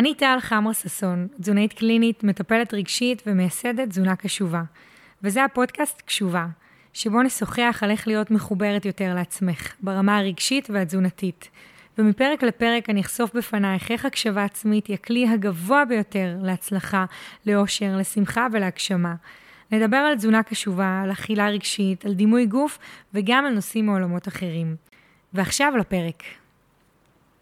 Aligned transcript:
אני 0.00 0.14
טל 0.14 0.36
חמרה 0.40 0.74
ששון, 0.74 1.28
תזונאית 1.40 1.72
קלינית, 1.72 2.24
מטפלת 2.24 2.74
רגשית 2.74 3.22
ומייסדת 3.26 3.88
תזונה 3.88 4.16
קשובה. 4.16 4.62
וזה 5.22 5.44
הפודקאסט 5.44 6.02
קשובה, 6.02 6.46
שבו 6.92 7.22
נשוחח 7.22 7.78
על 7.82 7.90
איך 7.90 8.08
להיות 8.08 8.30
מחוברת 8.30 8.84
יותר 8.84 9.14
לעצמך, 9.14 9.74
ברמה 9.80 10.18
הרגשית 10.18 10.70
והתזונתית. 10.70 11.48
ומפרק 11.98 12.42
לפרק 12.42 12.90
אני 12.90 13.00
אחשוף 13.00 13.36
בפנייך 13.36 13.90
איך 13.90 14.04
הקשבה 14.04 14.44
עצמית 14.44 14.86
היא 14.86 14.94
הכלי 14.94 15.28
הגבוה 15.28 15.84
ביותר 15.84 16.36
להצלחה, 16.42 17.04
לאושר, 17.46 17.96
לשמחה 17.96 18.46
ולהגשמה. 18.52 19.14
נדבר 19.70 19.96
על 19.96 20.16
תזונה 20.16 20.42
קשובה, 20.42 21.00
על 21.04 21.12
אכילה 21.12 21.48
רגשית, 21.48 22.06
על 22.06 22.14
דימוי 22.14 22.46
גוף 22.46 22.78
וגם 23.14 23.46
על 23.46 23.54
נושאים 23.54 23.86
מעולמות 23.86 24.28
אחרים. 24.28 24.76
ועכשיו 25.34 25.76
לפרק. 25.76 26.22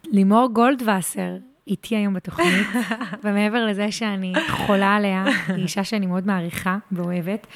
לימור 0.04 0.48
גולדווסר 0.52 1.36
איתי 1.68 1.96
היום 1.96 2.14
בתוכנית, 2.14 2.66
ומעבר 3.24 3.66
לזה 3.66 3.92
שאני 3.92 4.32
חולה 4.48 4.96
עליה, 4.96 5.24
היא 5.48 5.62
אישה 5.62 5.84
שאני 5.84 6.06
מאוד 6.06 6.26
מעריכה 6.26 6.78
ואוהבת, 6.92 7.46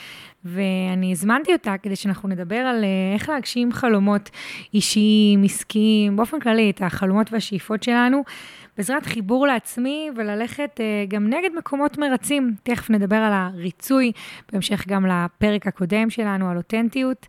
ואני 0.45 1.12
הזמנתי 1.12 1.53
אותה 1.53 1.75
כדי 1.83 1.97
שאנחנו 1.97 2.29
נדבר 2.29 2.56
על 2.56 2.84
אה, 2.84 3.15
איך 3.15 3.29
להגשים 3.29 3.73
חלומות 3.73 4.30
אישיים, 4.75 5.45
עסקיים, 5.45 6.17
באופן 6.17 6.41
כללי, 6.41 6.70
את 6.70 6.83
החלומות 6.83 7.33
והשאיפות 7.33 7.83
שלנו, 7.83 8.23
בעזרת 8.77 9.06
חיבור 9.06 9.47
לעצמי 9.47 10.11
וללכת 10.17 10.81
uh, 10.81 11.11
גם 11.11 11.27
נגד 11.29 11.51
מקומות 11.59 11.98
מרצים. 11.98 12.55
תכף 12.62 12.91
נדבר 12.91 13.17
על 13.17 13.33
הריצוי, 13.33 14.12
בהמשך 14.53 14.89
גם 14.89 15.06
לפרק 15.06 15.67
הקודם 15.67 16.11
שלנו, 16.11 16.51
על 16.51 16.56
אותנטיות. 16.56 17.27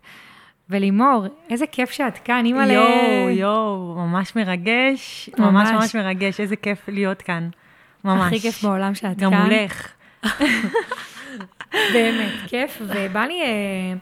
ולימור, 0.70 1.26
איזה 1.50 1.66
כיף 1.66 1.90
שאת 1.90 2.18
כאן, 2.18 2.44
אימא 2.44 2.62
ל... 2.62 2.70
יואו, 2.70 3.28
יואו, 3.30 3.94
ממש 3.96 4.36
מרגש, 4.36 5.30
ממש. 5.38 5.50
ממש 5.52 5.70
ממש 5.70 5.96
מרגש, 5.96 6.40
איזה 6.40 6.56
כיף 6.56 6.88
להיות 6.88 7.22
כאן, 7.22 7.48
ממש. 8.04 8.26
הכי 8.26 8.40
כיף 8.40 8.64
בעולם 8.64 8.94
שאת 8.94 9.16
גם 9.16 9.30
כאן. 9.30 9.40
גם 9.40 9.46
מולך. 9.46 9.92
באמת, 11.94 12.32
כיף, 12.46 12.82
ובא 12.82 13.24
לי... 13.24 13.42
אה, 13.42 13.92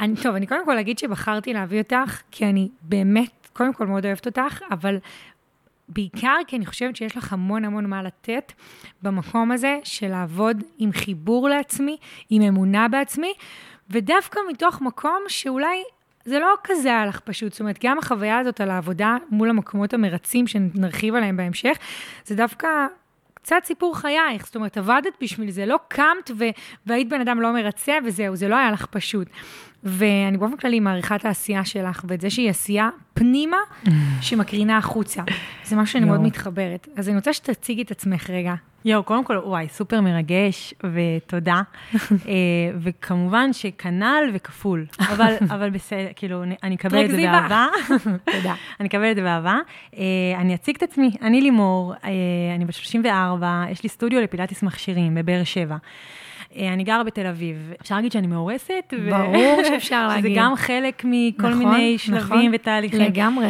אני, 0.00 0.14
טוב, 0.22 0.34
אני 0.34 0.46
קודם 0.46 0.64
כל 0.64 0.78
אגיד 0.78 0.98
שבחרתי 0.98 1.52
להביא 1.52 1.82
אותך, 1.82 2.22
כי 2.30 2.44
אני 2.44 2.68
באמת, 2.82 3.48
קודם 3.52 3.74
כל 3.74 3.86
מאוד 3.86 4.06
אוהבת 4.06 4.26
אותך, 4.26 4.60
אבל 4.70 4.98
בעיקר 5.88 6.36
כי 6.46 6.56
אני 6.56 6.66
חושבת 6.66 6.96
שיש 6.96 7.16
לך 7.16 7.32
המון 7.32 7.64
המון 7.64 7.86
מה 7.86 8.02
לתת 8.02 8.52
במקום 9.02 9.52
הזה 9.52 9.78
של 9.84 10.08
לעבוד 10.08 10.62
עם 10.78 10.92
חיבור 10.92 11.48
לעצמי, 11.48 11.96
עם 12.30 12.42
אמונה 12.42 12.88
בעצמי, 12.88 13.32
ודווקא 13.90 14.40
מתוך 14.50 14.80
מקום 14.80 15.18
שאולי 15.28 15.82
זה 16.24 16.38
לא 16.38 16.54
כזה 16.64 16.88
היה 16.88 17.06
לך 17.06 17.20
פשוט, 17.20 17.52
זאת 17.52 17.60
אומרת, 17.60 17.78
גם 17.84 17.98
החוויה 17.98 18.38
הזאת 18.38 18.60
על 18.60 18.70
העבודה 18.70 19.16
מול 19.30 19.50
המקומות 19.50 19.94
המרצים, 19.94 20.46
שנרחיב 20.46 21.14
עליהם 21.14 21.36
בהמשך, 21.36 21.76
זה 22.24 22.34
דווקא 22.36 22.68
קצת 23.34 23.56
סיפור 23.64 23.98
חייך, 23.98 24.46
זאת 24.46 24.56
אומרת, 24.56 24.78
עבדת 24.78 25.12
בשביל 25.20 25.50
זה, 25.50 25.66
לא 25.66 25.78
קמת 25.88 26.30
ו- 26.38 26.44
והיית 26.86 27.08
בן 27.08 27.20
אדם 27.20 27.40
לא 27.40 27.52
מרצה 27.52 27.92
וזהו, 28.04 28.36
זה 28.36 28.48
לא 28.48 28.56
היה 28.56 28.70
לך 28.70 28.86
פשוט. 28.86 29.28
ואני 29.84 30.36
באופן 30.36 30.56
כללי 30.56 30.80
מעריכה 30.80 31.16
את 31.16 31.24
העשייה 31.24 31.64
שלך, 31.64 32.04
ואת 32.08 32.20
זה 32.20 32.30
שהיא 32.30 32.50
עשייה 32.50 32.90
פנימה 33.14 33.56
שמקרינה 34.20 34.78
החוצה. 34.78 35.22
זה 35.64 35.76
משהו 35.76 35.92
שאני 35.92 36.04
מאוד 36.04 36.20
מתחברת. 36.20 36.88
אז 36.96 37.08
אני 37.08 37.16
רוצה 37.16 37.32
שתציגי 37.32 37.82
את 37.82 37.90
עצמך 37.90 38.30
רגע. 38.30 38.54
יואו, 38.84 39.02
קודם 39.02 39.24
כל, 39.24 39.36
וואי, 39.44 39.68
סופר 39.68 40.00
מרגש, 40.00 40.74
ותודה. 40.92 41.62
אה, 41.94 42.00
וכמובן 42.80 43.52
שכנ"ל 43.52 44.30
וכפול. 44.34 44.86
אבל, 45.12 45.34
אבל 45.50 45.70
בסדר, 45.70 46.08
כאילו, 46.16 46.42
אני 46.62 46.74
אקבל 46.74 47.04
את 47.04 47.10
זה 47.10 47.16
באהבה. 47.16 47.66
תודה. 48.36 48.54
אני 48.80 48.88
אקבל 48.88 49.10
את 49.10 49.16
זה 49.16 49.22
באהבה. 49.22 49.58
אה, 49.96 50.02
אני 50.38 50.54
אציג 50.54 50.76
את 50.76 50.82
עצמי, 50.82 51.10
אני 51.22 51.40
לימור, 51.40 51.94
אה, 52.04 52.10
אני 52.54 52.64
בת 52.64 52.74
34, 52.74 53.64
יש 53.70 53.82
לי 53.82 53.88
סטודיו 53.88 54.20
לפילאטיס 54.20 54.62
מכשירים 54.62 55.14
בבאר 55.14 55.44
שבע. 55.44 55.76
אני 56.56 56.84
גרה 56.84 57.04
בתל 57.04 57.26
אביב. 57.26 57.72
אפשר 57.80 57.94
להגיד 57.94 58.12
שאני 58.12 58.26
מאורסת? 58.26 58.94
ברור 59.08 59.58
ו... 59.60 59.64
שאפשר 59.68 60.08
להגיד. 60.08 60.30
שזה 60.30 60.40
גם 60.40 60.56
חלק 60.56 61.02
מכל 61.04 61.48
נכון, 61.48 61.58
מיני 61.58 61.98
שלבים 61.98 62.20
נכון, 62.20 62.50
ותהליכים. 62.52 63.00
לגמרי. 63.00 63.48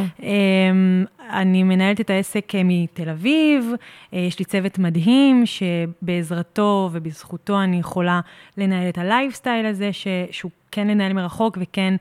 אני 1.31 1.63
מנהלת 1.63 2.01
את 2.01 2.11
העסק 2.11 2.53
מתל 2.65 3.09
אביב, 3.09 3.73
יש 4.13 4.39
לי 4.39 4.45
צוות 4.45 4.79
מדהים, 4.79 5.43
שבעזרתו 5.47 6.91
ובזכותו 6.93 7.63
אני 7.63 7.79
יכולה 7.79 8.21
לנהל 8.59 8.89
את 8.89 8.99
הלייפסטייל 8.99 9.67
הזה, 9.67 9.93
ש... 9.93 10.07
שהוא 10.31 10.51
כן 10.71 10.87
לנהל 10.89 11.13
מרחוק 11.13 11.59
וכן 11.61 11.95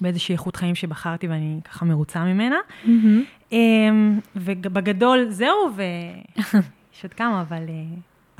באיזושהי 0.00 0.32
איכות 0.32 0.56
חיים 0.56 0.74
שבחרתי 0.74 1.28
ואני 1.28 1.60
ככה 1.64 1.84
מרוצה 1.84 2.24
ממנה. 2.24 2.56
Mm-hmm. 2.84 3.54
ובגדול 4.36 5.26
זהו, 5.28 5.56
ויש 5.76 7.02
עוד 7.04 7.14
כמה, 7.14 7.40
אבל... 7.40 7.62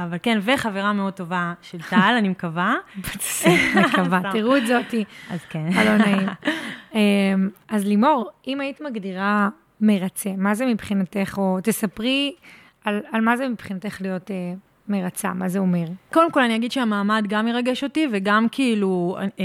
אבל 0.04 0.16
כן, 0.22 0.38
וחברה 0.42 0.92
מאוד 0.92 1.12
טובה 1.12 1.52
של 1.62 1.82
טל, 1.82 2.14
אני 2.18 2.28
מקווה. 2.28 2.74
מקווה, 3.86 4.20
תראו 4.32 4.56
את 4.56 4.66
זאתי. 4.66 5.04
אז 5.30 5.40
כן. 5.44 5.66
הלא 5.76 5.96
נעים. 5.96 6.28
אמ, 6.94 7.48
אז 7.68 7.86
לימור, 7.86 8.30
אם 8.46 8.60
היית 8.60 8.80
מגדירה 8.80 9.48
מרצה, 9.80 10.30
מה 10.36 10.54
זה 10.54 10.66
מבחינתך, 10.66 11.34
או 11.38 11.58
תספרי 11.62 12.34
על, 12.84 13.00
על 13.12 13.20
מה 13.20 13.36
זה 13.36 13.48
מבחינתך 13.48 14.00
להיות 14.00 14.30
אה, 14.30 14.52
מרצה, 14.88 15.32
מה 15.34 15.48
זה 15.48 15.58
אומר? 15.58 15.84
קודם 16.12 16.32
כל, 16.32 16.42
אני 16.42 16.56
אגיד 16.56 16.72
שהמעמד 16.72 17.24
גם 17.28 17.46
מרגש 17.46 17.84
אותי, 17.84 18.06
וגם 18.12 18.46
כאילו 18.52 19.16
אה, 19.20 19.44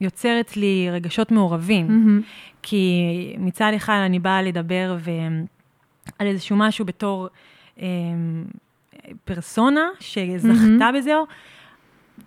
יוצר 0.00 0.40
אצלי 0.40 0.88
רגשות 0.92 1.32
מעורבים. 1.32 1.86
Mm-hmm. 1.88 2.24
כי 2.62 3.02
מצד 3.38 3.72
אחד 3.76 4.02
אני 4.06 4.18
באה 4.18 4.42
לדבר 4.42 4.96
ו... 4.98 5.10
על 6.18 6.26
איזשהו 6.26 6.56
משהו 6.56 6.84
בתור... 6.84 7.28
אה, 7.80 7.86
פרסונה 9.24 9.88
שזכתה 10.00 10.90
mm-hmm. 10.90 10.98
בזה, 10.98 11.14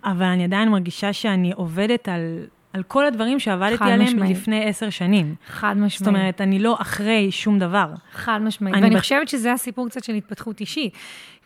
אבל 0.03 0.25
אני 0.25 0.44
עדיין 0.44 0.69
מרגישה 0.69 1.13
שאני 1.13 1.52
עובדת 1.56 2.09
על, 2.09 2.46
על 2.74 2.84
כל 2.84 3.06
הדברים 3.06 3.40
שעבדתי 3.40 3.84
עליהם 3.84 4.02
משמעית. 4.02 4.38
לפני 4.38 4.66
עשר 4.66 4.90
שנים. 4.90 5.36
חד 5.47 5.74
משמעית. 5.74 5.91
זאת 5.91 6.08
אומרת, 6.08 6.41
אני 6.41 6.59
לא 6.59 6.78
אחרי 6.81 7.31
שום 7.31 7.59
דבר. 7.59 7.88
חד 8.12 8.40
משמעית. 8.41 8.75
ואני 8.75 8.96
ב... 8.96 9.00
חושבת 9.00 9.28
שזה 9.28 9.53
הסיפור 9.53 9.90
קצת 9.90 10.03
של 10.03 10.13
התפתחות 10.13 10.59
אישית. 10.59 10.94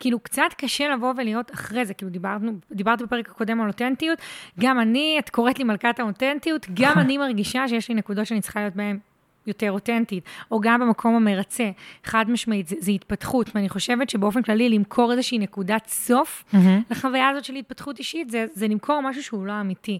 כאילו, 0.00 0.20
קצת 0.20 0.54
קשה 0.56 0.88
לבוא 0.88 1.14
ולהיות 1.16 1.54
אחרי 1.54 1.84
זה. 1.84 1.94
כאילו, 1.94 2.12
דיברנו, 2.12 2.52
דיברת 2.72 3.02
בפרק 3.02 3.28
הקודם 3.28 3.60
על 3.60 3.68
אותנטיות. 3.68 4.18
גם 4.60 4.80
אני, 4.80 5.16
את 5.18 5.30
קוראת 5.30 5.58
לי 5.58 5.64
מלכת 5.64 6.00
האותנטיות, 6.00 6.66
גם 6.74 6.98
אני 6.98 7.18
מרגישה 7.18 7.68
שיש 7.68 7.88
לי 7.88 7.94
נקודות 7.94 8.26
שאני 8.26 8.40
צריכה 8.40 8.60
להיות 8.60 8.76
בהן 8.76 8.98
יותר 9.46 9.72
אותנטית, 9.72 10.24
או 10.50 10.60
גם 10.60 10.80
במקום 10.80 11.16
המרצה, 11.16 11.70
חד 12.04 12.30
משמעית, 12.30 12.68
זה, 12.68 12.76
זה 12.78 12.90
התפתחות, 12.90 13.50
ואני 13.54 13.68
חושבת 13.68 14.10
שבאופן 14.10 14.42
כללי 14.42 14.68
למכור 14.68 15.12
איזושהי 15.12 15.38
נקודת 15.38 15.86
סוף 15.86 16.44
mm-hmm. 16.52 16.56
לחוויה 16.90 17.28
הזאת 17.28 17.44
של 17.44 17.54
התפתחות 17.54 17.98
אישית, 17.98 18.30
זה, 18.30 18.46
זה 18.54 18.68
למכור 18.68 19.00
משהו 19.00 19.22
שהוא 19.22 19.46
לא 19.46 19.60
אמיתי. 19.60 19.98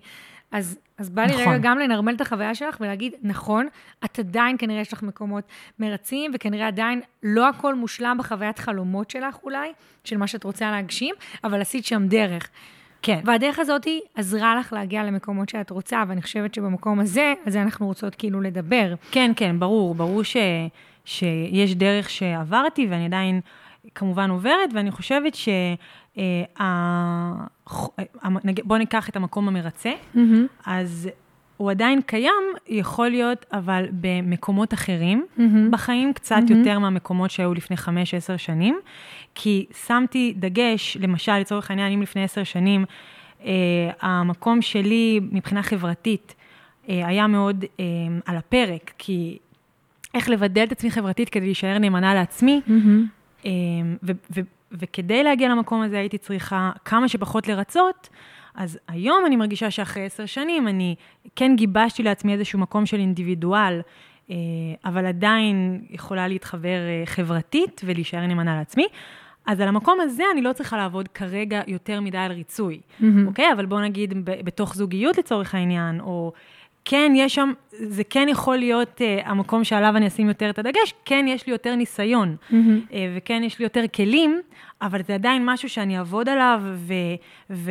אז, 0.52 0.78
אז 0.98 1.10
בא 1.10 1.22
לי 1.22 1.32
נכון. 1.32 1.54
רגע 1.54 1.58
גם 1.62 1.78
לנרמל 1.78 2.14
את 2.14 2.20
החוויה 2.20 2.54
שלך 2.54 2.76
ולהגיד, 2.80 3.14
נכון, 3.22 3.68
את 4.04 4.18
עדיין 4.18 4.56
כנראה 4.58 4.80
יש 4.80 4.92
לך 4.92 5.02
מקומות 5.02 5.44
מרצים, 5.78 6.30
וכנראה 6.34 6.66
עדיין 6.66 7.00
לא 7.22 7.48
הכל 7.48 7.74
מושלם 7.74 8.16
בחוויית 8.18 8.58
חלומות 8.58 9.10
שלך 9.10 9.38
אולי, 9.42 9.72
של 10.04 10.16
מה 10.16 10.26
שאת 10.26 10.44
רוצה 10.44 10.70
להגשים, 10.70 11.14
אבל 11.44 11.60
עשית 11.60 11.84
שם 11.84 12.06
דרך. 12.06 12.48
כן. 13.02 13.20
והדרך 13.24 13.58
הזאת 13.58 13.86
עזרה 14.14 14.56
לך 14.56 14.72
להגיע 14.72 15.04
למקומות 15.04 15.48
שאת 15.48 15.70
רוצה, 15.70 16.02
ואני 16.08 16.22
חושבת 16.22 16.54
שבמקום 16.54 17.00
הזה, 17.00 17.34
על 17.46 17.52
זה 17.52 17.62
אנחנו 17.62 17.86
רוצות 17.86 18.14
כאילו 18.14 18.40
לדבר. 18.40 18.94
כן, 19.10 19.32
כן, 19.36 19.58
ברור, 19.58 19.94
ברור 19.94 20.24
ש, 20.24 20.36
שיש 21.04 21.74
דרך 21.74 22.10
שעברתי, 22.10 22.86
ואני 22.90 23.06
עדיין 23.06 23.40
כמובן 23.94 24.30
עוברת, 24.30 24.70
ואני 24.74 24.90
חושבת 24.90 25.34
ש... 25.34 25.48
אה, 26.60 27.32
בואו 28.64 28.78
ניקח 28.78 29.08
את 29.08 29.16
המקום 29.16 29.48
המרצה, 29.48 29.92
mm-hmm. 30.14 30.18
אז 30.66 31.08
הוא 31.60 31.70
עדיין 31.70 32.02
קיים, 32.02 32.44
יכול 32.68 33.08
להיות, 33.08 33.46
אבל 33.52 33.86
במקומות 33.92 34.74
אחרים 34.74 35.26
mm-hmm. 35.38 35.42
בחיים, 35.70 36.12
קצת 36.12 36.36
mm-hmm. 36.46 36.54
יותר 36.54 36.78
מהמקומות 36.78 37.30
שהיו 37.30 37.54
לפני 37.54 37.76
5-10 37.76 37.88
שנים, 38.36 38.78
כי 39.34 39.66
שמתי 39.86 40.34
דגש, 40.36 40.96
למשל, 41.00 41.38
לצורך 41.38 41.70
העניין, 41.70 41.92
אם 41.92 42.02
לפני 42.02 42.24
10 42.24 42.44
שנים, 42.44 42.84
אה, 43.44 43.50
המקום 44.00 44.62
שלי 44.62 45.20
מבחינה 45.32 45.62
חברתית 45.62 46.34
אה, 46.88 47.06
היה 47.06 47.26
מאוד 47.26 47.64
אה, 47.80 47.84
על 48.26 48.36
הפרק, 48.36 48.92
כי 48.98 49.38
איך 50.14 50.28
לבדל 50.28 50.64
את 50.64 50.72
עצמי 50.72 50.90
חברתית 50.90 51.28
כדי 51.28 51.44
להישאר 51.44 51.78
נאמנה 51.78 52.14
לעצמי, 52.14 52.60
mm-hmm. 52.66 53.44
אה, 53.46 53.50
ו- 54.02 54.12
ו- 54.36 54.40
וכדי 54.72 55.22
להגיע 55.22 55.48
למקום 55.48 55.82
הזה 55.82 55.98
הייתי 55.98 56.18
צריכה 56.18 56.70
כמה 56.84 57.08
שפחות 57.08 57.48
לרצות, 57.48 58.08
אז 58.60 58.78
היום 58.88 59.26
אני 59.26 59.36
מרגישה 59.36 59.70
שאחרי 59.70 60.04
עשר 60.04 60.26
שנים 60.26 60.68
אני 60.68 60.94
כן 61.36 61.56
גיבשתי 61.56 62.02
לעצמי 62.02 62.32
איזשהו 62.32 62.58
מקום 62.58 62.86
של 62.86 62.96
אינדיבידואל, 62.96 63.80
אה, 64.30 64.36
אבל 64.84 65.06
עדיין 65.06 65.84
יכולה 65.90 66.28
להתחבר 66.28 66.68
אה, 66.68 67.02
חברתית 67.06 67.80
ולהישאר 67.84 68.26
נאמנה 68.26 68.56
לעצמי. 68.56 68.86
אז 69.46 69.60
על 69.60 69.68
המקום 69.68 70.00
הזה 70.00 70.22
אני 70.32 70.42
לא 70.42 70.52
צריכה 70.52 70.76
לעבוד 70.76 71.08
כרגע 71.08 71.60
יותר 71.66 72.00
מדי 72.00 72.18
על 72.18 72.32
ריצוי, 72.32 72.80
mm-hmm. 72.80 73.04
אוקיי? 73.26 73.52
אבל 73.52 73.66
בואו 73.66 73.80
נגיד 73.80 74.14
בתוך 74.24 74.74
זוגיות 74.74 75.18
לצורך 75.18 75.54
העניין, 75.54 76.00
או 76.00 76.32
כן 76.84 77.12
יש 77.16 77.34
שם, 77.34 77.52
זה 77.70 78.04
כן 78.04 78.26
יכול 78.30 78.56
להיות 78.56 79.00
uh, 79.00 79.28
המקום 79.28 79.64
שעליו 79.64 79.96
אני 79.96 80.06
אשים 80.06 80.28
יותר 80.28 80.50
את 80.50 80.58
הדגש, 80.58 80.94
כן 81.04 81.24
יש 81.28 81.46
לי 81.46 81.52
יותר 81.52 81.74
ניסיון, 81.74 82.36
mm-hmm. 82.36 82.54
uh, 82.90 82.94
וכן 83.16 83.42
יש 83.44 83.58
לי 83.58 83.62
יותר 83.62 83.84
כלים, 83.94 84.40
אבל 84.82 85.02
זה 85.02 85.14
עדיין 85.14 85.42
משהו 85.46 85.68
שאני 85.68 85.98
אעבוד 85.98 86.28
עליו 86.28 86.62
ו... 86.64 86.94
ו 87.50 87.70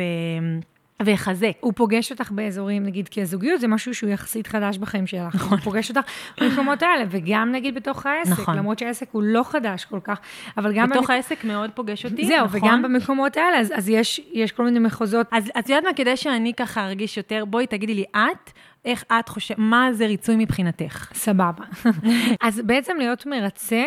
ויחזק. 1.04 1.52
הוא 1.60 1.72
פוגש 1.76 2.10
אותך 2.10 2.30
באזורים, 2.30 2.82
נגיד, 2.82 3.08
כי 3.08 3.22
הזוגיות 3.22 3.60
זה 3.60 3.68
משהו 3.68 3.94
שהוא 3.94 4.10
יחסית 4.10 4.46
חדש 4.46 4.78
בחיים 4.78 5.06
שלך. 5.06 5.34
נכון. 5.34 5.58
הוא 5.58 5.64
פוגש 5.64 5.88
אותך 5.88 6.00
במקומות 6.40 6.82
האלה, 6.82 7.04
וגם 7.10 7.52
נגיד 7.52 7.74
בתוך 7.74 8.06
העסק, 8.06 8.32
נכון. 8.32 8.56
למרות 8.56 8.78
שהעסק 8.78 9.08
הוא 9.12 9.22
לא 9.22 9.42
חדש 9.42 9.84
כל 9.84 10.00
כך, 10.04 10.20
אבל 10.56 10.72
גם... 10.72 10.90
בתוך 10.90 11.02
במק... 11.02 11.10
העסק 11.10 11.44
מאוד 11.44 11.70
פוגש 11.74 12.04
אותי, 12.06 12.26
זהו, 12.26 12.44
נכון. 12.44 12.60
וגם 12.62 12.82
במקומות 12.82 13.36
האלה, 13.36 13.58
אז, 13.58 13.72
אז 13.74 13.88
יש, 13.88 14.20
יש 14.32 14.52
כל 14.52 14.64
מיני 14.64 14.78
מחוזות. 14.78 15.26
אז 15.32 15.50
את 15.58 15.68
יודעת 15.68 15.84
מה, 15.84 15.92
כדי 15.92 16.16
שאני 16.16 16.54
ככה 16.54 16.86
ארגיש 16.86 17.16
יותר, 17.16 17.44
בואי 17.44 17.66
תגידי 17.66 17.94
לי 17.94 18.04
את, 18.16 18.50
איך 18.84 19.04
את 19.20 19.28
חושבת, 19.28 19.58
מה 19.58 19.88
זה 19.92 20.06
ריצוי 20.06 20.36
מבחינתך? 20.38 21.10
סבבה. 21.14 21.64
אז 22.46 22.60
בעצם 22.66 22.96
להיות 22.98 23.26
מרצה, 23.26 23.84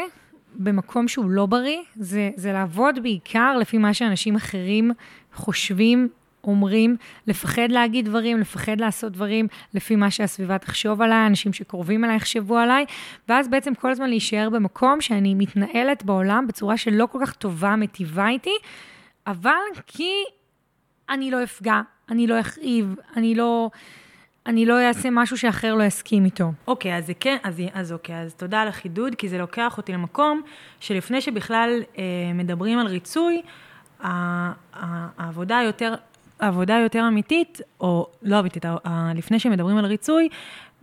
במקום 0.55 1.07
שהוא 1.07 1.29
לא 1.29 1.45
בריא, 1.45 1.77
זה, 1.95 2.29
זה 2.35 2.53
לעבוד 2.53 2.99
בעיקר 3.03 3.57
לפי 3.57 3.77
מה 3.77 3.93
שאנשים 3.93 4.35
אחרים 4.35 4.91
חושבים 5.33 6.09
אומרים, 6.43 6.97
לפחד 7.27 7.67
להגיד 7.69 8.05
דברים, 8.05 8.39
לפחד 8.39 8.79
לעשות 8.79 9.11
דברים 9.11 9.47
לפי 9.73 9.95
מה 9.95 10.11
שהסביבה 10.11 10.57
תחשוב 10.57 11.01
עליי, 11.01 11.27
אנשים 11.27 11.53
שקרובים 11.53 12.05
אליי 12.05 12.15
יחשבו 12.15 12.57
עליי, 12.57 12.85
ואז 13.29 13.47
בעצם 13.47 13.75
כל 13.75 13.91
הזמן 13.91 14.09
להישאר 14.09 14.49
במקום 14.49 15.01
שאני 15.01 15.35
מתנהלת 15.35 16.03
בעולם 16.03 16.47
בצורה 16.47 16.77
שלא 16.77 17.07
כל 17.11 17.19
כך 17.21 17.33
טובה, 17.33 17.75
מטיבה 17.75 18.27
איתי, 18.27 18.57
אבל 19.27 19.51
כי 19.87 20.11
אני 21.09 21.31
לא 21.31 21.43
אפגע, 21.43 21.81
אני 22.09 22.27
לא 22.27 22.39
אכאיב, 22.39 22.95
אני 23.15 23.35
לא... 23.35 23.69
אני 24.45 24.65
לא 24.65 24.87
אעשה 24.87 25.09
משהו 25.11 25.37
שאחר 25.37 25.75
לא 25.75 25.83
יסכים 25.83 26.25
איתו. 26.25 26.51
אוקיי, 26.67 26.97
אז 26.97 27.05
זה 27.05 27.13
כן, 27.19 27.37
אז, 27.43 27.61
אז 27.73 27.91
אוקיי, 27.91 28.21
אז 28.21 28.33
תודה 28.33 28.61
על 28.61 28.67
החידוד, 28.67 29.15
כי 29.15 29.29
זה 29.29 29.37
לוקח 29.37 29.77
אותי 29.77 29.91
למקום 29.91 30.41
שלפני 30.79 31.21
שבכלל 31.21 31.81
אה, 31.97 32.03
מדברים 32.33 32.79
על 32.79 32.87
ריצוי, 32.87 33.41
העבודה 33.99 35.57
היותר 35.57 35.95
עבודה 36.47 36.73
יותר 36.73 37.07
אמיתית, 37.07 37.61
או 37.81 38.07
לא 38.21 38.39
אמיתית, 38.39 38.65
לפני 39.15 39.39
שמדברים 39.39 39.77
על 39.77 39.85
ריצוי, 39.85 40.29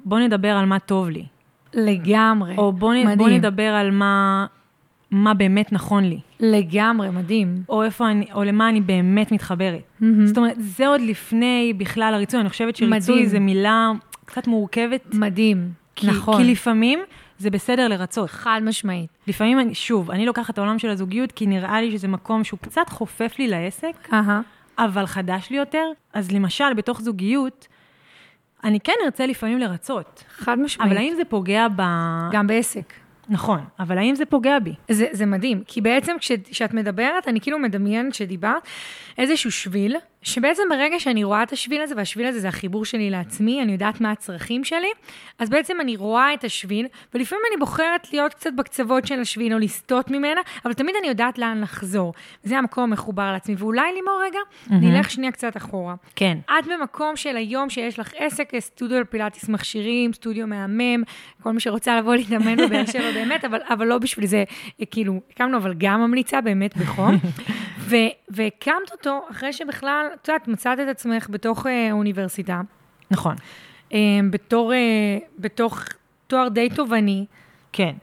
בוא 0.04 0.18
נדבר 0.18 0.48
על 0.48 0.66
מה 0.66 0.78
טוב 0.78 1.08
לי. 1.08 1.24
לגמרי, 1.74 2.56
או 2.56 2.72
בוא, 2.72 2.94
מדהים. 2.94 3.18
בוא 3.18 3.28
נדבר 3.28 3.62
על 3.62 3.90
מה, 3.90 4.46
מה 5.10 5.34
באמת 5.34 5.72
נכון 5.72 6.04
לי. 6.04 6.20
לגמרי, 6.40 7.10
מדהים. 7.10 7.62
או 7.68 7.82
איפה 7.82 8.10
אני, 8.10 8.26
או 8.34 8.44
למה 8.44 8.68
אני 8.68 8.80
באמת 8.80 9.32
מתחברת. 9.32 9.80
Mm-hmm. 9.80 10.04
זאת 10.24 10.38
אומרת, 10.38 10.56
זה 10.58 10.88
עוד 10.88 11.00
לפני 11.00 11.72
בכלל 11.76 12.14
הריצוי. 12.14 12.40
אני 12.40 12.48
חושבת 12.48 12.76
שריצוי 12.76 13.26
זה 13.26 13.38
מילה 13.38 13.90
קצת 14.24 14.46
מורכבת. 14.46 15.14
מדהים, 15.14 15.72
כי, 15.96 16.06
נכון. 16.06 16.42
כי 16.42 16.52
לפעמים 16.52 16.98
זה 17.38 17.50
בסדר 17.50 17.88
לרצות. 17.88 18.30
חד 18.30 18.60
משמעית. 18.64 19.10
לפעמים, 19.26 19.60
אני, 19.60 19.74
שוב, 19.74 20.10
אני 20.10 20.26
לוקחת 20.26 20.50
את 20.50 20.58
העולם 20.58 20.78
של 20.78 20.90
הזוגיות, 20.90 21.32
כי 21.32 21.46
נראה 21.46 21.80
לי 21.80 21.90
שזה 21.90 22.08
מקום 22.08 22.44
שהוא 22.44 22.58
קצת 22.60 22.88
חופף 22.88 23.34
לי 23.38 23.48
לעסק. 23.48 24.08
אהה. 24.12 24.40
Uh-huh. 24.40 24.59
אבל 24.84 25.06
חדש 25.06 25.50
לי 25.50 25.56
יותר. 25.56 25.86
אז 26.12 26.32
למשל, 26.32 26.74
בתוך 26.74 27.00
זוגיות, 27.00 27.68
אני 28.64 28.80
כן 28.80 28.92
ארצה 29.04 29.26
לפעמים 29.26 29.58
לרצות. 29.58 30.24
חד 30.36 30.58
משמעית. 30.58 30.92
אבל 30.92 31.00
האם 31.00 31.14
זה 31.16 31.24
פוגע 31.24 31.66
ב... 31.76 31.82
גם 32.32 32.46
בעסק. 32.46 32.92
נכון, 33.28 33.60
אבל 33.78 33.98
האם 33.98 34.14
זה 34.14 34.26
פוגע 34.26 34.58
בי? 34.58 34.74
זה, 34.90 35.06
זה 35.12 35.26
מדהים, 35.26 35.62
כי 35.66 35.80
בעצם 35.80 36.16
כשאת 36.50 36.74
מדברת, 36.74 37.28
אני 37.28 37.40
כאילו 37.40 37.58
מדמיינת 37.58 38.14
שדיברת 38.14 38.62
איזשהו 39.18 39.52
שביל, 39.52 39.96
שבעצם 40.22 40.62
ברגע 40.70 41.00
שאני 41.00 41.24
רואה 41.24 41.42
את 41.42 41.52
השביל 41.52 41.82
הזה, 41.82 41.94
והשביל 41.96 42.26
הזה 42.26 42.40
זה 42.40 42.48
החיבור 42.48 42.84
שלי 42.84 43.10
לעצמי, 43.10 43.62
אני 43.62 43.72
יודעת 43.72 44.00
מה 44.00 44.10
הצרכים 44.10 44.64
שלי, 44.64 44.90
אז 45.38 45.50
בעצם 45.50 45.76
אני 45.80 45.96
רואה 45.96 46.34
את 46.34 46.44
השביל, 46.44 46.86
ולפעמים 47.14 47.44
אני 47.50 47.56
בוחרת 47.60 48.12
להיות 48.12 48.34
קצת 48.34 48.50
בקצוות 48.56 49.06
של 49.06 49.20
השביל 49.20 49.54
או 49.54 49.58
לסטות 49.58 50.10
ממנה, 50.10 50.40
אבל 50.64 50.72
תמיד 50.72 50.94
אני 51.00 51.08
יודעת 51.08 51.38
לאן 51.38 51.60
לחזור. 51.60 52.14
זה 52.42 52.58
המקום 52.58 52.84
המחובר 52.84 53.32
לעצמי. 53.32 53.54
ואולי 53.58 53.92
לימור 53.94 54.20
רגע, 54.24 54.38
mm-hmm. 54.38 54.74
נלך 54.74 55.10
שנייה 55.10 55.32
קצת 55.32 55.56
אחורה. 55.56 55.94
כן. 56.16 56.38
את 56.44 56.66
במקום 56.66 57.16
של 57.16 57.36
היום 57.36 57.70
שיש 57.70 57.98
לך 57.98 58.12
עסק, 58.16 58.52
סטודיו 58.58 59.00
לפילאטיס 59.00 59.48
מכשירים, 59.48 60.12
סטודיו 60.12 60.46
מהמם, 60.46 61.02
כל 61.42 61.52
מי 61.52 61.60
שרוצה 61.60 61.98
לבוא 61.98 62.14
להתאמן 62.14 62.56
בבאר 62.56 62.86
שבע 62.86 63.12
באמת, 63.12 63.44
אבל, 63.44 63.58
אבל 63.68 63.86
לא 63.86 63.98
בשביל 63.98 64.26
זה, 64.26 64.44
כאילו, 64.90 65.20
הקמנו, 65.30 65.56
אבל 65.56 65.74
גם 65.78 66.00
ממליצה 66.00 66.40
באמת 66.40 66.76
בחום. 66.76 67.18
והקמת 68.28 68.92
אותו 68.92 69.20
אחרי 69.30 69.52
שבכלל, 69.52 70.06
את 70.14 70.28
יודעת, 70.28 70.48
מצאת 70.48 70.80
את 70.80 70.88
עצמך 70.88 71.26
בתוך 71.30 71.66
אה, 71.66 71.88
אוניברסיטה. 71.92 72.60
נכון. 73.10 73.34
אה, 73.92 73.98
בתור, 74.30 74.72
אה, 74.72 74.78
בתוך 75.38 75.84
תואר 76.26 76.48
די 76.48 76.68
תובעני. 76.74 77.26
כן. 77.72 77.94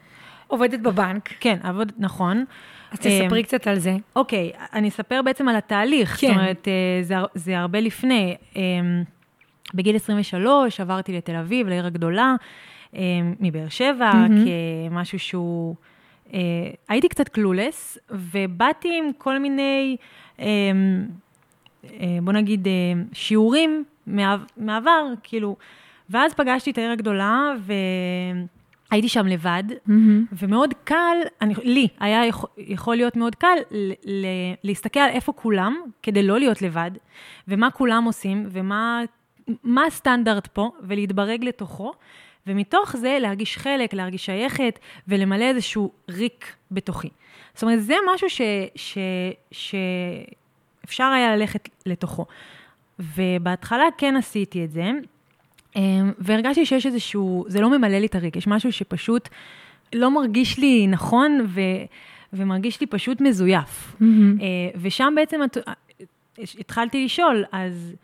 עובדת 0.46 0.80
בבנק. 0.80 1.32
כן, 1.40 1.58
עבוד, 1.62 1.92
נכון. 1.98 2.44
אז 2.92 2.98
תספרי 2.98 3.42
קצת 3.42 3.66
על 3.66 3.78
זה. 3.78 3.96
אוקיי, 4.16 4.52
אני 4.72 4.88
אספר 4.88 5.20
בעצם 5.24 5.48
על 5.48 5.56
התהליך. 5.56 6.16
כן. 6.20 6.26
זאת 6.26 6.36
אומרת, 6.36 6.68
זה, 7.02 7.14
זה 7.34 7.58
הרבה 7.58 7.80
לפני. 7.80 8.36
בגיל 9.74 9.96
23 9.96 10.80
עברתי 10.80 11.16
לתל 11.16 11.36
אביב, 11.36 11.68
לעיר 11.68 11.86
הגדולה, 11.86 12.34
מבאר 13.40 13.68
שבע, 13.68 14.10
mm-hmm. 14.10 14.48
כמשהו 14.90 15.18
שהוא... 15.18 15.74
אה, 16.34 16.38
הייתי 16.88 17.08
קצת 17.08 17.28
קלולס, 17.28 17.98
ובאתי 18.10 18.98
עם 18.98 19.10
כל 19.18 19.38
מיני, 19.38 19.96
אה, 20.40 20.46
אה, 21.84 22.18
בוא 22.22 22.32
נגיד, 22.32 22.66
אה, 22.68 22.72
שיעורים 23.12 23.84
מעבר, 24.56 25.06
כאילו, 25.22 25.56
ואז 26.10 26.34
פגשתי 26.34 26.70
את 26.70 26.78
העיר 26.78 26.90
הגדולה, 26.90 27.52
והייתי 28.90 29.08
שם 29.08 29.26
לבד, 29.26 29.64
mm-hmm. 29.70 29.92
ומאוד 30.32 30.74
קל, 30.84 31.16
אני, 31.40 31.54
לי 31.62 31.88
היה 32.00 32.26
יכול, 32.26 32.50
יכול 32.58 32.96
להיות 32.96 33.16
מאוד 33.16 33.34
קל 33.34 33.56
ל, 33.70 33.92
ל, 34.04 34.26
להסתכל 34.64 35.00
על 35.00 35.10
איפה 35.10 35.32
כולם, 35.32 35.76
כדי 36.02 36.22
לא 36.22 36.38
להיות 36.38 36.62
לבד, 36.62 36.90
ומה 37.48 37.70
כולם 37.70 38.04
עושים, 38.04 38.46
ומה 38.50 39.02
מה 39.64 39.84
הסטנדרט 39.84 40.46
פה, 40.46 40.70
ולהתברג 40.82 41.44
לתוכו. 41.44 41.92
ומתוך 42.48 42.96
זה 42.96 43.18
להרגיש 43.20 43.58
חלק, 43.58 43.94
להרגיש 43.94 44.24
שייכת 44.24 44.78
ולמלא 45.08 45.44
איזשהו 45.44 45.92
ריק 46.10 46.56
בתוכי. 46.70 47.08
זאת 47.54 47.62
אומרת, 47.62 47.82
זה 47.82 47.94
משהו 48.14 48.30
ש, 48.30 48.40
ש, 48.74 48.98
שאפשר 49.52 51.04
היה 51.04 51.36
ללכת 51.36 51.68
לתוכו. 51.86 52.26
ובהתחלה 52.98 53.84
כן 53.98 54.16
עשיתי 54.16 54.64
את 54.64 54.70
זה, 54.70 54.90
אמ, 55.76 56.12
והרגשתי 56.18 56.66
שיש 56.66 56.86
איזשהו, 56.86 57.44
זה 57.48 57.60
לא 57.60 57.78
ממלא 57.78 57.98
לי 57.98 58.06
את 58.06 58.14
הריק, 58.14 58.36
יש 58.36 58.46
משהו 58.46 58.72
שפשוט 58.72 59.28
לא 59.94 60.10
מרגיש 60.10 60.58
לי 60.58 60.86
נכון 60.86 61.46
ו, 61.48 61.60
ומרגיש 62.32 62.80
לי 62.80 62.86
פשוט 62.86 63.20
מזויף. 63.20 63.96
Mm-hmm. 64.00 64.04
ושם 64.80 65.12
בעצם 65.16 65.40
התחלתי 66.58 67.04
לשאול, 67.04 67.44
אז... 67.52 67.94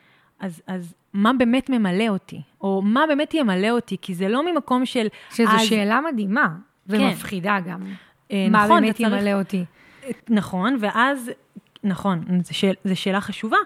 אז, 0.41 0.63
אז 0.67 0.95
מה 1.15 1.33
באמת 1.33 1.71
ממלא 1.71 2.09
אותי? 2.09 2.41
או 2.61 2.83
מה 2.83 3.05
באמת 3.09 3.35
ימלא 3.35 3.71
אותי? 3.71 3.97
כי 4.03 4.15
זה 4.15 4.29
לא 4.29 4.53
ממקום 4.53 4.87
של... 4.87 5.07
שזו 5.31 5.51
אז... 5.51 5.69
שאלה 5.69 6.01
מדהימה, 6.13 6.49
כן. 6.89 7.01
ומפחידה 7.01 7.59
גם. 7.69 7.81
אה, 8.33 8.47
מה 8.51 8.65
נכון, 8.65 8.83
באמת 8.83 9.01
ימלא 9.01 9.21
צריך... 9.21 9.35
אותי? 9.35 9.65
נכון, 10.29 10.77
ואז, 10.81 11.31
נכון, 11.85 12.25
זו 12.43 12.59
שאל, 12.59 12.75
שאלה 12.95 13.21
חשובה. 13.21 13.57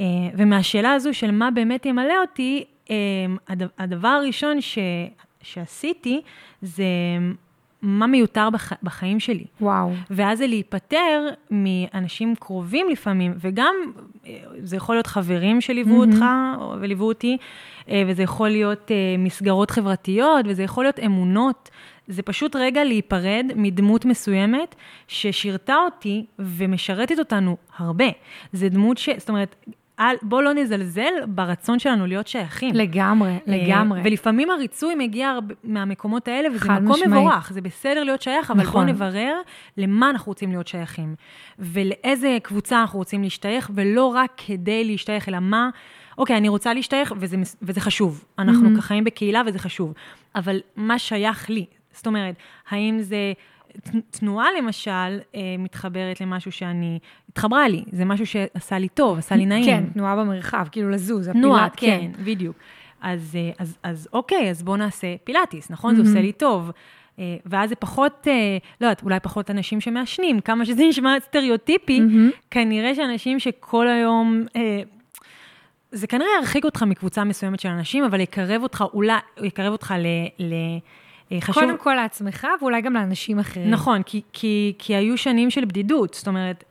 אה, 0.00 0.04
ומהשאלה 0.34 0.92
הזו 0.92 1.14
של 1.14 1.30
מה 1.30 1.50
באמת 1.50 1.86
ימלא 1.86 2.20
אותי, 2.20 2.64
אה, 2.90 2.96
הדבר 3.78 4.08
הראשון 4.08 4.60
ש, 4.60 4.78
שעשיתי 5.42 6.22
זה 6.62 6.84
מה 7.82 8.06
מיותר 8.06 8.50
בח, 8.50 8.72
בחיים 8.82 9.20
שלי. 9.20 9.44
וואו. 9.60 9.92
ואז 10.10 10.38
זה 10.38 10.46
להיפטר 10.46 11.28
מאנשים 11.50 12.34
קרובים 12.34 12.88
לפעמים, 12.88 13.34
וגם 13.40 13.74
אה, 14.26 14.32
זה 14.62 14.76
יכול 14.76 14.94
להיות 14.94 15.06
חברים 15.06 15.60
שליוו 15.60 16.04
mm-hmm. 16.04 16.06
אותך 16.06 16.24
וליוו 16.80 17.04
אותי, 17.04 17.36
אה, 17.88 18.02
וזה 18.06 18.22
יכול 18.22 18.48
להיות 18.48 18.90
אה, 18.90 18.96
מסגרות 19.18 19.70
חברתיות, 19.70 20.46
וזה 20.48 20.62
יכול 20.62 20.84
להיות 20.84 20.98
אמונות. 20.98 21.70
זה 22.08 22.22
פשוט 22.22 22.56
רגע 22.56 22.84
להיפרד 22.84 23.46
מדמות 23.56 24.04
מסוימת 24.04 24.74
ששירתה 25.08 25.74
אותי 25.74 26.26
ומשרתת 26.38 27.18
אותנו 27.18 27.56
הרבה. 27.76 28.08
זה 28.52 28.68
דמות 28.68 28.98
ש... 28.98 29.08
זאת 29.18 29.28
אומרת, 29.28 29.56
בוא 30.22 30.42
לא 30.42 30.54
נזלזל 30.54 31.12
ברצון 31.26 31.78
שלנו 31.78 32.06
להיות 32.06 32.26
שייכים. 32.26 32.74
לגמרי, 32.74 33.30
אה, 33.30 33.38
לגמרי. 33.46 34.00
ולפעמים 34.04 34.50
הריצוי 34.50 34.94
מגיע 34.94 35.38
מהמקומות 35.64 36.28
האלה, 36.28 36.48
וזה 36.54 36.68
מקום 36.72 36.90
משמעית. 36.90 37.24
מבורך, 37.24 37.52
זה 37.52 37.60
בסדר 37.60 38.02
להיות 38.04 38.22
שייך, 38.22 38.50
אבל 38.50 38.60
נכון. 38.60 38.86
בוא 38.86 38.92
נברר 38.92 39.40
למה 39.76 40.10
אנחנו 40.10 40.30
רוצים 40.30 40.50
להיות 40.50 40.66
שייכים, 40.68 41.14
ולאיזה 41.58 42.38
קבוצה 42.42 42.80
אנחנו 42.80 42.98
רוצים 42.98 43.22
להשתייך, 43.22 43.70
ולא 43.74 44.04
רק 44.04 44.32
כדי 44.46 44.84
להשתייך, 44.84 45.28
אלא 45.28 45.38
מה... 45.40 45.70
אוקיי, 46.18 46.36
אני 46.36 46.48
רוצה 46.48 46.74
להשתייך, 46.74 47.14
וזה, 47.16 47.36
וזה 47.62 47.80
חשוב. 47.80 48.24
אנחנו 48.38 48.68
mm-hmm. 48.68 48.80
חיים 48.80 49.04
בקהילה 49.04 49.42
וזה 49.46 49.58
חשוב. 49.58 49.94
אבל 50.34 50.60
מה 50.76 50.98
שייך 50.98 51.50
לי? 51.50 51.66
זאת 51.92 52.06
אומרת, 52.06 52.34
האם 52.70 52.98
זה 53.00 53.32
תנועה 54.10 54.46
למשל 54.58 54.90
אה, 54.90 55.40
מתחברת 55.58 56.20
למשהו 56.20 56.52
שאני, 56.52 56.98
התחברה 57.28 57.68
לי, 57.68 57.84
זה 57.92 58.04
משהו 58.04 58.26
שעשה 58.26 58.78
לי 58.78 58.88
טוב, 58.88 59.18
עשה 59.18 59.36
לי 59.36 59.46
נעים. 59.46 59.64
כן, 59.64 59.84
תנועה 59.92 60.16
במרחב, 60.16 60.66
כאילו 60.72 60.90
לזוז, 60.90 61.28
תנועה, 61.28 61.68
כן, 61.76 61.98
כן, 62.00 62.24
בדיוק. 62.24 62.56
אז, 63.00 63.36
אה, 63.36 63.50
אז, 63.58 63.78
אז 63.82 64.08
אוקיי, 64.12 64.50
אז 64.50 64.62
בואו 64.62 64.76
נעשה 64.76 65.06
פילאטיס, 65.24 65.70
נכון? 65.70 65.94
זה 65.94 66.02
עושה 66.02 66.20
לי 66.20 66.32
טוב. 66.32 66.70
אה, 67.18 67.36
ואז 67.46 67.68
זה 67.68 67.74
פחות, 67.74 68.26
לא 68.80 68.86
יודעת, 68.86 69.02
אולי 69.02 69.20
פחות 69.20 69.50
אנשים 69.50 69.80
שמעשנים, 69.80 70.40
כמה 70.40 70.64
שזה 70.64 70.82
נשמע 70.88 71.20
סטריאוטיפי, 71.20 72.00
כנראה 72.50 72.94
שאנשים 72.94 73.38
שכל 73.38 73.88
היום... 73.88 74.44
זה 75.92 76.06
כנראה 76.06 76.30
ירחיק 76.40 76.64
אותך 76.64 76.82
מקבוצה 76.82 77.24
מסוימת 77.24 77.60
של 77.60 77.68
אנשים, 77.68 78.04
אבל 78.04 78.20
יקרב 78.20 78.62
אותך, 78.62 78.84
אולי, 78.94 79.18
יקרב 79.42 79.72
אותך 79.72 79.94
ל... 79.98 80.06
ל 80.44 80.54
חשוב... 81.40 81.64
קודם 81.64 81.78
כל 81.78 81.94
לעצמך, 81.94 82.46
ואולי 82.60 82.80
גם 82.80 82.94
לאנשים 82.94 83.38
אחרים. 83.38 83.70
נכון, 83.70 84.02
כי, 84.02 84.22
כי, 84.32 84.72
כי 84.78 84.94
היו 84.94 85.18
שנים 85.18 85.50
של 85.50 85.64
בדידות, 85.64 86.14
זאת 86.14 86.28
אומרת, 86.28 86.64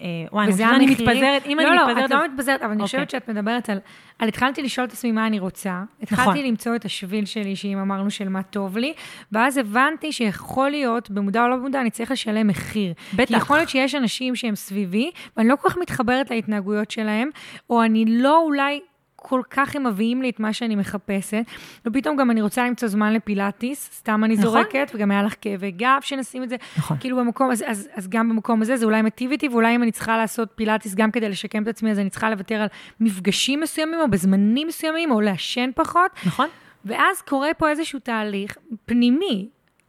אה, 0.00 0.06
וואי, 0.32 0.48
וזה 0.48 0.68
אני. 0.68 0.86
מתפזרת, 0.86 1.46
אם 1.46 1.58
לא, 1.62 1.68
אני 1.68 1.76
לא, 1.76 1.86
מתפזרת... 1.88 2.04
את 2.04 2.10
לא 2.10 2.28
מתפזרת, 2.28 2.62
אבל 2.62 2.72
אני 2.72 2.82
אוקיי. 2.82 2.86
חושבת 2.86 3.10
שאת 3.10 3.28
מדברת 3.28 3.70
על... 3.70 3.78
על 4.18 4.28
התחלתי 4.28 4.62
לשאול 4.62 4.86
את 4.86 4.92
עצמי 4.92 5.12
מה 5.12 5.26
אני 5.26 5.38
רוצה, 5.38 5.82
התחלתי 6.02 6.30
נכון. 6.30 6.36
למצוא 6.36 6.76
את 6.76 6.84
השביל 6.84 7.24
שלי, 7.24 7.56
שאם 7.56 7.78
אמרנו 7.78 8.10
של 8.10 8.28
מה 8.28 8.42
טוב 8.42 8.78
לי, 8.78 8.92
ואז 9.32 9.58
הבנתי 9.58 10.12
שיכול 10.12 10.70
להיות, 10.70 11.10
במודע 11.10 11.42
או 11.42 11.48
לא 11.48 11.56
במודע, 11.56 11.80
אני 11.80 11.90
צריך 11.90 12.10
לשלם 12.10 12.46
מחיר. 12.46 12.92
בטח. 13.14 13.28
כי 13.28 13.36
יכול 13.36 13.56
להיות 13.56 13.68
שיש 13.68 13.94
אנשים 13.94 14.36
שהם 14.36 14.54
סביבי, 14.54 15.10
ואני 15.36 15.48
לא 15.48 15.56
כל 15.56 15.70
כך 15.70 15.78
מתחברת 15.78 16.30
להתנהגויות 16.30 16.90
שלהם, 16.90 17.28
או 17.70 17.82
אני 17.82 18.04
לא 18.08 18.38
אולי... 18.38 18.80
כל 19.28 19.42
כך 19.50 19.76
הם 19.76 19.86
מביאים 19.86 20.22
לי 20.22 20.30
את 20.30 20.40
מה 20.40 20.52
שאני 20.52 20.76
מחפשת, 20.76 21.42
ופתאום 21.86 22.16
גם 22.16 22.30
אני 22.30 22.42
רוצה 22.42 22.66
למצוא 22.66 22.88
זמן 22.88 23.12
לפילאטיס, 23.12 23.90
סתם 23.92 24.24
אני 24.24 24.34
נכון. 24.34 24.44
זורקת, 24.44 24.90
וגם 24.94 25.10
היה 25.10 25.22
לך 25.22 25.34
כאבי 25.40 25.70
גב 25.70 25.98
שנשים 26.00 26.42
את 26.42 26.48
זה, 26.48 26.56
נכון. 26.78 26.96
כאילו 27.00 27.16
במקום 27.16 27.50
הזה, 27.50 27.68
אז, 27.68 27.88
אז 27.94 28.08
גם 28.08 28.28
במקום 28.28 28.62
הזה, 28.62 28.76
זה 28.76 28.84
אולי 28.84 29.02
מיטיב 29.02 29.30
איתי, 29.30 29.48
ואולי 29.48 29.76
אם 29.76 29.82
אני 29.82 29.92
צריכה 29.92 30.16
לעשות 30.16 30.48
פילאטיס 30.54 30.94
גם 30.94 31.10
כדי 31.10 31.28
לשקם 31.28 31.62
את 31.62 31.68
עצמי, 31.68 31.90
אז 31.90 31.98
אני 31.98 32.10
צריכה 32.10 32.30
לוותר 32.30 32.54
על 32.54 32.68
מפגשים 33.00 33.60
מסוימים, 33.60 34.00
או 34.00 34.10
בזמנים 34.10 34.68
מסוימים, 34.68 35.10
או 35.10 35.20
לעשן 35.20 35.70
פחות, 35.74 36.10
נכון? 36.26 36.48
ואז 36.84 37.22
קורה 37.22 37.54
פה 37.54 37.70
איזשהו 37.70 37.98
תהליך 37.98 38.56
פנימי, 38.84 39.48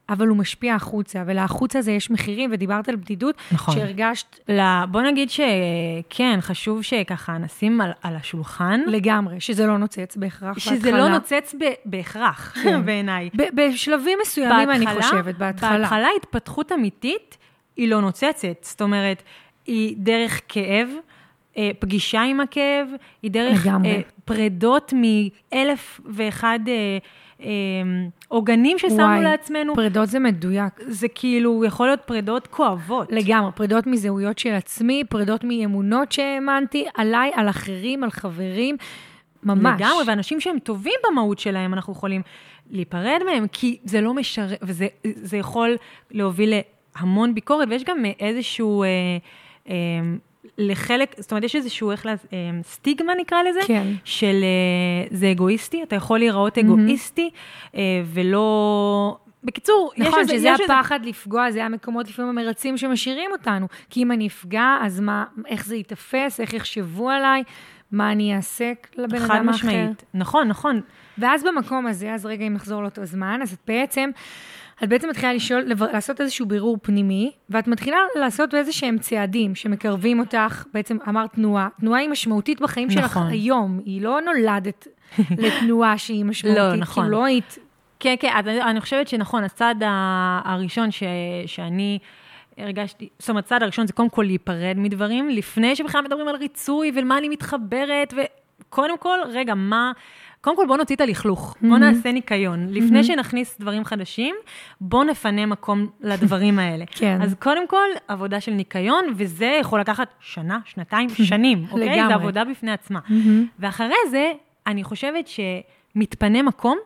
אבל 0.09 0.27
הוא 0.27 0.37
משפיע 0.37 0.75
החוצה, 0.75 1.23
ולחוצה 1.25 1.79
הזה 1.79 1.91
יש 1.91 2.11
מחירים, 2.11 2.49
ודיברת 2.53 2.89
על 2.89 2.95
בדידות, 2.95 3.35
נכון. 3.51 3.75
שהרגשת 3.75 4.39
לא, 4.49 4.85
בוא 4.91 5.01
נגיד 5.01 5.29
שכן, 5.29 6.39
חשוב 6.41 6.81
שככה 6.81 7.37
נשים 7.37 7.81
על, 7.81 7.91
על 8.01 8.15
השולחן, 8.15 8.81
לגמרי, 8.87 9.39
שזה 9.39 9.67
לא 9.67 9.77
נוצץ 9.77 10.17
בהכרח 10.17 10.59
שזה 10.59 10.75
בהתחלה. 10.75 10.97
לא 10.97 11.09
נוצץ 11.09 11.55
ב, 11.59 11.65
בהכרח, 11.85 12.53
כן. 12.63 12.81
בעיניי. 12.85 13.29
ב- 13.35 13.61
בשלבים 13.61 14.19
מסוימים, 14.21 14.69
אני 14.69 14.85
חושבת, 14.87 15.35
בהתחלה. 15.37 15.77
בהתחלה 15.77 16.07
התפתחות 16.17 16.71
אמיתית 16.71 17.37
היא 17.77 17.87
לא 17.87 18.01
נוצצת. 18.01 18.57
זאת 18.61 18.81
אומרת, 18.81 19.23
היא 19.65 19.95
דרך 19.97 20.41
כאב, 20.47 20.89
אה, 21.57 21.71
פגישה 21.79 22.21
עם 22.21 22.39
הכאב, 22.39 22.87
היא 23.21 23.31
דרך 23.31 23.65
לגמרי. 23.65 23.89
אה, 23.89 24.01
פרדות 24.25 24.93
מאלף 24.93 26.01
ואחד 26.05 26.59
אה, 26.67 26.97
עוגנים 28.27 28.77
ששמנו 28.77 29.03
וואי, 29.03 29.23
לעצמנו. 29.23 29.75
פרדות 29.75 30.09
זה 30.09 30.19
מדויק. 30.19 30.73
זה 30.87 31.07
כאילו 31.07 31.65
יכול 31.65 31.87
להיות 31.87 32.01
פרדות 32.05 32.47
כואבות. 32.47 33.11
לגמרי, 33.11 33.51
פרידות 33.55 33.87
מזהויות 33.87 34.39
של 34.39 34.53
עצמי, 34.53 35.03
פרידות 35.09 35.43
מאמונות 35.43 36.11
שהאמנתי, 36.11 36.85
עליי, 36.95 37.31
על 37.35 37.49
אחרים, 37.49 38.03
על 38.03 38.09
חברים, 38.09 38.77
ממש. 39.43 39.81
לגמרי, 39.81 40.03
ואנשים 40.07 40.39
שהם 40.39 40.59
טובים 40.59 40.93
במהות 41.11 41.39
שלהם, 41.39 41.73
אנחנו 41.73 41.93
יכולים 41.93 42.21
להיפרד 42.69 43.19
מהם, 43.25 43.47
כי 43.51 43.77
זה 43.83 44.01
לא 44.01 44.13
משרת, 44.13 44.59
וזה 44.61 44.87
זה 45.03 45.37
יכול 45.37 45.77
להוביל 46.11 46.53
להמון 46.95 47.33
ביקורת, 47.33 47.67
ויש 47.71 47.83
גם 47.83 48.05
איזשהו, 48.19 48.83
אה, 48.83 48.87
אה, 49.69 49.75
לחלק, 50.57 51.15
זאת 51.17 51.31
אומרת, 51.31 51.43
יש 51.43 51.55
איזשהו, 51.55 51.91
איך 51.91 52.05
לה... 52.05 52.11
אה, 52.11 52.37
סטיגמה 52.63 53.13
נקרא 53.19 53.43
לזה, 53.43 53.59
כן. 53.67 53.87
של 54.03 54.35
אה, 54.43 55.07
זה 55.17 55.31
אגואיסטי, 55.31 55.83
אתה 55.83 55.95
יכול 55.95 56.19
להיראות 56.19 56.57
אגואיסטי, 56.57 57.29
אה, 57.75 57.81
ולא... 58.05 59.17
בקיצור, 59.43 59.91
יש 59.97 60.07
נכון, 60.07 60.19
איזה... 60.19 60.33
שזה 60.37 60.47
יש 60.47 60.59
איזה- 60.61 60.73
הפחד 60.79 61.05
לפגוע, 61.05 61.51
זה 61.51 61.65
המקומות 61.65 62.09
לפעמים 62.09 62.37
המרצים 62.37 62.77
שמשאירים 62.77 63.31
אותנו. 63.31 63.67
כי 63.89 64.03
אם 64.03 64.11
אני 64.11 64.27
אפגע, 64.27 64.77
אז 64.81 64.99
מה, 64.99 65.23
איך 65.47 65.65
זה 65.65 65.75
ייתפס, 65.75 66.39
איך 66.39 66.53
יחשבו 66.53 67.09
עליי, 67.09 67.43
מה 67.91 68.11
אני 68.11 68.35
אעשה 68.35 68.71
לבן 68.97 69.19
חד 69.19 69.35
אדם 69.35 69.49
האחר. 69.49 69.67
משמעית. 69.67 70.03
נכון, 70.13 70.47
נכון. 70.47 70.81
ואז 71.17 71.43
במקום 71.43 71.87
הזה, 71.87 72.13
אז 72.13 72.25
רגע, 72.25 72.47
אם 72.47 72.53
נחזור 72.53 72.81
לאותו 72.81 73.05
זמן, 73.05 73.39
אז 73.43 73.53
את 73.53 73.59
בעצם, 73.67 74.09
את 74.83 74.89
בעצם 74.89 75.09
מתחילה 75.09 75.33
לשאול, 75.33 75.63
לעשות 75.93 76.21
איזשהו 76.21 76.45
בירור 76.45 76.77
פנימי, 76.81 77.31
ואת 77.49 77.67
מתחילה 77.67 77.97
לעשות 78.15 78.53
איזה 78.53 78.71
שהם 78.71 78.97
צעדים 78.97 79.55
שמקרבים 79.55 80.19
אותך, 80.19 80.65
בעצם 80.73 80.97
אמרת 81.09 81.33
תנועה. 81.33 81.67
תנועה 81.79 81.99
היא 81.99 82.09
משמעותית 82.09 82.61
בחיים 82.61 82.89
שלך 82.89 83.03
נכון. 83.03 83.27
היום, 83.27 83.79
היא 83.85 84.01
לא 84.01 84.21
נולדת 84.21 84.87
לתנועה 85.43 85.97
שהיא 85.97 86.25
משמעותית. 86.25 86.63
לא, 86.63 86.75
נכון. 86.75 87.03
כאילו 87.03 87.17
לא 87.17 87.25
היית... 87.25 87.57
כן, 87.99 88.15
כן, 88.19 88.31
אני, 88.35 88.61
אני 88.61 88.81
חושבת 88.81 89.07
שנכון, 89.07 89.43
הצעד 89.43 89.83
הראשון 90.45 90.91
ש, 90.91 91.03
שאני 91.45 91.99
הרגשתי, 92.57 93.09
זאת 93.19 93.29
אומרת, 93.29 93.45
הצעד 93.45 93.63
הראשון 93.63 93.87
זה 93.87 93.93
קודם 93.93 94.09
כל 94.09 94.23
להיפרד 94.23 94.75
מדברים, 94.77 95.29
לפני 95.29 95.75
שבכלל 95.75 96.01
מדברים 96.01 96.27
על 96.27 96.35
ריצוי 96.35 96.91
ולמה 96.95 97.17
אני 97.17 97.29
מתחברת, 97.29 98.13
וקודם 98.13 98.97
כל, 98.97 99.19
רגע, 99.33 99.55
מה... 99.55 99.91
קודם 100.41 100.55
כל, 100.55 100.65
בואו 100.67 100.77
נוציא 100.77 100.95
את 100.95 101.01
הלכלוך, 101.01 101.57
בואו 101.61 101.77
נעשה 101.77 102.11
ניקיון. 102.11 102.67
לפני 102.69 103.03
שנכניס 103.03 103.59
דברים 103.59 103.85
חדשים, 103.85 104.35
בואו 104.81 105.03
נפנה 105.03 105.45
מקום 105.45 105.87
לדברים 106.01 106.59
האלה. 106.63 106.85
כן. 106.91 107.21
אז 107.21 107.35
קודם 107.39 107.67
כל, 107.67 107.87
עבודה 108.07 108.41
של 108.41 108.51
ניקיון, 108.51 109.05
וזה 109.15 109.57
יכול 109.61 109.79
לקחת 109.79 110.07
שנה, 110.19 110.59
שנתיים, 110.65 111.09
שנים, 111.29 111.65
אוקיי? 111.71 111.89
לגמרי. 111.89 112.07
זה 112.07 112.13
עבודה 112.13 112.43
בפני 112.43 112.71
עצמה. 112.71 112.99
ואחרי 113.59 113.95
זה, 114.11 114.31
אני 114.67 114.83
חושבת 114.83 115.27
שמתפנה 115.27 116.41
מקום, 116.41 116.77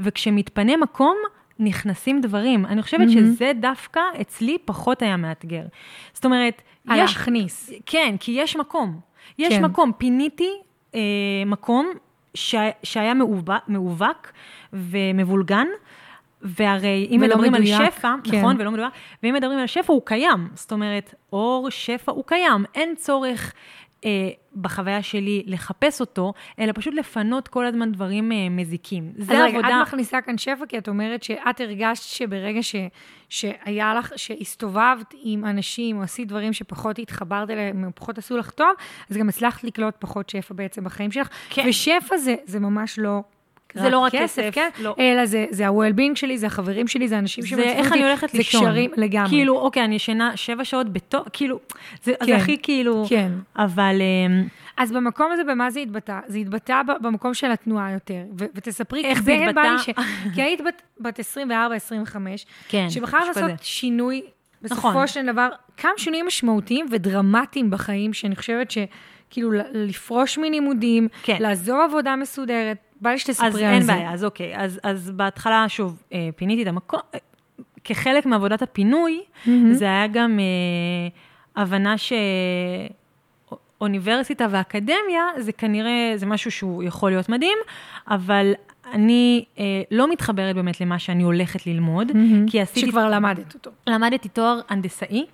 וכשמתפנה 0.00 0.76
מקום, 0.76 1.16
נכנסים 1.58 2.20
דברים. 2.20 2.66
אני 2.66 2.82
חושבת 2.82 3.10
שזה 3.10 3.52
דווקא 3.60 4.00
אצלי 4.20 4.58
פחות 4.64 5.02
היה 5.02 5.16
מאתגר. 5.16 5.62
זאת 6.12 6.24
אומרת, 6.24 6.62
יש... 6.84 6.98
להכניס. 6.98 7.72
כן, 7.86 8.14
כי 8.20 8.32
יש 8.32 8.56
מקום. 8.56 9.00
יש 9.38 9.54
כן. 9.54 9.64
מקום. 9.64 9.92
פיניתי 9.98 10.50
אה, 10.94 11.00
מקום 11.46 11.86
ש... 12.34 12.54
שהיה 12.82 13.12
מאובק, 13.68 14.32
ומבולגן, 14.72 15.66
והרי 16.42 17.08
אם 17.10 17.20
מדברים 17.20 17.52
מדויק, 17.52 17.80
על 17.80 17.90
שפע, 17.90 18.14
כן. 18.24 18.38
נכון, 18.38 18.56
ולא 18.58 18.70
מדויק, 18.70 18.92
ואם 19.22 19.34
מדברים 19.34 19.58
על 19.58 19.66
שפע, 19.66 19.92
הוא 19.92 20.02
קיים. 20.04 20.48
זאת 20.54 20.72
אומרת, 20.72 21.14
אור 21.32 21.70
שפע 21.70 22.12
הוא 22.12 22.24
קיים. 22.26 22.64
אין 22.74 22.94
צורך 22.94 23.52
בחוויה 24.56 25.02
שלי 25.02 25.42
לחפש 25.46 26.00
אותו, 26.00 26.32
אלא 26.58 26.72
פשוט 26.74 26.94
לפנות 26.94 27.48
כל 27.48 27.66
הזמן 27.66 27.92
דברים 27.92 28.32
אה, 28.32 28.48
מזיקים. 28.50 29.12
אז 29.18 29.26
זה 29.26 29.32
רגע, 29.32 29.58
עבודה... 29.58 29.82
את 29.82 29.86
מכניסה 29.86 30.20
כאן 30.20 30.38
שפע, 30.38 30.66
כי 30.68 30.78
את 30.78 30.88
אומרת 30.88 31.22
שאת 31.22 31.60
הרגשת 31.60 32.02
שברגע 32.02 32.62
ש, 32.62 32.74
שהיה 33.28 33.94
לך, 33.94 34.12
שהסתובבת 34.16 35.14
עם 35.22 35.44
אנשים, 35.44 35.96
או 35.96 36.02
עשית 36.02 36.28
דברים 36.28 36.52
שפחות 36.52 36.98
התחברת 36.98 37.50
אליהם, 37.50 37.84
או 37.84 37.88
פחות 37.94 38.18
עשו 38.18 38.36
לך 38.36 38.50
טוב, 38.50 38.70
אז 39.10 39.16
גם 39.16 39.28
הצלחת 39.28 39.64
לקלוט 39.64 39.94
פחות 39.98 40.30
שפע 40.30 40.54
בעצם 40.54 40.84
בחיים 40.84 41.10
שלך. 41.10 41.28
כן. 41.50 41.64
ושפע 41.68 42.16
זה, 42.16 42.34
זה 42.44 42.60
ממש 42.60 42.98
לא... 42.98 43.20
זה 43.74 43.90
לא 43.90 43.98
רק 43.98 44.12
כסף, 44.12 44.48
כן? 44.52 44.68
לא. 44.78 44.94
אלא 44.98 45.26
זה, 45.26 45.46
זה 45.50 45.66
ה-well-being 45.68 46.14
שלי, 46.14 46.38
זה 46.38 46.46
החברים 46.46 46.88
שלי, 46.88 47.08
זה 47.08 47.18
אנשים 47.18 47.42
זה 47.44 47.48
שמציפים 47.48 47.70
איך 47.70 47.86
אותי, 47.86 47.98
אני 47.98 48.08
הולכת 48.08 48.30
זה 48.30 48.38
לישון. 48.38 48.60
קשרים 48.60 48.90
לגמרי. 48.96 49.28
כאילו, 49.28 49.58
אוקיי, 49.58 49.84
אני 49.84 49.94
ישנה 49.94 50.36
שבע 50.36 50.64
שעות 50.64 50.92
בתור, 50.92 51.24
כאילו, 51.32 51.58
זה, 52.02 52.12
כן. 52.20 52.26
זה 52.26 52.36
הכי 52.36 52.58
כאילו... 52.62 53.04
כן. 53.08 53.32
אבל... 53.56 53.96
אמ, 54.00 54.44
אז 54.76 54.92
במקום 54.92 55.32
הזה, 55.32 55.44
במה 55.44 55.70
זה 55.70 55.80
התבטא? 55.80 56.18
זה 56.26 56.38
התבטא 56.38 56.80
במקום 57.02 57.34
של 57.34 57.50
התנועה 57.50 57.92
יותר. 57.92 58.22
ו- 58.38 58.44
ותספרי, 58.54 59.04
איך 59.04 59.22
זה 59.22 59.32
התבטא? 59.34 59.78
ש... 59.78 59.90
כי 60.34 60.42
היית 60.42 60.60
בת, 60.60 60.82
בת 61.00 61.20
24-25, 61.20 61.22
כן, 62.68 62.86
שבחרת 62.90 63.26
לעשות 63.26 63.42
כזה. 63.42 63.52
שינוי, 63.62 64.22
בסופו 64.62 64.88
נכון. 64.88 65.06
של 65.06 65.26
דבר, 65.26 65.48
כמה 65.76 65.92
שינויים 65.96 66.26
משמעותיים 66.26 66.86
ודרמטיים 66.90 67.70
בחיים, 67.70 68.12
שאני 68.12 68.36
חושבת 68.36 68.70
שכאילו 68.70 69.52
ל- 69.52 69.62
לפרוש 69.72 70.38
מלימודים, 70.38 71.08
כן. 71.22 71.36
לעזוב 71.40 71.80
עבודה 71.88 72.16
מסודרת, 72.16 72.76
בא 73.04 73.10
לי 73.10 73.18
שתספרי 73.18 73.46
על 73.46 73.52
אז 73.52 73.58
זה. 73.58 73.70
אין 73.70 73.86
בעיה, 73.86 74.12
אז 74.12 74.24
אוקיי. 74.24 74.52
אז, 74.56 74.80
אז 74.82 75.10
בהתחלה, 75.10 75.64
שוב, 75.68 76.02
אה, 76.12 76.28
פיניתי 76.36 76.62
את 76.62 76.66
המקום. 76.66 77.00
אה, 77.14 77.18
כחלק 77.84 78.26
מעבודת 78.26 78.62
הפינוי, 78.62 79.20
זה 79.72 79.84
היה 79.84 80.06
גם 80.06 80.38
אה, 80.38 80.44
הבנה 81.62 81.94
שאוניברסיטה 83.78 84.46
ואקדמיה, 84.50 85.24
זה 85.38 85.52
כנראה, 85.52 86.12
זה 86.16 86.26
משהו 86.26 86.50
שהוא 86.50 86.82
יכול 86.82 87.10
להיות 87.10 87.28
מדהים, 87.28 87.58
אבל 88.08 88.52
אני 88.92 89.44
אה, 89.58 89.82
לא 89.90 90.10
מתחברת 90.10 90.54
באמת 90.54 90.80
למה 90.80 90.98
שאני 90.98 91.22
הולכת 91.22 91.66
ללמוד, 91.66 92.12
כי 92.46 92.60
עשיתי... 92.60 92.80
שכבר 92.86 93.10
למדת 93.10 93.54
אותו. 93.54 93.70
למדתי 93.86 94.28
תואר 94.28 94.60
הנדסאי, 94.68 95.26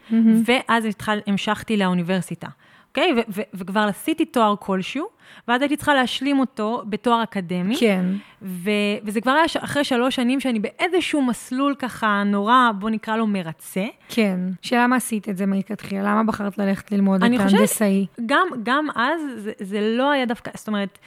ואז 0.46 0.84
התחל, 0.84 1.18
המשכתי 1.26 1.76
לאוניברסיטה. 1.76 2.48
אוקיי? 2.90 3.12
ו- 3.16 3.20
ו- 3.28 3.42
וכבר 3.54 3.80
עשיתי 3.80 4.24
תואר 4.24 4.54
כלשהו, 4.58 5.06
ואז 5.48 5.62
הייתי 5.62 5.76
צריכה 5.76 5.94
להשלים 5.94 6.38
אותו 6.40 6.82
בתואר 6.86 7.22
אקדמי. 7.22 7.76
כן. 7.80 8.04
ו- 8.42 8.70
וזה 9.04 9.20
כבר 9.20 9.32
היה 9.32 9.48
ש- 9.48 9.56
אחרי 9.56 9.84
שלוש 9.84 10.16
שנים 10.16 10.40
שאני 10.40 10.58
באיזשהו 10.60 11.22
מסלול 11.22 11.74
ככה 11.78 12.22
נורא, 12.26 12.70
בוא 12.78 12.90
נקרא 12.90 13.16
לו 13.16 13.26
מרצה. 13.26 13.84
כן. 14.08 14.40
שלמה 14.62 14.96
עשית 14.96 15.28
את 15.28 15.36
זה 15.36 15.46
מלכתחילה? 15.46 16.02
למה 16.02 16.22
בחרת 16.24 16.58
ללכת 16.58 16.92
ללמוד 16.92 17.24
את 17.24 17.30
ההנדסאי? 17.40 18.06
גם, 18.26 18.46
גם 18.62 18.86
אז 18.96 19.20
זה, 19.36 19.52
זה 19.60 19.80
לא 19.96 20.10
היה 20.10 20.26
דווקא, 20.26 20.50
זאת 20.54 20.68
אומרת, 20.68 20.98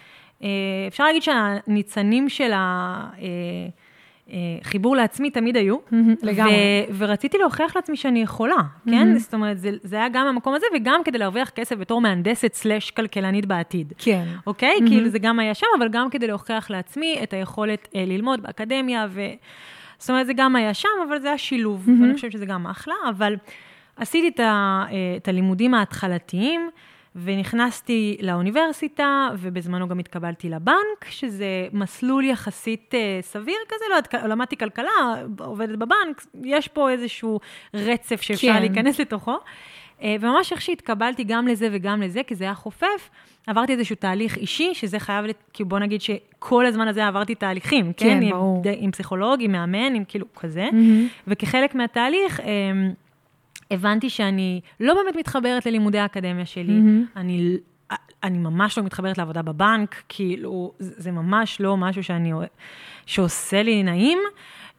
אה, 0.44 0.48
אפשר 0.88 1.04
להגיד 1.04 1.24
שהניצנים 1.24 2.30
של 2.30 2.52
החיבור 4.62 4.96
לעצמי 4.96 5.30
תמיד 5.30 5.58
היו. 5.58 5.78
לגמרי. 6.24 6.54
ורציתי 6.98 7.38
להוכיח 7.38 7.76
לעצמי 7.76 7.98
שאני 7.98 8.22
יכולה, 8.22 8.56
כן? 8.86 9.18
זאת 9.18 9.34
אומרת, 9.34 9.60
זה, 9.60 9.70
זה 9.84 9.96
היה 9.96 10.10
גם 10.10 10.28
המקום 10.28 10.54
הזה, 10.54 10.66
וגם 10.76 11.02
כדי 11.06 11.18
להרוויח 11.18 11.50
כסף 11.50 11.76
בתור 11.76 12.02
מהנדסת 12.02 12.54
סלאש 12.54 12.92
כלכלנית 12.92 13.46
בעתיד. 13.46 13.94
כן. 13.98 14.26
אוקיי? 14.48 14.80
כאילו 14.88 15.10
זה 15.10 15.20
גם 15.20 15.40
היה 15.40 15.54
שם, 15.54 15.68
אבל 15.78 15.90
גם 15.90 16.10
כדי 16.10 16.28
להוכיח 16.28 16.70
לעצמי 16.70 17.20
את 17.24 17.34
היכולת 17.34 17.88
אה, 17.96 18.06
ללמוד 18.06 18.42
באקדמיה, 18.44 19.08
ו... 19.10 19.22
זאת 19.98 20.10
אומרת, 20.10 20.26
זה 20.26 20.34
גם 20.34 20.56
היה 20.56 20.74
שם, 20.74 20.90
אבל 21.08 21.20
זה 21.20 21.28
היה 21.28 21.38
שילוב. 21.38 21.90
ואני 22.02 22.14
חושבת 22.14 22.32
שזה 22.32 22.46
גם 22.46 22.68
אחלה, 22.68 22.96
אבל 23.10 23.36
עשיתי 23.98 24.28
את, 24.28 24.40
ה, 24.40 24.84
אה, 24.92 24.96
את 25.18 25.28
הלימודים 25.28 25.74
ההתחלתיים, 25.74 26.70
ונכנסתי 27.16 28.18
לאוניברסיטה, 28.22 29.30
ובזמנו 29.38 29.88
גם 29.88 30.00
התקבלתי 30.00 30.50
לבנק, 30.50 31.06
שזה 31.10 31.46
מסלול 31.74 32.24
יחסית 32.26 32.94
אה, 32.96 33.20
סביר 33.22 33.56
כזה, 33.70 33.86
לא 33.90 33.96
יודעת, 33.96 34.14
למדתי 34.30 34.58
כלכלה, 34.58 34.90
עובדת 35.40 35.78
בבנק, 35.78 36.26
יש 36.44 36.68
פה 36.68 36.90
איזשהו 36.90 37.40
רצף 37.74 38.22
שאפשר 38.22 38.54
כן. 38.54 38.60
להיכנס 38.60 39.00
לתוכו. 39.00 39.36
אה, 40.02 40.16
וממש 40.20 40.52
איך 40.52 40.62
שהתקבלתי 40.62 41.24
גם 41.24 41.48
לזה 41.48 41.68
וגם 41.72 42.02
לזה, 42.02 42.22
כי 42.28 42.36
זה 42.36 42.44
היה 42.44 42.54
חופף, 42.54 43.10
עברתי 43.48 43.74
איזשהו 43.74 43.96
תהליך 43.96 44.38
אישי, 44.38 44.74
שזה 44.74 45.00
חייב, 45.00 45.26
לת- 45.26 45.44
כאילו 45.54 45.70
בוא 45.70 45.80
נגיד 45.80 46.02
שכל 46.02 46.66
הזמן 46.66 46.88
הזה 46.88 47.08
עברתי 47.08 47.36
תהליכים, 47.36 47.94
כן? 47.94 48.06
כן, 48.10 48.22
עם, 48.22 48.30
ברור. 48.32 48.62
ד- 48.64 48.76
עם 48.78 48.92
פסיכולוג, 48.92 49.40
עם 49.42 49.52
מאמן, 49.52 49.96
עם 49.96 50.04
כאילו 50.08 50.26
כזה. 50.34 50.68
מהמם. 50.74 51.08
וכחלק 51.28 51.76
מהתהליך, 51.76 52.40
אה, 52.40 52.46
הבנתי 53.74 54.10
שאני 54.10 54.62
לא 54.80 54.94
באמת 54.94 55.16
מתחברת 55.16 55.66
ללימודי 55.66 56.00
האקדמיה 56.00 56.46
שלי. 56.46 56.74
מהמם. 56.74 57.06
אני, 57.16 57.58
אני 58.24 58.38
ממש 58.38 58.78
לא 58.78 58.84
מתחברת 58.84 59.18
לעבודה 59.18 59.42
בבנק, 59.42 60.04
כאילו, 60.10 60.72
זה 60.80 61.12
ממש 61.12 61.62
לא 61.62 61.78
משהו 61.78 62.04
שאני, 62.04 62.32
שעושה 63.06 63.64
לי 63.64 63.84
נעים. 63.84 64.20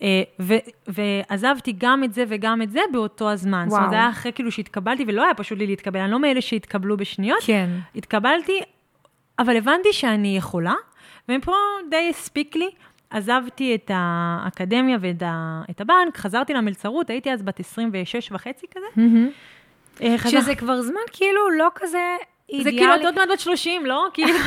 אה, 0.03 0.23
ו, 0.41 0.55
ועזבתי 0.89 1.75
גם 1.79 2.05
את 2.05 2.13
זה 2.13 2.25
וגם 2.29 2.63
את 2.63 2.71
זה 2.71 2.81
באותו 2.93 3.31
הזמן. 3.31 3.67
זאת 3.69 3.77
אומרת, 3.77 3.81
וואו. 3.81 3.91
זה 3.91 3.97
היה 3.97 4.09
אחרי 4.09 4.33
כאילו 4.33 4.53
שהתקבלתי, 4.53 5.05
ולא 5.07 5.25
היה 5.25 5.35
פשוט 5.35 5.59
לי 5.59 5.67
להתקבל, 5.67 6.01
אני 6.01 6.11
לא 6.11 6.21
מאלה 6.21 6.41
שהתקבלו 6.41 6.97
בשניות. 6.97 7.39
כן. 7.47 7.71
התקבלתי, 7.95 8.61
אבל 9.39 9.57
הבנתי 9.57 9.93
שאני 9.93 10.37
יכולה, 10.37 10.75
ומפה 11.29 11.53
די 11.91 12.07
הספיק 12.11 12.57
לי. 12.57 12.71
עזבתי 13.11 13.75
את 13.75 13.91
האקדמיה 13.95 14.97
ואת 15.01 15.23
ה- 15.23 15.63
את 15.71 15.81
הבנק, 15.81 16.17
חזרתי 16.17 16.55
למלצרות, 16.55 17.11
הייתי 17.11 17.33
אז 17.33 17.43
בת 17.43 17.61
26 17.61 18.33
וחצי 18.33 18.67
כזה. 18.71 18.87
מהמם. 18.97 19.29
אה, 20.03 20.19
חזר- 20.19 20.41
שזה 20.41 20.55
כבר 20.55 20.83
זמן 20.83 21.01
כאילו 21.13 21.51
לא 21.59 21.69
כזה 21.75 22.17
זה 22.63 22.69
אידיאלי. 22.69 22.79
כאילו, 22.79 22.95
את 22.95 23.05
עוד 23.05 23.15
מעט 23.15 23.29
בת 23.33 23.41
30, 23.41 23.87
לא? 23.87 24.07
כאילו, 24.15 24.39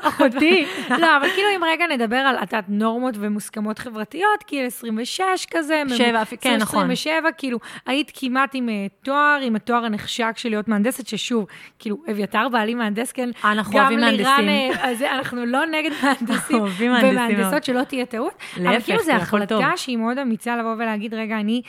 אחותי. 0.00 0.66
לא, 1.00 1.16
אבל 1.16 1.28
כאילו 1.34 1.48
אם 1.56 1.64
רגע 1.64 1.86
נדבר 1.86 2.16
על, 2.16 2.36
את 2.36 2.52
יודעת, 2.52 2.64
נורמות 2.68 3.14
ומוסכמות 3.18 3.78
חברתיות, 3.78 4.42
כאילו 4.46 4.66
26 4.66 5.22
כזה. 5.50 5.82
שבע, 5.88 6.22
כן, 6.40 6.56
נכון. 6.56 6.78
27, 6.78 7.32
כאילו, 7.32 7.58
היית 7.86 8.12
כמעט 8.14 8.50
עם 8.54 8.68
אה, 8.68 8.86
תואר, 9.04 9.38
עם 9.42 9.56
התואר 9.56 9.84
הנחשק 9.84 10.32
של 10.36 10.48
להיות 10.48 10.68
מהנדסת, 10.68 11.06
ששוב, 11.06 11.46
כאילו, 11.78 11.96
אביתר 12.10 12.48
בעלי 12.48 12.74
מהנדס, 12.74 13.12
כן. 13.12 13.30
אנחנו 13.44 13.78
אוהבים 13.78 14.00
גם 14.00 14.04
לירן, 14.04 14.46
מהנדסים. 14.46 15.06
אה, 15.06 15.16
אנחנו 15.18 15.46
לא 15.46 15.66
נגד 15.66 15.90
מהנדסים. 16.02 16.60
אוהבים 16.60 16.92
מהנדסים. 16.92 17.16
ומהנדסות, 17.16 17.64
שלא 17.64 17.82
תהיה 17.82 18.06
טעות. 18.06 18.34
אבל 18.56 18.64
להפך, 18.64 18.84
כאילו, 18.84 18.98
זו 18.98 19.04
זה 19.04 19.16
הכל 19.16 19.44
טוב. 19.44 19.60
החלטה 19.60 19.76
שהיא 19.76 19.96
מאוד 19.96 20.18
אמיצה 20.18 20.56
לבוא 20.56 20.74
ולהגיד, 20.78 21.14
רגע, 21.14 21.40
אני... 21.40 21.62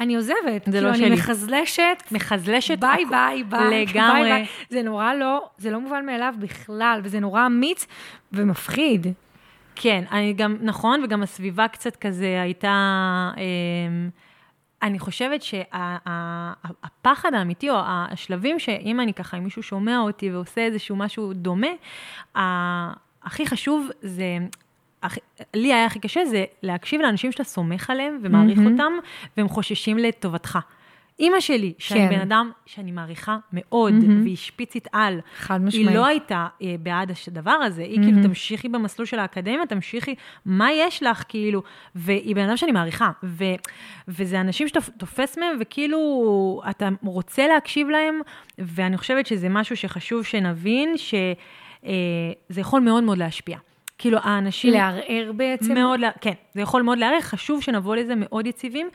אני 0.00 0.16
עוזבת, 0.16 0.36
זה 0.64 0.72
כאילו, 0.72 0.86
לא 0.86 0.88
אני 0.88 0.98
שלי. 0.98 1.10
מחזלשת, 1.10 2.02
מחזלשת. 2.12 2.78
ביי 2.78 3.04
ביי 3.10 3.44
ביי. 3.44 3.86
לגמרי. 3.86 4.22
ביי, 4.22 4.32
ביי. 4.32 4.46
זה 4.70 4.82
נורא 4.82 5.14
לא, 5.14 5.48
זה 5.58 5.70
לא 5.70 5.80
מובן 5.80 6.06
מאליו 6.06 6.34
בכלל, 6.38 7.00
וזה 7.04 7.20
נורא 7.20 7.46
אמיץ 7.46 7.86
ומפחיד. 8.32 9.06
כן, 9.74 10.04
אני 10.12 10.32
גם, 10.32 10.56
נכון, 10.60 11.04
וגם 11.04 11.22
הסביבה 11.22 11.68
קצת 11.68 11.96
כזה 11.96 12.42
הייתה... 12.42 13.30
אמ, 13.36 14.10
אני 14.82 14.98
חושבת 14.98 15.42
שהפחד 15.42 17.34
האמיתי, 17.34 17.70
או 17.70 17.76
השלבים 17.86 18.58
שאם 18.58 19.00
אני 19.00 19.14
ככה, 19.14 19.36
אם 19.36 19.44
מישהו 19.44 19.62
שומע 19.62 19.98
אותי 19.98 20.30
ועושה 20.32 20.60
איזשהו 20.60 20.96
משהו 20.96 21.32
דומה, 21.32 21.68
הכי 23.22 23.46
חשוב 23.46 23.88
זה, 24.02 24.24
לי 25.54 25.74
היה 25.74 25.84
הכי 25.84 25.98
קשה, 25.98 26.24
זה 26.24 26.44
להקשיב 26.62 27.00
לאנשים 27.00 27.32
שאתה 27.32 27.44
סומך 27.44 27.90
עליהם 27.90 28.18
ומעריך 28.22 28.58
מהמם. 28.58 28.72
אותם, 28.72 28.92
והם 29.36 29.48
חוששים 29.48 29.98
לטובתך. 29.98 30.58
אימא 31.18 31.40
שלי, 31.40 31.72
שאני 31.78 32.08
כן. 32.08 32.14
בן 32.14 32.20
אדם 32.20 32.50
שאני 32.66 32.92
מעריכה 32.92 33.36
מאוד, 33.52 33.92
מהמם. 33.92 34.22
והיא 34.22 34.36
שפיצית 34.36 34.88
על, 34.92 35.20
חד 35.36 35.60
היא 35.60 35.66
משמעית. 35.66 35.90
לא 35.96 36.06
הייתה 36.06 36.46
אה, 36.62 36.74
בעד 36.80 37.12
הדבר 37.28 37.50
הזה, 37.50 37.82
היא 37.82 38.02
כאילו, 38.02 38.22
תמשיכי 38.22 38.68
במסלול 38.68 39.06
של 39.06 39.18
האקדמיה, 39.18 39.66
תמשיכי, 39.66 40.14
מה 40.46 40.72
יש 40.72 41.02
לך, 41.02 41.24
כאילו, 41.28 41.62
והיא 41.94 42.34
בן 42.34 42.48
אדם 42.48 42.56
שאני 42.56 42.72
מעריכה, 42.72 43.10
ו, 43.24 43.44
וזה 44.08 44.40
אנשים 44.40 44.68
שאתה 44.68 44.80
תופס 44.98 45.38
מהם, 45.38 45.56
וכאילו, 45.60 46.62
אתה 46.70 46.88
רוצה 47.02 47.48
להקשיב 47.48 47.88
להם, 47.88 48.20
ואני 48.58 48.96
חושבת 48.96 49.26
שזה 49.26 49.48
משהו 49.48 49.76
שחשוב 49.76 50.24
שנבין, 50.24 50.94
שזה 50.96 52.60
יכול 52.60 52.80
מאוד 52.80 53.04
מאוד 53.04 53.18
להשפיע. 53.18 53.58
כאילו, 53.98 54.18
האנשים... 54.22 54.72
לערער 54.72 55.32
בעצם. 55.36 55.74
מאוד, 55.74 56.00
כן, 56.20 56.32
זה 56.54 56.60
יכול 56.60 56.82
מאוד 56.82 56.98
לערך, 56.98 57.24
חשוב 57.24 57.62
שנבוא 57.62 57.96
לזה 57.96 58.14
מאוד 58.16 58.46
יציבים. 58.46 58.88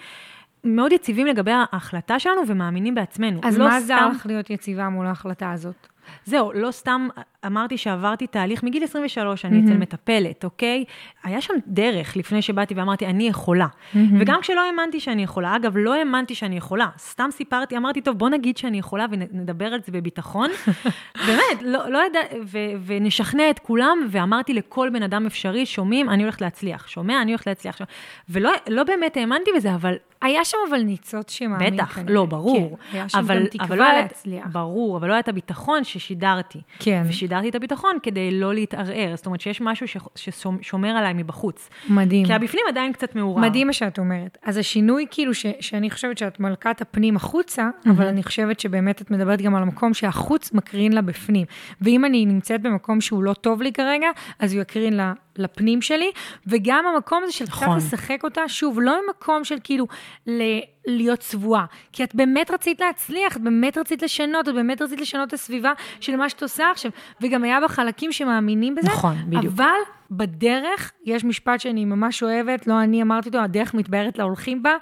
מאוד 0.63 0.91
יציבים 0.91 1.27
לגבי 1.27 1.51
ההחלטה 1.51 2.19
שלנו 2.19 2.41
ומאמינים 2.47 2.95
בעצמנו. 2.95 3.39
אז 3.43 3.57
לא 3.57 3.65
מה 3.67 3.77
עזר 3.77 3.95
סתם- 3.97 4.11
לך 4.15 4.25
להיות 4.25 4.49
יציבה 4.49 4.89
מול 4.89 5.05
ההחלטה 5.05 5.51
הזאת? 5.51 5.87
זהו, 6.25 6.51
לא 6.53 6.71
סתם 6.71 7.07
אמרתי 7.45 7.77
שעברתי 7.77 8.27
תהליך 8.27 8.63
מגיל 8.63 8.83
23, 8.83 9.45
אני 9.45 9.65
אצל 9.65 9.77
מטפלת, 9.77 10.43
אוקיי? 10.43 10.83
היה 11.23 11.41
שם 11.41 11.53
דרך 11.67 12.17
לפני 12.17 12.41
שבאתי 12.41 12.73
ואמרתי, 12.73 13.05
אני 13.05 13.27
יכולה. 13.27 13.67
וגם 14.19 14.41
כשלא 14.41 14.65
האמנתי 14.65 14.99
שאני 14.99 15.23
יכולה, 15.23 15.55
אגב, 15.55 15.73
לא 15.77 15.95
האמנתי 15.95 16.35
שאני 16.35 16.57
יכולה, 16.57 16.87
סתם 16.97 17.29
סיפרתי, 17.31 17.77
אמרתי, 17.77 18.01
טוב, 18.01 18.17
בוא 18.17 18.29
נגיד 18.29 18.57
שאני 18.57 18.79
יכולה 18.79 19.05
ונדבר 19.11 19.65
על 19.65 19.79
זה 19.85 19.91
בביטחון. 19.91 20.49
באמת, 21.27 21.61
לא, 21.61 21.89
לא 21.89 22.05
ידע, 22.05 22.19
ו- 22.45 22.57
ונשכנע 22.85 23.49
את 23.49 23.59
כולם, 23.59 23.97
ואמרתי 24.09 24.53
לכל 24.53 24.89
בן 24.93 25.03
אדם 25.03 25.25
אפשרי, 25.25 25.65
שומעים, 25.65 26.09
אני 26.09 26.23
הולכת 26.23 26.41
להצליח, 26.41 26.87
שומע, 26.87 27.21
אני 27.21 27.31
הולכת 27.31 27.47
להצליח. 27.47 27.77
שומע. 27.77 27.87
ולא 28.29 28.51
לא 28.67 28.83
באמת 28.83 29.17
האמנתי 29.17 29.51
בזה, 29.55 29.75
אבל 29.75 29.95
היה 30.21 30.45
שם 30.45 30.57
אבל 30.69 30.81
ניצוץ 30.81 31.31
שמאמין. 31.31 31.73
בטח, 31.75 31.95
כנראה. 31.95 32.13
לא, 32.13 32.25
ברור. 32.25 32.77
כן, 32.91 32.97
היה 32.97 33.09
שם 33.09 33.17
אבל, 33.17 33.35
גם 33.35 33.41
אבל 33.41 33.47
תקווה 33.47 33.75
לא 33.75 33.91
להצליח. 33.91 34.45
ברור, 34.51 34.97
אבל 34.97 35.07
לא 35.07 35.13
היה 35.13 35.19
את 35.19 35.27
הביטחון 35.27 35.83
ששידרתי. 35.99 36.61
כן. 36.79 37.03
ושידרתי 37.09 37.49
את 37.49 37.55
הביטחון 37.55 37.97
כדי 38.03 38.31
לא 38.39 38.53
להתערער. 38.53 39.15
זאת 39.15 39.25
אומרת 39.25 39.41
שיש 39.41 39.61
משהו 39.61 39.87
ש- 39.87 39.97
ששומר 40.15 40.89
עליי 40.89 41.13
מבחוץ. 41.13 41.69
מדהים. 41.89 42.25
כי 42.25 42.33
הבפנים 42.33 42.63
עדיין 42.69 42.93
קצת 42.93 43.15
מעורער. 43.15 43.45
מדהים 43.49 43.67
מה 43.67 43.73
שאת 43.73 43.99
אומרת. 43.99 44.37
אז 44.43 44.57
השינוי, 44.57 45.05
כאילו, 45.11 45.33
ש, 45.33 45.45
שאני 45.59 45.89
חושבת 45.89 46.17
שאת 46.17 46.39
מלכת 46.39 46.81
הפנים 46.81 47.15
החוצה, 47.15 47.69
אבל 47.89 48.05
אני 48.05 48.23
חושבת 48.23 48.59
שבאמת 48.59 49.01
את 49.01 49.11
מדברת 49.11 49.41
גם 49.41 49.55
על 49.55 49.61
המקום 49.61 49.93
שהחוץ 49.93 50.53
מקרין 50.53 50.93
לה 50.93 51.01
בפנים. 51.01 51.45
ואם 51.81 52.05
אני 52.05 52.25
נמצאת 52.25 52.61
במקום 52.61 53.01
שהוא 53.01 53.23
לא 53.23 53.33
טוב 53.33 53.61
לי 53.61 53.71
כרגע, 53.73 54.07
אז 54.39 54.53
הוא 54.53 54.61
יקרין 54.61 54.93
לה 54.93 55.13
לפנים 55.39 55.81
שלי, 55.81 56.11
וגם 56.47 56.85
המקום 56.93 57.23
הזה 57.23 57.33
של 57.33 57.45
קצת 57.45 57.53
נכון. 57.53 57.77
לשחק 57.77 58.23
אותה, 58.23 58.47
שוב, 58.47 58.79
לא 58.81 58.99
ממקום 59.07 59.43
של 59.43 59.55
כאילו 59.63 59.87
ל- 60.27 60.59
להיות 60.87 61.19
צבועה, 61.19 61.65
כי 61.93 62.03
את 62.03 62.15
באמת 62.15 62.51
רצית 62.51 62.81
להצליח, 62.81 63.37
את 63.37 63.41
באמת 63.41 63.77
רצית 63.77 64.01
לשנות, 64.01 64.49
את 64.49 64.53
באמת 64.53 64.81
רצית 64.81 65.01
לשנות 65.01 65.27
את 65.27 65.33
הסביבה 65.33 65.71
של 65.99 66.15
מה 66.15 66.29
שאת 66.29 66.43
עושה 66.43 66.71
עכשיו, 66.71 66.91
וגם 67.21 67.43
היה 67.43 67.61
בה 67.61 67.67
חלקים 67.67 68.11
שמאמינים 68.11 68.75
בזה, 68.75 68.87
נכון, 68.87 69.15
בדיוק. 69.27 69.45
אבל 69.45 69.65
בדרך, 70.11 70.91
יש 71.05 71.23
משפט 71.25 71.59
שאני 71.59 71.85
ממש 71.85 72.23
אוהבת, 72.23 72.67
לא 72.67 72.81
אני 72.81 73.01
אמרתי 73.01 73.29
אותו, 73.29 73.39
הדרך 73.39 73.73
מתבהרת 73.73 74.17
להולכים 74.17 74.63
בה, 74.63 74.73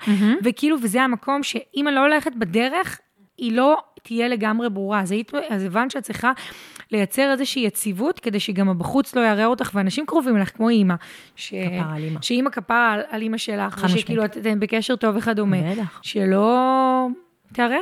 וכאילו, 0.43 0.77
וזה 0.81 1.01
המקום 1.01 1.43
שאם 1.43 1.87
אני 1.87 1.95
לא 1.95 1.99
הולכת 2.01 2.31
בדרך, 2.35 2.99
היא 3.37 3.51
לא 3.51 3.77
תהיה 4.03 4.27
לגמרי 4.27 4.69
ברורה. 4.69 5.01
אז, 5.01 5.11
היית, 5.11 5.31
אז 5.49 5.63
הבנת 5.63 5.91
שאת 5.91 6.03
צריכה 6.03 6.31
לייצר 6.91 7.31
איזושהי 7.31 7.61
יציבות, 7.61 8.19
כדי 8.19 8.39
שגם 8.39 8.69
הבחוץ 8.69 9.15
לא 9.15 9.21
יערער 9.21 9.47
אותך, 9.47 9.71
ואנשים 9.73 10.05
קרובים 10.05 10.37
לך, 10.37 10.57
כמו 10.57 10.69
אימא. 10.69 10.95
ש... 11.35 11.53
כפרה 11.53 11.95
על 11.95 12.03
אימא. 12.03 12.21
שאימא 12.21 12.49
כפרה 12.49 12.91
על, 12.93 13.01
על 13.09 13.21
אימא 13.21 13.37
שלך. 13.37 13.85
ושכאילו 13.85 14.25
את- 14.25 14.37
אתם 14.37 14.59
בקשר 14.59 14.95
טוב 14.95 15.15
וכדומה. 15.17 15.57
בטח. 15.71 15.99
שלא 16.01 17.07
תערער. 17.53 17.77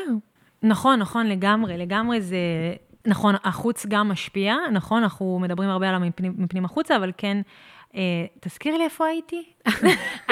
נכון, 0.63 0.99
נכון, 0.99 1.27
לגמרי, 1.27 1.77
לגמרי 1.77 2.21
זה... 2.21 2.37
נכון, 3.07 3.35
החוץ 3.43 3.85
גם 3.85 4.09
משפיע, 4.09 4.55
נכון, 4.71 5.03
אנחנו 5.03 5.39
מדברים 5.41 5.69
הרבה 5.69 5.89
על 5.89 5.95
המפנים 5.95 6.33
מפנים 6.37 6.65
החוצה, 6.65 6.95
אבל 6.95 7.11
כן, 7.17 7.37
תזכירי 8.39 8.77
לי 8.77 8.83
איפה 8.83 9.05
הייתי? 9.05 9.43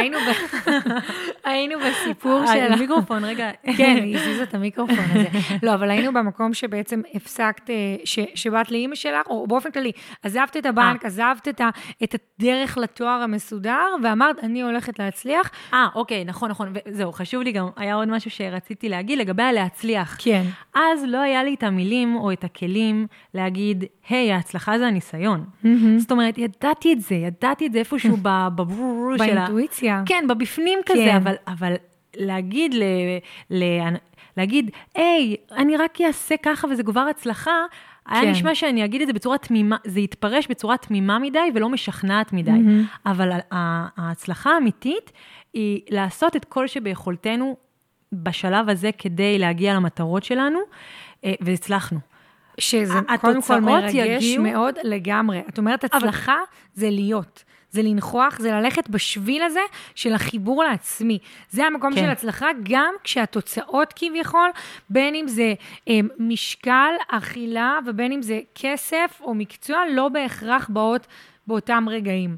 היינו, 1.44 1.78
בסיפור 1.80 2.42
אה, 2.42 2.48
של... 2.48 2.80
מיקרופון, 2.80 3.26
רגע. 3.26 3.52
כן, 3.78 4.00
היא 4.04 4.18
הזיזה 4.18 4.44
את 4.44 4.54
המיקרופון 4.54 5.06
הזה. 5.12 5.28
לא, 5.64 5.74
אבל 5.74 5.92
היינו 5.92 6.14
במקום 6.14 6.54
שבעצם 6.54 7.02
הפסקת, 7.14 7.70
אה, 7.70 7.76
שבאת 8.36 8.72
לאימא 8.72 8.96
שלך, 8.96 9.28
או 9.28 9.48
באופן 9.48 9.72
כללי, 9.72 9.92
עזבת 10.24 10.58
את 10.58 10.66
הבנק, 10.66 11.06
עזבת 11.06 11.48
את, 12.04 12.16
הדרך 12.16 12.78
לתואר 12.78 13.22
המסודר, 13.22 13.88
ואמרת, 14.04 14.44
אני 14.44 14.62
הולכת 14.62 15.00
להצליח. 15.00 15.52
אה, 15.74 15.88
אוקיי, 15.96 16.26
נכון, 16.26 16.50
נכון, 16.50 16.74
וזהו, 16.88 17.12
חשוב 17.12 17.42
לי 17.42 17.52
גם, 17.52 17.68
היה 17.76 17.96
עוד 17.96 18.10
משהו 18.10 18.32
שרציתי 18.32 18.90
להגיד 18.90 19.20
לגבי 19.20 19.44
הלהצליח. 19.44 20.18
כן. 20.20 20.44
אז 20.76 21.04
לא 21.08 21.18
היה 21.18 21.44
לי 21.44 21.54
את 21.54 21.64
המילים 21.64 22.16
או 22.16 22.32
את 22.32 22.44
הכלים 22.44 23.08
להגיד, 23.34 23.84
היי, 24.10 24.32
ההצלחה 24.32 24.80
זה 24.80 24.88
הניסיון. 24.88 25.46
זאת 25.98 26.12
אומרת, 26.12 26.38
ידעתי 26.38 26.94
את 26.94 27.02
זה, 27.02 27.16
ידעתי 27.16 27.53
את 27.62 27.74
זה 27.74 27.80
איפשהו 27.80 28.18
בברור 28.24 29.14
של 29.18 29.24
ה... 29.24 29.26
באינטואיציה. 29.36 30.04
כן, 30.06 30.26
בבפנים 30.30 30.80
כזה, 30.86 31.06
כן. 31.06 31.16
אבל, 31.16 31.34
אבל 31.48 31.74
להגיד, 32.16 32.74
ל, 32.74 32.84
ל, 33.50 33.64
להגיד, 34.38 34.72
היי, 34.96 35.36
אני 35.52 35.78
רק 35.78 36.02
אעשה 36.02 36.36
ככה 36.44 36.68
וזה 36.68 36.84
כבר 36.84 37.00
הצלחה, 37.10 37.52
היה 38.08 38.22
כן. 38.22 38.32
נשמע 38.32 38.56
שאני 38.56 38.86
אגיד 38.86 39.02
את 39.02 39.08
זה 39.08 39.14
בצורה 39.14 39.38
תמימה, 39.38 39.78
זה 39.86 40.00
יתפרש 40.00 40.48
בצורה 40.48 40.78
תמימה 40.78 41.20
מדי 41.20 41.40
ולא 41.56 41.70
משכנעת 41.70 42.34
מדי. 42.34 42.52
אבל 43.06 43.32
ה- 43.32 43.40
ה- 43.52 43.88
ההצלחה 43.98 44.50
האמיתית 44.52 45.12
היא 45.54 45.82
לעשות 45.90 46.36
את 46.36 46.46
כל 46.46 46.68
שביכולתנו 46.68 47.56
בשלב 48.14 48.70
הזה 48.70 48.90
כדי 48.98 49.40
להגיע 49.40 49.74
למטרות 49.74 50.24
שלנו, 50.24 50.60
אה, 51.26 51.34
והצלחנו. 51.42 52.00
שזה 52.58 52.94
קודם 52.94 53.08
כל 53.22 53.34
התוצאות 53.34 53.60
מרגש 53.64 53.94
יגיעו- 53.94 54.44
מאוד 54.44 54.76
לגמרי. 54.84 55.42
את 55.50 55.58
אומרת, 55.58 55.84
הצלחה 55.84 56.38
זה 56.74 56.90
להיות. 56.90 57.44
זה 57.72 57.82
לנכוח, 57.82 58.40
זה 58.40 58.52
ללכת 58.52 58.90
בשביל 58.90 59.44
הזה 59.44 59.60
של 59.96 60.14
החיבור 60.14 60.64
לעצמי. 60.64 61.20
זה 61.50 61.66
המקום 61.66 61.94
כן. 61.94 62.02
של 62.02 62.10
הצלחה, 62.10 62.48
גם 62.64 62.94
כשהתוצאות 63.04 63.94
כביכול, 63.96 64.50
בין 64.90 65.16
אם 65.16 65.28
זה 65.28 65.54
אה, 65.90 66.00
משקל, 66.20 66.92
אכילה, 67.08 67.80
ובין 67.86 68.12
אם 68.12 68.22
זה 68.22 68.40
כסף 68.56 69.20
או 69.22 69.36
מקצוע, 69.36 69.78
לא 69.92 70.10
בהכרח 70.10 70.70
באות 70.74 71.08
באותם 71.48 71.86
רגעים. 71.90 72.38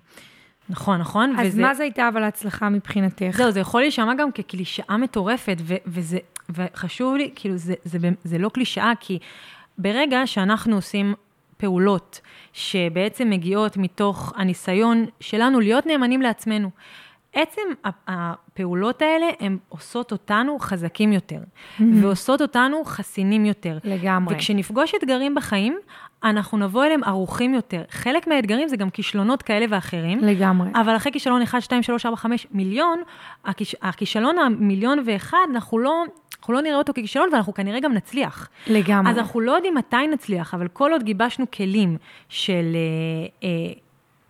נכון, 0.69 0.97
נכון? 0.99 1.35
אז 1.39 1.47
וזה- 1.47 1.61
מה 1.61 1.73
זה 1.73 1.83
הייתה 1.83 2.07
אבל 2.07 2.23
הצלחה 2.23 2.69
מבחינתך? 2.69 3.25
זהו, 3.37 3.51
זה 3.51 3.59
יכול 3.59 3.81
להישמע 3.81 4.13
גם 4.13 4.31
כקלישאה 4.31 4.97
מטורפת, 4.97 5.57
ו- 5.61 5.75
וזה, 5.85 6.17
וחשוב 6.49 7.15
לי, 7.15 7.31
כאילו, 7.35 7.57
זה, 7.57 7.73
זה, 7.83 7.99
זה, 7.99 8.09
זה 8.23 8.37
לא 8.37 8.49
קלישאה, 8.49 8.91
כי 8.99 9.19
ברגע 9.77 10.27
שאנחנו 10.27 10.75
עושים 10.75 11.13
פעולות 11.57 12.21
שבעצם 12.53 13.29
מגיעות 13.29 13.77
מתוך 13.77 14.33
הניסיון 14.35 15.05
שלנו 15.19 15.59
להיות 15.59 15.85
נאמנים 15.85 16.21
לעצמנו, 16.21 16.69
עצם 17.33 17.61
הפעולות 18.07 19.01
האלה, 19.01 19.25
הן 19.39 19.57
עושות 19.69 20.11
אותנו 20.11 20.59
חזקים 20.59 21.13
יותר, 21.13 21.39
ועושות 22.01 22.41
אותנו 22.41 22.85
חסינים 22.85 23.45
יותר. 23.45 23.77
לגמרי. 23.83 24.35
וכשנפגוש 24.35 24.95
אתגרים 24.95 25.35
בחיים, 25.35 25.77
אנחנו 26.23 26.57
נבוא 26.57 26.85
אליהם 26.85 27.03
ערוכים 27.03 27.53
יותר. 27.53 27.83
חלק 27.89 28.27
מהאתגרים 28.27 28.67
זה 28.67 28.77
גם 28.77 28.89
כישלונות 28.89 29.41
כאלה 29.41 29.65
ואחרים. 29.69 30.19
לגמרי. 30.19 30.69
אבל 30.73 30.95
אחרי 30.95 31.11
כישלון 31.11 31.41
1, 31.41 31.61
2, 31.61 31.83
3, 31.83 32.05
4, 32.05 32.17
5 32.17 32.47
מיליון, 32.51 33.01
הכיש, 33.45 33.75
הכישלון 33.81 34.39
המיליון 34.39 35.03
ואחד, 35.05 35.37
אנחנו 35.51 35.79
לא, 35.79 36.03
אנחנו 36.45 36.53
לא 36.53 36.61
נראה 36.61 36.77
אותו 36.77 36.93
ככישלון, 36.93 37.29
ואנחנו 37.31 37.53
כנראה 37.53 37.79
גם 37.79 37.93
נצליח. 37.93 38.49
לגמרי. 38.67 39.11
אז 39.11 39.17
אנחנו 39.17 39.39
לא 39.39 39.51
יודעים 39.51 39.75
מתי 39.75 40.07
נצליח, 40.13 40.53
אבל 40.53 40.67
כל 40.67 40.91
עוד 40.91 41.03
גיבשנו 41.03 41.51
כלים 41.51 41.97
של 42.29 42.75
אה, 42.75 43.47
אה, 43.49 43.73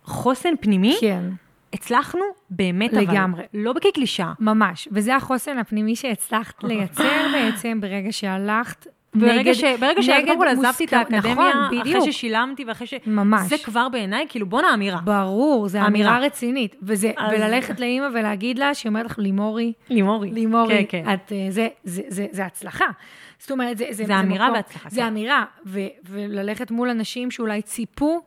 חוסן 0.04 0.54
פנימי, 0.60 0.96
כן. 1.00 1.24
הצלחנו 1.72 2.20
באמת, 2.50 2.92
לגמרי. 2.92 3.40
אבל 3.52 3.60
לא 3.62 3.72
כקלישאה. 3.80 4.32
ממש, 4.40 4.88
וזה 4.92 5.16
החוסן 5.16 5.58
הפנימי 5.58 5.96
שהצלחת 5.96 6.64
לייצר 6.64 7.26
בעצם 7.32 7.80
ברגע 7.80 8.12
שהלכת 8.12 8.86
ברגע 9.20 9.54
ש... 9.54 9.64
ברגע 9.80 10.02
ש... 10.02 10.08
נגד 10.08 10.26
קודם 10.26 10.38
כל 10.38 10.48
עזבתי 10.48 10.84
את 10.84 10.92
האקדמיה, 10.92 11.32
נכון, 11.32 11.46
בדיוק. 11.80 11.96
אחרי 11.96 12.12
ששילמתי 12.12 12.64
ואחרי 12.64 12.86
ש... 12.86 12.94
ממש. 13.06 13.48
זה 13.48 13.56
כבר 13.64 13.88
בעיניי, 13.88 14.26
כאילו, 14.28 14.46
בואנה 14.46 14.74
אמירה. 14.74 14.98
ברור, 15.04 15.68
זו 15.68 15.78
אמירה. 15.78 15.88
אמירה 15.88 16.18
רצינית. 16.26 16.76
וזה, 16.82 17.10
אז- 17.16 17.32
וללכת 17.32 17.80
לאימא 17.80 18.06
ולהגיד 18.14 18.58
לה, 18.58 18.74
שהיא 18.74 18.90
אומרת 18.90 19.06
לך, 19.06 19.18
לימורי, 19.18 19.72
לימורי. 19.90 20.30
לימורי, 20.30 20.86
כן, 20.88 21.02
כן. 21.04 21.14
את, 21.14 21.32
אה, 21.32 21.46
זה, 21.50 21.68
זה, 21.84 22.02
זה, 22.08 22.26
זה 22.30 22.44
הצלחה. 22.46 22.84
זאת 23.38 23.50
אומרת, 23.50 23.78
זה, 23.78 23.84
זה, 23.90 24.04
זה 24.04 24.20
אמירה 24.20 24.44
מקום- 24.46 24.56
והצלחה, 24.56 24.88
זה 24.90 25.00
כן. 25.00 25.06
אמירה, 25.06 25.44
ו, 25.66 25.80
וללכת 26.10 26.70
מול 26.70 26.88
אנשים 26.90 27.30
שאולי 27.30 27.62
ציפו, 27.62 28.20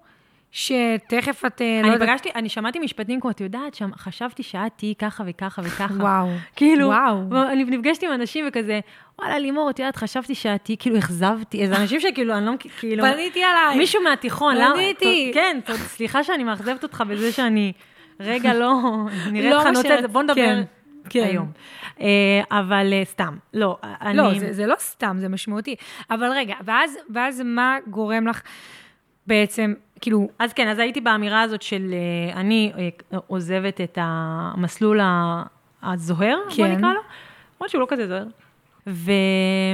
שתכף 0.52 1.46
את, 1.46 1.62
אה, 1.62 1.80
לא 1.82 1.88
אני 1.88 1.94
יודעת, 1.94 2.10
פגשתי, 2.10 2.30
אני 2.36 2.50
שמעתי 2.50 2.80
משפטים 2.80 3.20
כמו, 3.20 3.32
את 3.32 3.42
יודעת, 3.42 3.74
שם, 3.74 3.90
חשבתי 3.96 4.44
שאת 4.44 4.72
תהיי 4.76 4.96
ככה 4.96 5.24
וככה 5.28 5.62
וככה. 5.66 5.94
וואו, 5.94 6.28
כאילו, 6.56 6.88
וואו. 6.88 7.22
אני 7.52 7.64
נפגשתי 7.64 8.08
עם 8.08 8.14
אנשים 8.14 8.46
וכזה, 8.48 8.80
וואלה, 9.20 9.40
לימור, 9.40 9.70
את 9.70 9.80
יודעת, 9.80 9.96
חשבתי 9.96 10.36
שאת 10.36 10.64
תהיי, 10.64 10.78
כאילו, 10.80 10.98
אכזבתי, 10.98 11.62
איזה 11.62 11.76
אנשים 11.76 12.00
שכאילו, 12.00 12.38
אני 12.38 12.46
לא, 12.46 12.52
כאילו... 12.80 13.04
פניתי 13.04 13.44
עליי. 13.44 13.78
מישהו 13.78 14.04
מהתיכון, 14.04 14.56
למה? 14.56 14.74
פניתי. 14.76 15.32
כן, 15.34 15.60
סליחה 15.68 16.24
שאני 16.24 16.44
מאכזבת 16.44 16.84
אותך 16.84 17.04
בזה 17.08 17.32
שאני, 17.32 17.74
רגע, 18.20 18.54
לא, 18.54 18.82
נראה 19.32 19.50
לא 19.50 19.56
אותך 19.56 19.66
מה 19.66 19.72
נותן 19.72 19.90
ש- 19.90 19.92
את 19.92 20.02
זה, 20.02 20.08
בוא 20.08 20.24
נדבר 20.24 20.36
כן, 20.36 20.62
כן. 21.10 21.24
היום. 21.24 21.52
אה, 22.02 22.42
אבל 22.52 22.94
אה, 22.94 23.02
סתם, 23.06 23.38
לא, 23.54 23.78
אני... 23.84 24.18
לא, 24.18 24.40
זה, 24.40 24.54
זה 24.54 24.66
לא 24.66 24.76
סתם, 24.80 25.18
זה 25.20 25.30
משמעותי. 25.30 25.76
אבל 26.12 26.32
רגע, 26.32 26.56
ואז, 26.64 26.98
ואז 27.10 27.42
מה 27.46 27.78
גורם 27.88 28.28
לך 28.28 28.42
בעצם, 29.28 29.74
כאילו, 30.02 30.30
אז 30.40 30.54
כן, 30.54 30.68
אז 30.68 30.80
הייתי 30.80 31.02
באמירה 31.02 31.42
הזאת 31.42 31.62
של 31.62 31.94
אה, 31.94 32.40
אני 32.40 32.72
אה, 32.78 33.18
עוזבת 33.28 33.82
את 33.82 33.98
המסלול 34.02 35.00
הזוהר, 35.84 36.38
בוא 36.46 36.56
כן. 36.56 36.76
נקרא 36.76 36.94
לו, 36.94 37.00
למרות 37.56 37.70
שהוא 37.70 37.82
לא 37.82 37.86
כזה 37.90 38.08
זוהר. 38.08 38.26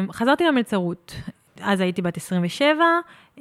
וחזרתי 0.09 0.43
למלצרות. 0.43 1.15
אז 1.61 1.81
הייתי 1.81 2.01
בת 2.01 2.17
27, 2.17 2.83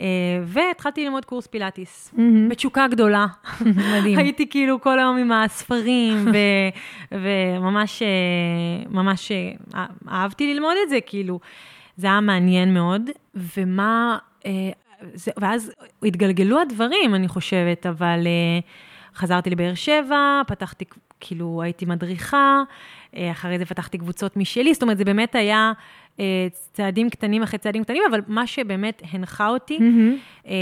אה, 0.01 0.05
והתחלתי 0.45 1.05
ללמוד 1.05 1.25
קורס 1.25 1.47
פילאטיס. 1.47 2.15
מהמם. 2.17 2.49
בתשוקה 2.49 2.87
גדולה. 2.89 3.27
מדהים. 3.61 4.19
הייתי 4.21 4.49
כאילו 4.49 4.81
כל 4.81 4.99
היום 4.99 5.17
עם 5.17 5.33
הספרים, 5.33 6.27
ו- 6.33 7.19
וממש 7.21 8.03
ממש 8.91 9.33
אה, 9.75 9.87
אהבתי 10.09 10.55
ללמוד 10.55 10.75
את 10.85 10.89
זה, 10.89 10.99
כאילו, 11.07 11.41
זה 11.97 12.07
היה 12.07 12.21
מעניין 12.21 12.75
מאוד. 12.75 13.03
ומה, 13.57 14.19
זה, 15.15 15.31
ואז 15.37 15.73
התגלגלו 16.03 16.61
הדברים, 16.61 17.15
אני 17.15 17.29
חושבת, 17.29 17.87
אבל 17.87 18.27
אה, 18.27 18.59
חזרתי 19.15 19.51
לבאר 19.51 19.75
שבע, 19.75 20.43
פתחתי, 20.47 20.85
כאילו, 21.21 21.63
הייתי 21.63 21.87
מדריכה, 21.87 22.63
אה, 23.17 23.31
אחרי 23.31 23.59
זה 23.59 23.65
פתחתי 23.65 23.99
קבוצות 23.99 24.37
משלי, 24.37 24.75
זאת 24.75 24.83
אומרת, 24.83 24.99
זה 24.99 25.05
באמת 25.05 25.35
היה 25.35 25.73
אה, 26.21 26.47
צעדים 26.73 27.11
קטנים 27.11 27.43
אחרי 27.43 27.59
צעדים 27.59 27.85
קטנים, 27.85 28.03
אבל 28.11 28.21
מה 28.27 28.47
שבאמת 28.47 29.03
הנחה 29.13 29.49
אותי, 29.49 29.79
מהמם. 29.79 30.17
אה, 30.47 30.55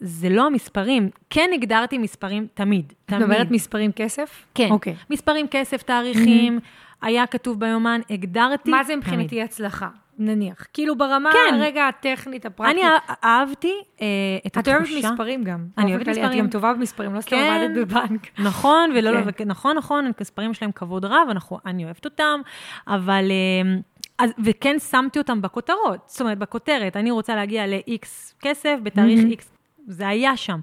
זה 0.00 0.28
לא 0.28 0.46
המספרים. 0.46 1.10
כן 1.30 1.50
הגדרתי 1.54 1.98
מספרים 1.98 2.46
תמיד, 2.54 2.84
את 2.86 3.08
תמיד. 3.08 3.22
מדברת 3.22 3.50
מספרים 3.50 3.92
כסף? 3.92 4.46
כן. 4.54 4.68
אוקיי. 4.70 4.94
מספרים, 5.10 5.46
כסף, 5.50 5.82
תאריכים, 5.82 6.58
היה 7.02 7.26
כתוב 7.26 7.60
ביומן, 7.60 8.00
הגדרתי. 8.10 8.70
מה 8.70 8.84
זה. 8.84 8.96
מבחינתי 8.96 9.42
הצלחה? 9.42 9.88
נניח. 10.18 10.66
כאילו 10.72 10.98
ברמה 10.98 11.30
כן. 11.32 11.54
הרגע 11.54 11.88
הטכנית, 11.88 12.46
הפרקטית. 12.46 12.76
אני 12.76 12.84
אה- 12.84 13.14
אהבתי 13.24 13.72
אה, 14.00 14.06
את 14.46 14.52
את 14.52 14.56
התחושה. 14.56 14.76
אוהבת 14.76 15.12
מספרים 15.12 15.44
גם. 15.44 15.66
אני 15.78 15.90
אוהבת 15.90 16.04
כללי, 16.04 16.20
את 16.20 16.24
מספרים. 16.24 16.44
גם 16.44 16.50
טובה 16.50 16.72
במספרים, 16.74 17.14
לא 17.14 17.20
סתם 17.20 17.30
כן. 17.30 17.62
עבדת 17.62 17.76
בבנק. 17.76 18.26
נכון, 18.38 18.90
ולא, 18.94 19.10
כן. 19.10 19.44
לא, 19.44 19.44
נכון, 19.46 19.76
נכון, 19.76 20.06
המספרים 20.18 20.50
יש 20.50 20.62
להם 20.62 20.72
כבוד 20.72 21.04
רב, 21.04 21.28
אנחנו, 21.30 21.58
אני 21.66 21.84
אוהבת 21.84 22.04
אותם, 22.04 22.40
אבל... 22.88 23.30
אה, 23.30 23.78
אז, 24.18 24.30
וכן 24.44 24.78
שמתי 24.78 25.18
אותם 25.18 25.42
בכותרות, 25.42 26.00
זאת 26.06 26.20
אומרת, 26.20 26.38
בכותרת, 26.38 26.96
אני 26.96 27.10
רוצה 27.10 27.34
להגיע 27.34 27.66
ל-X 27.66 28.06
כסף 28.40 28.76
בתאריך 28.82 29.18
מהמם. 29.20 29.32
X, 29.32 29.42
זה 29.86 30.08
היה 30.08 30.36
שם. 30.36 30.60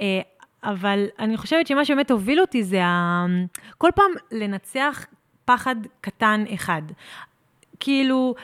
אה, 0.00 0.20
אבל 0.64 1.06
אני 1.18 1.36
חושבת 1.36 1.66
שמה 1.66 1.84
שבאמת 1.84 2.10
הוביל 2.10 2.40
אותי 2.40 2.62
זה 2.62 2.84
ה... 2.84 3.26
כל 3.78 3.90
פעם 3.94 4.10
לנצח 4.32 5.06
פחד 5.44 5.76
קטן 6.00 6.44
אחד. 6.54 6.82
כאילו, 7.80 8.34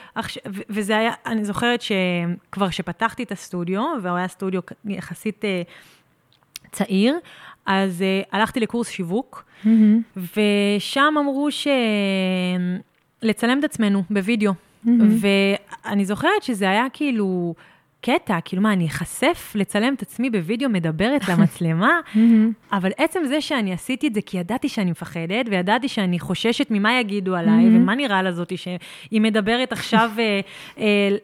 וזה 0.70 0.96
היה, 0.96 1.12
אני 1.26 1.44
זוכרת 1.44 1.82
שכבר 1.82 2.70
שפתחתי 2.70 3.22
את 3.22 3.32
הסטודיו, 3.32 3.82
והוא 4.02 4.16
היה 4.16 4.28
סטודיו 4.28 4.60
יחסית 4.84 5.44
אה, 5.44 5.62
צעיר, 6.72 7.18
אז 7.66 8.02
אה, 8.02 8.22
הלכתי 8.32 8.60
לקורס 8.60 8.88
שיווק, 8.88 9.44
ושם 10.16 11.14
אמרו 11.18 11.48
שלצלם 13.22 13.58
את 13.58 13.64
עצמנו 13.64 14.02
בווידאו. 14.10 14.52
ואני 15.84 16.04
זוכרת 16.04 16.42
שזה 16.42 16.70
היה 16.70 16.86
כאילו 16.92 17.54
קטע, 18.06 18.38
כאילו 18.44 18.62
מה, 18.62 18.72
אני 18.72 18.86
אחשף 18.86 19.52
לצלם 19.54 19.94
את 19.94 20.02
עצמי 20.02 20.30
בווידאו 20.30 20.68
מדברת 20.68 21.20
למצלמה? 21.30 22.00
אבל 22.72 22.90
עצם 22.96 23.20
זה 23.24 23.40
שאני 23.40 23.72
עשיתי 23.72 24.06
את 24.06 24.14
זה 24.14 24.20
כי 24.22 24.38
ידעתי 24.38 24.68
שאני 24.68 24.90
מפחדת, 24.90 25.46
וידעתי 25.50 25.88
שאני 25.88 26.18
חוששת 26.18 26.66
ממה 26.70 27.00
יגידו 27.00 27.36
עליי, 27.36 27.68
ומה 27.68 27.94
נראה 27.94 28.22
לזאתי 28.22 28.56
שהיא 28.56 29.20
מדברת 29.20 29.72
עכשיו, 29.72 30.10
אה, 30.18 30.40
אה, 30.78 31.16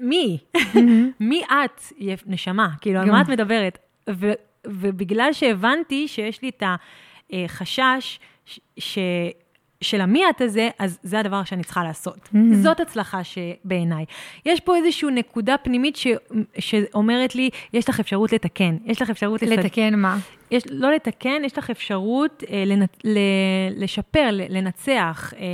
מי? 0.00 0.38
מי 1.20 1.42
את, 1.48 1.82
נשמה? 2.26 2.68
כאילו, 2.80 3.00
על. 3.00 3.10
מה 3.10 3.20
את 3.20 3.28
מדברת? 3.28 3.78
ו, 4.10 4.32
ובגלל 4.66 5.32
שהבנתי 5.32 6.08
שיש 6.08 6.42
לי 6.42 6.48
את 6.48 6.62
החשש 7.32 8.18
ש, 8.46 8.60
ש, 8.78 8.98
של 9.80 10.00
המי 10.00 10.22
את 10.30 10.40
הזה, 10.40 10.68
אז 10.78 10.98
זה 11.02 11.18
הדבר 11.18 11.44
שאני 11.44 11.64
צריכה 11.64 11.84
לעשות. 11.84 12.28
זאת 12.62 12.80
הצלחה 12.80 13.20
שבעיניי. 13.24 14.04
יש 14.46 14.60
פה 14.60 14.76
איזושהי 14.76 15.10
נקודה 15.10 15.56
פנימית 15.58 15.96
ש, 15.96 16.06
שאומרת 16.58 17.34
לי, 17.34 17.50
יש 17.72 17.88
לך 17.88 18.00
אפשרות 18.00 18.32
לתקן, 18.32 18.76
יש 18.84 19.02
לך 19.02 19.10
אפשרות 19.10 19.42
לסד... 19.42 19.52
לתקן 19.52 19.94
מה? 19.94 20.18
יש, 20.50 20.62
לא 20.70 20.92
לתקן, 20.92 21.42
יש 21.44 21.58
לך 21.58 21.70
אפשרות 21.70 22.42
אה, 22.50 22.64
לנ, 22.66 22.82
ל, 23.04 23.18
לשפר, 23.76 24.28
לנצח 24.30 25.32
אה, 25.36 25.46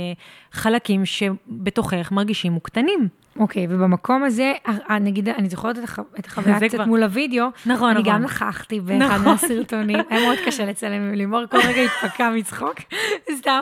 חלקים 0.51 1.05
שבתוכך 1.05 2.11
מרגישים 2.11 2.51
מוקטנים. 2.51 3.07
אוקיי, 3.39 3.67
ובמקום 3.69 4.23
הזה, 4.23 4.53
אה, 4.89 4.99
נגיד, 4.99 5.29
אני 5.29 5.49
זוכרת 5.49 5.77
את, 5.77 5.83
הח... 5.83 5.99
את 6.19 6.25
החוויה 6.25 6.59
זה 6.59 6.67
קצת 6.67 6.75
כבר- 6.77 6.85
מול 6.85 7.03
הוידאו, 7.03 7.45
נכון, 7.65 7.89
אני 7.89 7.99
נכון. 8.01 8.13
גם 8.13 8.21
נכחתי 8.21 8.79
באחד 8.79 9.15
נכון. 9.15 9.25
מהסרטונים, 9.31 9.97
היה 10.09 10.21
מאוד 10.25 10.37
קשה 10.45 10.65
לצלם 10.69 10.93
עם 11.01 11.13
לימור, 11.13 11.45
כל 11.51 11.57
רגע 11.57 11.81
התפקע 11.81 12.29
מצחוק, 12.29 12.75
סתם, 13.37 13.61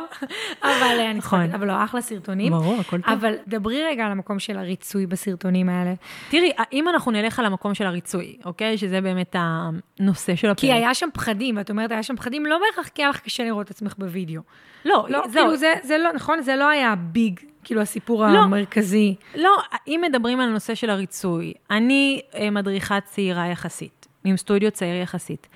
אבל 0.63 0.71
אה, 0.99 1.09
אני 1.11 1.17
נכון. 1.19 1.51
אבל 1.51 1.67
לא, 1.67 1.83
אחלה 1.83 2.01
סרטונים. 2.01 2.51
ברור, 2.51 2.79
הכל 2.79 3.01
טוב. 3.01 3.13
אבל 3.13 3.33
דברי 3.47 3.83
רגע 3.83 4.05
על 4.05 4.11
המקום 4.11 4.39
של 4.39 4.57
הריצוי 4.57 5.05
בסרטונים 5.05 5.69
האלה. 5.69 5.93
תראי, 6.29 6.51
אם 6.73 6.89
אנחנו 6.89 7.11
נלך 7.11 7.39
על 7.39 7.45
המקום 7.45 7.73
של 7.73 7.85
הריצוי, 7.85 8.37
אוקיי? 8.45 8.77
שזה 8.77 9.01
באמת 9.01 9.35
הנושא 9.39 10.35
של 10.35 10.47
הפרק. 10.49 10.59
כי 10.59 10.73
היה 10.73 10.93
שם 10.93 11.09
פחדים, 11.13 11.57
ואת 11.57 11.69
אומרת, 11.69 11.91
היה 11.91 12.03
שם 12.03 12.15
פחדים, 12.15 12.45
לא 12.45 12.59
בהכרח 12.67 12.87
כי 12.87 13.01
היה 13.01 13.09
לך 13.09 13.19
קשה 13.19 13.43
לראות 13.43 13.65
את 13.65 13.71
עצמך 13.71 13.93
בווידאו. 13.97 14.41
לא, 14.85 15.05
לא, 15.09 15.19
זהו. 15.27 15.31
כאילו, 15.43 15.57
זה, 15.57 15.73
זה 15.83 15.97
לא, 15.97 16.13
נכון? 16.13 16.41
זה 16.41 16.55
לא 16.55 16.69
היה 16.69 16.95
ביג, 16.95 17.39
כאילו, 17.63 17.81
הסיפור 17.81 18.25
לא. 18.27 18.39
המרכזי. 18.39 19.15
לא, 19.35 19.57
אם 19.87 20.01
מדברים 20.09 20.39
על 20.39 20.49
הנושא 20.49 20.75
של 20.75 20.89
הריצוי, 20.89 21.53
אני 21.71 22.21
אה, 22.35 22.49
מדריכה 22.49 22.99
צעירה 23.01 23.47
יחסית, 23.47 24.07
עם 24.23 24.37
סטודיו 24.37 24.71
צעיר 24.71 24.95
יחסית. 25.01 25.47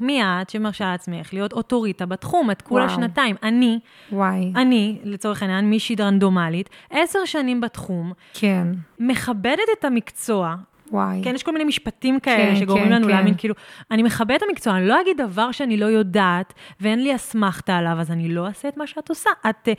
מי 0.00 0.22
את 0.22 0.50
שמרשה 0.50 0.84
לעצמך 0.90 1.32
להיות 1.32 1.52
אוטוריטה 1.52 2.06
בתחום, 2.06 2.50
את 2.50 2.62
כולה 2.62 2.84
וואו. 2.84 2.96
שנתיים. 2.96 3.36
אני, 3.42 3.78
וואי, 4.12 4.52
אני, 4.56 4.98
לצורך 5.04 5.42
העניין, 5.42 5.70
מישהי 5.70 5.96
רנדומלית, 6.00 6.70
עשר 6.90 7.18
שנים 7.24 7.60
בתחום, 7.60 8.12
כן, 8.34 8.68
מכבדת 8.98 9.68
את 9.78 9.84
המקצוע. 9.84 10.54
וואי. 10.94 11.20
כן, 11.24 11.34
יש 11.34 11.42
כל 11.42 11.52
מיני 11.52 11.64
משפטים 11.64 12.20
כאלה 12.20 12.50
כן, 12.50 12.56
שגורמים 12.56 12.86
כן, 12.86 12.92
לנו 12.92 13.04
כן. 13.04 13.10
להאמין, 13.10 13.34
כאילו, 13.38 13.54
אני 13.90 14.02
מכבדת 14.02 14.36
את 14.36 14.42
המקצוע, 14.48 14.76
אני 14.76 14.88
לא 14.88 15.00
אגיד 15.00 15.16
דבר 15.16 15.52
שאני 15.52 15.76
לא 15.76 15.86
יודעת, 15.86 16.54
ואין 16.80 17.02
לי 17.02 17.14
אסמכתה 17.14 17.76
עליו, 17.76 17.96
אז 18.00 18.10
אני 18.10 18.28
לא 18.28 18.46
אעשה 18.46 18.68
את 18.68 18.76
מה 18.76 18.86
שאת 18.86 19.08
עושה. 19.08 19.30
את 19.50 19.68
אה, 19.68 19.72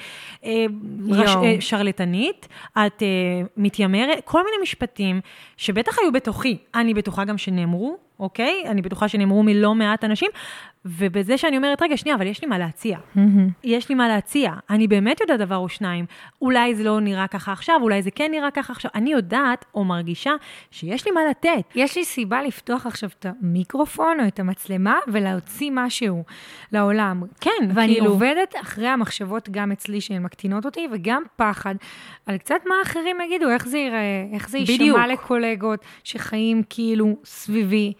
אה, 0.45 0.65
רש. 1.09 1.35
אה, 1.35 1.55
שרלטנית, 1.59 2.47
את 2.71 3.03
אה, 3.03 3.07
מתיימרת, 3.57 4.21
כל 4.25 4.43
מיני 4.45 4.57
משפטים 4.61 5.21
שבטח 5.57 5.99
היו 5.99 6.11
בתוכי, 6.11 6.57
אני 6.75 6.93
בטוחה 6.93 7.25
גם 7.25 7.37
שנאמרו, 7.37 8.04
אוקיי? 8.19 8.63
אני 8.65 8.81
בטוחה 8.81 9.07
שנאמרו 9.07 9.43
מלא 9.43 9.75
מעט 9.75 10.03
אנשים, 10.03 10.29
ובזה 10.85 11.37
שאני 11.37 11.57
אומרת, 11.57 11.81
רגע, 11.81 11.97
שנייה, 11.97 12.15
אבל 12.15 12.27
יש 12.27 12.41
לי 12.41 12.47
מה 12.47 12.57
להציע. 12.57 12.97
מהמם. 13.15 13.49
יש 13.63 13.89
לי 13.89 13.95
מה 13.95 14.07
להציע. 14.07 14.51
אני 14.69 14.87
באמת 14.87 15.21
יודעת 15.21 15.39
דבר 15.39 15.57
או 15.57 15.69
שניים. 15.69 16.05
אולי 16.41 16.75
זה 16.75 16.83
לא 16.83 16.99
נראה 16.99 17.27
ככה 17.27 17.51
עכשיו, 17.51 17.75
אולי 17.81 18.01
זה 18.01 18.11
כן 18.11 18.31
נראה 18.31 18.51
ככה 18.51 18.73
עכשיו. 18.73 18.91
אני 18.95 19.11
יודעת 19.11 19.65
או 19.75 19.83
מרגישה 19.83 20.31
שיש 20.71 21.05
לי 21.05 21.11
מה 21.11 21.21
לתת. 21.29 21.63
יש 21.75 21.97
לי 21.97 22.05
סיבה 22.05 22.43
לפתוח 22.43 22.85
עכשיו 22.85 23.09
את 23.19 23.25
המיקרופון 23.25 24.19
או 24.19 24.27
את 24.27 24.39
המצלמה 24.39 24.97
ולהוציא 25.07 25.71
משהו 25.73 26.23
לעולם. 26.71 27.23
כן, 27.41 27.51
ואני 27.75 27.93
כאילו- 27.93 28.11
עובדת 28.11 28.55
אחרי 28.61 28.87
המחשבות 28.87 29.49
גם 29.49 29.71
אצלי 29.71 30.01
שהן 30.01 30.23
מקטינות 30.23 30.65
אותי, 30.65 30.87
וגם 30.91 31.23
פחד 31.35 31.75
על 32.25 32.37
קצת 32.37 32.59
מה 32.67 32.75
אחרים 32.83 33.17
יגידו, 33.25 33.49
איך 33.49 33.67
זה 33.67 33.77
ייראה, 33.77 34.25
איך 34.33 34.49
זה. 34.49 34.57
יישמע 34.57 35.07
לקולגות 35.07 35.79
שחיים 36.03 36.63
כאילו 36.69 37.15
סביבי. 37.25 37.93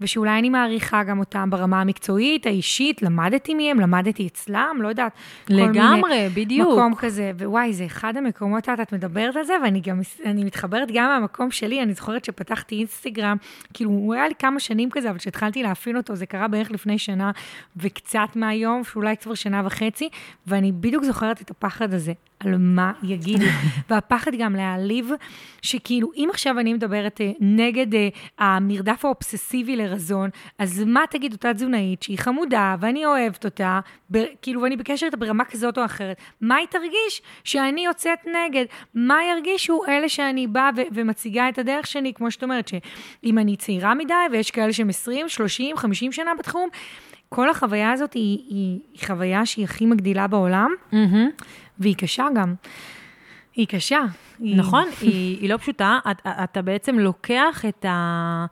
ושאולי 0.00 0.38
אני 0.38 0.48
מעריכה 0.50 1.04
גם 1.04 1.18
אותם 1.18 1.50
ברמה 1.50 1.80
המקצועית, 1.80 2.46
האישית, 2.46 3.02
למדתי 3.02 3.54
מהם, 3.54 3.80
למדתי 3.80 4.26
אצלם, 4.26 4.76
לא 4.80 4.88
יודעת. 4.88 5.12
כל 5.48 5.54
לגמרי, 5.54 6.00
מיני 6.02 6.28
בדיוק. 6.34 6.68
מקום 6.72 6.94
כזה, 6.94 7.32
ווואי, 7.38 7.72
זה 7.72 7.86
אחד 7.86 8.16
המקומות, 8.16 8.68
את, 8.68 8.80
את 8.80 8.92
מדברת 8.92 9.36
על 9.36 9.44
זה, 9.44 9.54
ואני 9.64 9.80
גם, 9.80 10.00
אני 10.24 10.44
מתחברת 10.44 10.88
גם 10.94 11.08
מהמקום 11.08 11.50
שלי, 11.50 11.82
אני 11.82 11.94
זוכרת 11.94 12.24
שפתחתי 12.24 12.74
אינסטגרם, 12.78 13.36
כאילו, 13.74 13.90
הוא 13.90 14.14
היה 14.14 14.28
לי 14.28 14.34
כמה 14.38 14.60
שנים 14.60 14.90
כזה, 14.90 15.10
אבל 15.10 15.18
כשהתחלתי 15.18 15.62
להפעיל 15.62 15.96
אותו, 15.96 16.14
זה 16.16 16.26
קרה 16.26 16.48
בערך 16.48 16.70
לפני 16.70 16.98
שנה 16.98 17.30
וקצת 17.76 18.28
מהיום, 18.34 18.84
שאולי 18.84 19.16
כבר 19.16 19.34
שנה 19.34 19.62
וחצי, 19.64 20.08
ואני 20.46 20.72
בדיוק 20.72 21.04
זוכרת 21.04 21.40
את 21.40 21.50
הפחד 21.50 21.94
הזה, 21.94 22.12
על 22.40 22.54
מה 22.58 22.92
יגידו. 23.02 23.46
והפחד 23.90 24.30
גם 24.38 24.54
להעליב, 24.56 25.10
שכאילו, 25.62 26.10
אם 26.16 26.28
עכשיו 26.32 26.58
אני 26.58 26.74
מדברת 26.74 27.20
אה, 27.20 27.32
נגד 27.40 27.94
אה, 27.94 28.08
המרדף 28.38 29.04
האובססיבי 29.04 29.76
לרזון, 29.90 30.30
אז 30.58 30.84
מה 30.86 31.00
תגיד 31.10 31.32
אותה 31.32 31.54
תזונאית 31.54 32.02
שהיא 32.02 32.18
חמודה, 32.18 32.76
ואני 32.80 33.06
אוהבת 33.06 33.44
אותה, 33.44 33.80
ב, 34.10 34.18
כאילו, 34.42 34.62
ואני 34.62 34.76
בקשר 34.76 35.06
איתה 35.06 35.16
ברמה 35.16 35.44
כזאת 35.44 35.78
או 35.78 35.84
אחרת, 35.84 36.16
מה 36.40 36.56
היא 36.56 36.66
תרגיש 36.66 37.22
שאני 37.44 37.84
יוצאת 37.84 38.18
נגד? 38.26 38.64
מה 38.94 39.18
ירגישו 39.34 39.80
אלה 39.88 40.08
שאני 40.08 40.46
באה 40.46 40.70
ו- 40.76 40.82
ומציגה 40.92 41.48
את 41.48 41.58
הדרך 41.58 41.86
שלי, 41.86 42.12
כמו 42.14 42.30
שאת 42.30 42.42
אומרת, 42.42 42.68
שאם 42.68 43.38
אני 43.38 43.56
צעירה 43.56 43.94
מדי, 43.94 44.14
ויש 44.32 44.50
כאלה 44.50 44.72
שהם 44.72 44.88
20, 44.88 45.28
30, 45.28 45.76
50 45.76 46.12
שנה 46.12 46.30
בתחום, 46.38 46.68
כל 47.28 47.50
החוויה 47.50 47.92
הזאת 47.92 48.14
היא, 48.14 48.38
היא, 48.48 48.78
היא 48.92 49.06
חוויה 49.06 49.46
שהיא 49.46 49.64
הכי 49.64 49.86
מגדילה 49.86 50.26
בעולם, 50.26 50.70
מהמם. 50.92 51.28
והיא 51.78 51.96
קשה 51.96 52.26
גם. 52.34 52.54
היא 53.54 53.66
קשה. 53.66 54.00
היא... 54.38 54.56
נכון, 54.56 54.84
היא, 55.00 55.38
היא 55.40 55.50
לא 55.50 55.56
פשוטה. 55.56 55.98
את, 56.10 56.26
אתה 56.26 56.62
בעצם 56.62 56.98
לוקח 56.98 57.64
את 57.68 57.84
ה... 57.84 58.46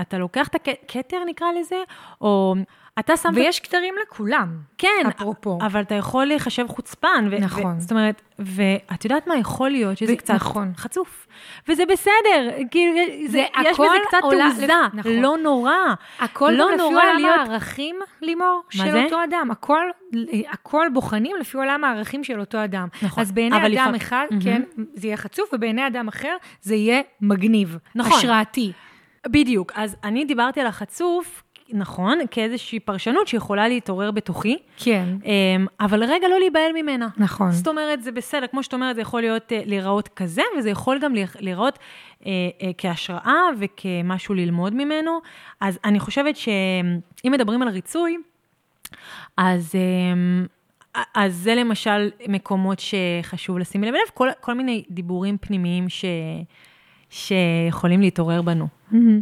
אתה 0.00 0.18
לוקח 0.18 0.48
את 0.48 0.54
הכתר, 0.54 1.16
נקרא 1.26 1.46
לזה, 1.60 1.76
או 2.20 2.54
אתה 2.98 3.16
שם... 3.16 3.28
ויש 3.34 3.60
כתרים 3.60 3.94
לכולם. 4.02 4.48
כן, 4.78 4.88
אפרופו. 5.08 5.58
אבל 5.62 5.80
אתה 5.82 5.94
יכול 5.94 6.24
להיחשב 6.24 6.66
חוצפן. 6.68 7.28
ו- 7.30 7.38
נכון. 7.40 7.76
ו- 7.76 7.80
זאת 7.80 7.90
אומרת, 7.90 8.22
ואת 8.38 9.04
יודעת 9.04 9.26
מה 9.26 9.36
יכול 9.36 9.70
להיות? 9.70 9.98
שזה 9.98 10.12
ו- 10.12 10.16
קצת 10.16 10.34
נכון. 10.34 10.72
חצוף. 10.76 11.26
וזה 11.68 11.82
בסדר, 11.92 12.48
כאילו, 12.70 12.94
זה, 13.26 13.32
זה 13.32 13.38
יש 13.62 13.74
בזה 13.80 13.88
קצת 14.08 14.18
עולה- 14.22 14.44
תעוזה, 14.50 14.66
נכון. 14.94 15.12
לא 15.12 15.36
נורא. 15.42 15.72
הכל 16.18 16.50
לא 16.50 16.70
לפי 16.72 16.82
עולם 16.82 17.16
להיות- 17.16 17.48
הערכים, 17.48 17.96
לימור, 18.22 18.62
של 18.70 18.90
זה? 18.90 19.04
אותו 19.04 19.24
אדם. 19.24 19.48
הכל, 19.50 19.84
הכל 20.50 20.86
בוחנים 20.92 21.36
לפי 21.40 21.56
עולם 21.56 21.84
הערכים 21.84 22.24
של 22.24 22.40
אותו 22.40 22.64
אדם. 22.64 22.88
נכון. 23.02 23.20
אז 23.22 23.32
בעיני 23.32 23.56
אדם 23.66 23.92
לפע- 23.94 23.96
אחד, 23.96 24.26
מהמם. 24.30 24.42
כן, 24.42 24.62
זה 24.94 25.06
יהיה 25.06 25.16
חצוף, 25.16 25.50
ובעיני 25.52 25.86
אדם 25.86 26.08
אחר 26.08 26.36
זה 26.62 26.74
יהיה 26.74 27.00
מגניב. 27.20 27.76
נכון. 27.94 28.18
השראתי. 28.18 28.72
בדיוק, 29.28 29.72
אז 29.74 29.96
אני 30.04 30.24
דיברתי 30.24 30.60
על 30.60 30.66
החצוף, 30.66 31.42
נכון, 31.72 32.18
כאיזושהי 32.30 32.80
פרשנות 32.80 33.28
שיכולה 33.28 33.68
להתעורר 33.68 34.10
בתוכי, 34.10 34.56
כן, 34.76 35.04
אמ, 35.24 35.66
אבל 35.80 36.04
רגע 36.04 36.28
לא 36.28 36.38
להיבהל 36.38 36.72
ממנה. 36.74 37.08
נכון. 37.16 37.50
זאת 37.52 37.68
אומרת, 37.68 38.02
זה 38.02 38.12
בסדר, 38.12 38.46
כמו 38.46 38.62
שאת 38.62 38.74
אומרת, 38.74 38.96
זה 38.96 39.02
יכול 39.02 39.20
להיות, 39.20 39.52
אה, 39.52 39.62
להיראות 39.66 40.08
כזה, 40.08 40.42
וזה 40.58 40.70
יכול 40.70 40.98
גם 40.98 41.14
להיר- 41.14 41.28
להיראות 41.40 41.78
אה, 42.26 42.30
אה, 42.62 42.70
כהשראה 42.78 43.40
וכמשהו 43.58 44.34
ללמוד 44.34 44.74
ממנו. 44.74 45.18
אז 45.60 45.78
אני 45.84 46.00
חושבת 46.00 46.36
שאם 46.36 47.00
מדברים 47.32 47.62
על 47.62 47.68
ריצוי, 47.68 48.16
אז, 49.36 49.72
אמ, 49.74 50.46
אז 51.14 51.34
זה 51.34 51.54
למשל 51.54 52.10
מקומות 52.28 52.78
שחשוב 52.80 53.58
לשים 53.58 53.82
לב 53.84 53.94
אליו, 53.94 54.06
כל, 54.14 54.28
כל 54.40 54.54
מיני 54.54 54.84
דיבורים 54.90 55.38
פנימיים 55.40 55.88
ש, 55.88 56.04
שיכולים 57.10 58.00
להתעורר 58.00 58.42
בנו. 58.42 58.68
מהמם. 58.90 59.20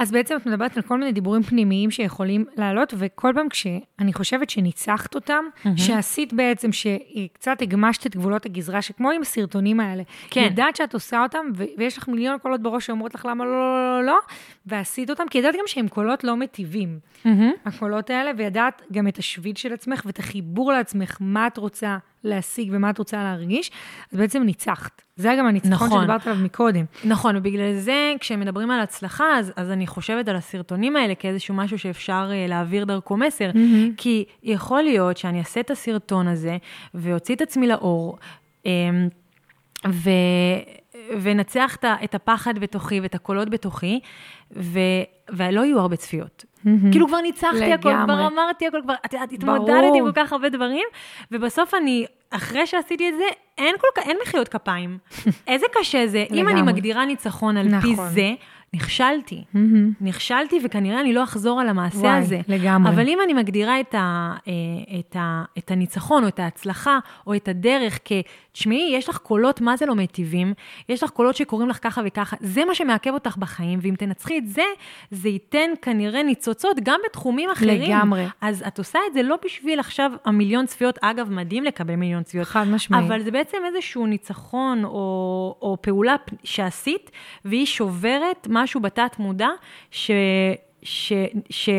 אז 0.00 0.12
בעצם 0.12 0.36
את 0.36 0.46
מדברת 0.46 0.76
על 0.76 0.82
כל 0.82 0.98
מיני 0.98 1.12
דיבורים 1.12 1.42
פנימיים 1.42 1.90
שיכולים 1.90 2.44
לעלות, 2.56 2.94
וכל 2.96 3.32
פעם 3.34 3.48
כשאני 3.48 4.12
חושבת 4.12 4.50
שניצחת 4.50 5.14
אותם, 5.14 5.44
שעשית 5.76 6.32
בעצם, 6.32 6.72
שקצת 6.72 7.62
הגמשת 7.62 8.06
את 8.06 8.16
גבולות 8.16 8.46
הגזרה, 8.46 8.82
שכמו 8.82 9.10
עם 9.10 9.22
הסרטונים 9.22 9.80
האלה, 9.80 10.02
כן. 10.30 10.40
ידעת 10.40 10.76
שאת 10.76 10.94
עושה 10.94 11.22
אותם, 11.22 11.38
ו- 11.56 11.64
ויש 11.78 11.98
לך 11.98 12.08
מיליון 12.08 12.38
קולות 12.38 12.62
בראש 12.62 12.86
שאומרות 12.86 13.14
לך 13.14 13.26
למה 13.30 13.44
לא, 13.44 13.52
לא, 13.52 14.00
לא, 14.00 14.06
לא, 14.06 14.18
ועשית 14.66 15.10
אותם, 15.10 15.24
כי 15.30 15.38
ידעת 15.38 15.54
גם 15.54 15.64
שהם 15.66 15.88
קולות 15.88 16.24
לא 16.24 16.36
מטיבים, 16.36 16.98
הקולות 17.64 18.10
האלה, 18.10 18.30
וידעת 18.36 18.82
גם 18.92 19.08
את 19.08 19.18
השביל 19.18 19.56
של 19.56 19.72
עצמך 19.72 20.02
ואת 20.06 20.18
החיבור 20.18 20.72
לעצמך, 20.72 21.16
מה 21.20 21.46
את 21.46 21.56
רוצה 21.56 21.98
להשיג 22.24 22.70
ומה 22.72 22.90
את 22.90 22.98
רוצה 22.98 23.16
להרגיש, 23.16 23.70
אז 24.12 24.18
בעצם 24.18 24.42
ניצחת. 24.42 25.02
זה 25.16 25.30
היה 25.30 25.38
גם 25.38 25.46
הניצחון 25.46 25.72
נכון. 25.72 25.98
שדיברת 25.98 26.26
עליו 26.26 26.38
מקודם. 26.44 26.84
נכון, 27.04 27.36
ובגלל 27.36 27.74
זה, 27.74 28.12
כשמדברים 28.20 28.70
על 28.70 28.80
הצלחה, 28.80 29.38
אז, 29.38 29.52
אז 29.56 29.70
אני 29.70 29.86
חושבת 29.86 30.28
על 30.28 30.36
הסרטונים 30.36 30.96
האלה 30.96 31.14
כאיזשהו 31.14 31.54
משהו 31.54 31.78
שאפשר 31.78 32.30
uh, 32.30 32.48
להעביר 32.48 32.84
דרכו 32.84 33.16
מסר. 33.16 33.50
מהמם. 33.54 33.92
כי 33.96 34.24
יכול 34.42 34.82
להיות 34.82 35.16
שאני 35.16 35.38
אעשה 35.38 35.60
את 35.60 35.70
הסרטון 35.70 36.28
הזה, 36.28 36.56
ואוציא 36.94 37.34
את 37.34 37.40
עצמי 37.40 37.66
לאור, 37.66 38.18
um, 38.64 38.66
ו... 39.88 40.10
ונצח 41.22 41.76
את 42.04 42.14
הפחד 42.14 42.58
בתוכי 42.58 43.00
ואת 43.00 43.14
הקולות 43.14 43.50
בתוכי, 43.50 44.00
ו... 44.56 44.78
ולא 45.32 45.60
יהיו 45.60 45.80
הרבה 45.80 45.96
צפיות. 45.96 46.44
כאילו 46.92 47.08
כבר 47.08 47.20
ניצחתי 47.20 47.72
הכל, 47.72 47.82
כבר 47.82 47.90
לגמרי. 47.90 48.26
אמרתי 48.26 48.66
הכל, 48.66 48.80
כבר 48.82 48.94
את 49.06 49.12
יודעת, 49.12 49.44
ברור. 49.44 49.56
התמודדתי 49.56 49.98
עם 49.98 50.04
כל 50.04 50.12
כך 50.14 50.32
הרבה 50.32 50.48
דברים, 50.48 50.84
ובסוף 51.30 51.74
אני, 51.74 52.06
אחרי 52.30 52.66
שעשיתי 52.66 53.08
את 53.08 53.14
זה, 53.16 53.24
אין 53.58 53.74
כל 53.80 53.86
כך, 53.96 54.08
אין 54.08 54.16
מחיאות 54.22 54.48
כפיים. 54.48 54.98
איזה 55.46 55.66
קשה 55.72 56.06
זה. 56.06 56.24
אם 56.30 56.48
אני 56.48 56.56
לגמרי. 56.56 56.72
מגדירה 56.72 57.04
ניצחון 57.04 57.56
על 57.56 57.80
פי 57.80 57.92
נכון. 57.92 58.08
זה, 58.08 58.32
נכשלתי. 58.74 59.44
מהמם. 59.54 59.92
נכשלתי, 60.00 60.58
וכנראה 60.64 61.00
אני 61.00 61.12
לא 61.12 61.24
אחזור 61.24 61.60
על 61.60 61.68
המעשה 61.68 61.98
וואי, 61.98 62.18
הזה. 62.18 62.40
לגמרי. 62.48 62.92
אבל 62.92 63.08
אם 63.08 63.18
אני 63.24 63.34
מגדירה 63.34 63.80
את, 63.80 63.94
ה, 63.94 64.34
אה, 64.48 64.52
את, 64.98 65.16
ה, 65.16 65.44
את 65.58 65.70
הניצחון, 65.70 66.22
או 66.22 66.28
את 66.28 66.38
ההצלחה, 66.38 66.98
או 67.26 67.34
את 67.34 67.48
הדרך 67.48 67.98
כ... 68.04 68.12
תשמעי, 68.52 68.90
יש 68.94 69.08
לך 69.08 69.16
קולות 69.16 69.60
מה 69.60 69.76
זה 69.76 69.86
לא 69.86 69.94
מיטיבים, 69.94 70.54
יש 70.88 71.02
לך 71.02 71.10
קולות 71.10 71.36
שקוראים 71.36 71.68
לך 71.68 71.78
ככה 71.82 72.02
וככה, 72.04 72.36
זה 72.40 72.64
מה 72.64 72.74
שמעכב 72.74 73.10
אותך 73.10 73.36
בחיים, 73.36 73.78
ואם 73.82 73.94
תנצחי 73.98 74.38
את 74.38 74.48
זה, 74.48 74.62
זה 75.10 75.28
ייתן 75.28 75.70
כנראה 75.82 76.22
ניצוצות 76.22 76.76
גם 76.82 77.00
בתחומים 77.06 77.50
אחרים. 77.50 77.82
לגמרי. 77.82 78.26
אז 78.40 78.64
את 78.66 78.78
עושה 78.78 78.98
את 79.08 79.14
זה 79.14 79.22
לא 79.22 79.36
בשביל 79.44 79.80
עכשיו 79.80 80.12
המיליון 80.24 80.66
צפיות, 80.66 80.98
אגב, 81.02 81.30
מדהים 81.30 81.64
לקבל 81.64 81.96
מיליון 81.96 82.22
צפיות. 82.22 82.46
חד 82.46 82.68
משמעית. 82.68 83.04
אבל 83.06 83.22
זה 83.22 83.30
בעצם 83.30 83.58
איזשהו 83.66 84.06
ניצחון 84.06 84.84
או, 84.84 85.56
או 85.62 85.76
פעולה 85.80 86.16
שעשית, 86.44 87.10
והיא 87.44 87.66
שוברת 87.66 88.46
משהו 88.62 88.80
בתת 88.80 89.18
מודע 89.18 89.48
ש, 89.90 90.10
ש, 90.82 91.12
ש, 91.50 91.70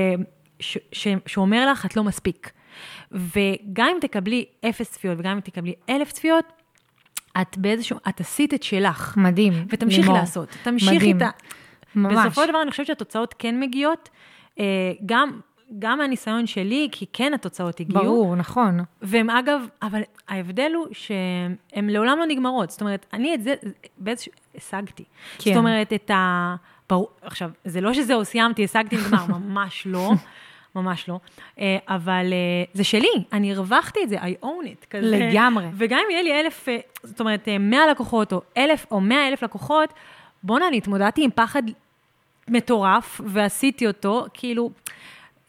ש, 0.60 0.78
ש, 0.92 1.08
שאומר 1.26 1.72
לך, 1.72 1.86
את 1.86 1.98
לא 1.98 2.04
מספיק. 2.04 2.52
וגם 3.12 3.88
אם 3.94 3.98
תקבלי 4.02 4.46
אפס 4.70 4.92
צפיות 4.92 5.20
וגם 5.20 5.32
אם 5.32 5.40
תקבלי 5.40 5.74
אלף 5.90 6.12
צפיות, 6.12 6.46
את 7.42 7.58
באיזשהו, 7.58 7.98
את 8.10 8.20
עשית 8.20 8.54
את 8.54 8.64
שלך. 8.64 9.14
מדהים. 9.18 9.54
ותמשיכי 9.70 10.02
לימור. 10.02 10.18
לעשות. 10.18 10.58
תמשיכי. 10.64 11.12
את 11.12 11.22
ה... 11.22 11.30
ממש. 11.96 12.26
בסופו 12.26 12.42
של 12.44 12.50
דבר 12.50 12.62
אני 12.62 12.72
חושבת 12.72 12.88
שהתוצאות 12.88 13.36
כן 13.40 13.60
מגיעות, 13.60 14.10
אה, 14.60 14.66
גם, 15.06 15.40
גם 15.80 15.98
מהניסיון 15.98 16.48
שלי, 16.48 16.90
כי 16.92 17.06
כן 17.14 17.34
התוצאות 17.34 17.80
הגיעו. 17.80 18.04
ברור, 18.04 18.36
נכון. 18.36 18.80
והן 19.02 19.30
אגב, 19.30 19.62
אבל 19.82 20.02
ההבדל 20.28 20.72
הוא 20.76 20.88
שהן 20.92 21.90
לעולם 21.90 22.20
לא 22.20 22.26
נגמרות. 22.26 22.70
זאת 22.70 22.82
אומרת, 22.82 23.06
אני 23.14 23.34
את 23.34 23.44
זה 23.44 23.54
באיזשהו, 23.98 24.32
השגתי. 24.56 25.04
כן. 25.38 25.54
זאת 25.54 25.58
אומרת, 25.58 25.94
את 25.94 26.12
ה... 26.12 26.56
ברור, 26.92 27.10
עכשיו, 27.22 27.50
זה 27.66 27.82
לא 27.82 27.94
שזהו, 27.94 28.26
סיימתי, 28.26 28.64
השגתי, 28.64 28.96
נגמר, 28.96 29.26
ממש 29.38 29.84
לא. 29.86 30.12
ממש 30.76 31.10
לא. 31.10 31.20
אה, 31.60 31.78
אבל 31.88 32.34
אה, 32.34 32.64
זה 32.74 32.84
שלי, 32.84 33.24
אני 33.34 33.54
הרווחתי 33.54 34.00
את 34.04 34.10
זה, 34.10 34.18
I 34.18 34.44
own 34.44 34.66
it. 34.66 34.86
כזה. 34.90 35.18
לגמרי. 35.18 35.66
וגם 35.74 36.00
אם 36.06 36.12
יהיה 36.12 36.22
לי 36.22 36.42
אלף, 36.42 36.70
אה, 36.70 36.78
זאת 37.04 37.20
אומרת, 37.20 37.48
אה, 37.48 37.58
100 37.58 37.88
לקוחות, 37.92 38.34
או 38.34 38.42
אלף, 38.58 38.86
או 38.92 39.02
100 39.02 39.28
אלף 39.28 39.44
לקוחות, 39.44 39.94
בואנה, 40.44 40.68
אני 40.68 40.78
התמודדתי 40.78 41.24
עם 41.24 41.30
פחד 41.36 41.64
מטורף, 42.48 43.22
ועשיתי 43.26 43.88
אותו, 43.88 44.26
כאילו, 44.34 44.70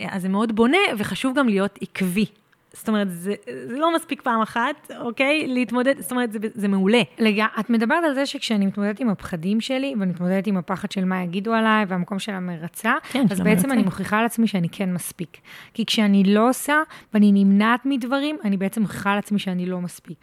אז 0.00 0.22
זה 0.22 0.28
מאוד 0.28 0.56
בונה, 0.56 0.78
וחשוב 0.98 1.38
גם 1.38 1.48
להיות 1.48 1.78
עקבי. 1.80 2.26
זאת 2.72 2.88
אומרת, 2.88 3.10
זה, 3.10 3.34
זה 3.66 3.78
לא 3.78 3.94
מספיק 3.94 4.22
פעם 4.22 4.40
אחת, 4.40 4.90
אוקיי? 5.00 5.46
להתמודד, 5.46 6.00
זאת 6.00 6.10
אומרת, 6.10 6.32
זה, 6.32 6.38
זה 6.54 6.68
מעולה. 6.68 7.02
לג... 7.18 7.44
את 7.60 7.70
מדברת 7.70 8.04
על 8.04 8.14
זה 8.14 8.26
שכשאני 8.26 8.66
מתמודדת 8.66 9.00
עם 9.00 9.08
הפחדים 9.08 9.60
שלי, 9.60 9.94
ואני 10.00 10.10
מתמודדת 10.10 10.46
עם 10.46 10.56
הפחד 10.56 10.92
של 10.92 11.04
מה 11.04 11.22
יגידו 11.22 11.54
עליי, 11.54 11.84
והמקום 11.88 12.18
של 12.18 12.32
המרצה, 12.32 12.94
כן, 13.10 13.26
אז 13.30 13.40
בעצם 13.40 13.48
המרצה. 13.48 13.72
אני 13.72 13.82
מוכיחה 13.82 14.18
על 14.18 14.26
עצמי 14.26 14.46
שאני 14.46 14.68
כן 14.68 14.92
מספיק. 14.92 15.36
כי 15.74 15.86
כשאני 15.86 16.24
לא 16.24 16.48
עושה, 16.48 16.82
ואני 17.14 17.32
נמנעת 17.32 17.80
מדברים, 17.84 18.36
אני 18.44 18.56
בעצם 18.56 18.82
מוכיחה 18.82 19.12
על 19.12 19.18
עצמי 19.18 19.38
שאני 19.38 19.66
לא 19.66 19.80
מספיק. 19.80 20.18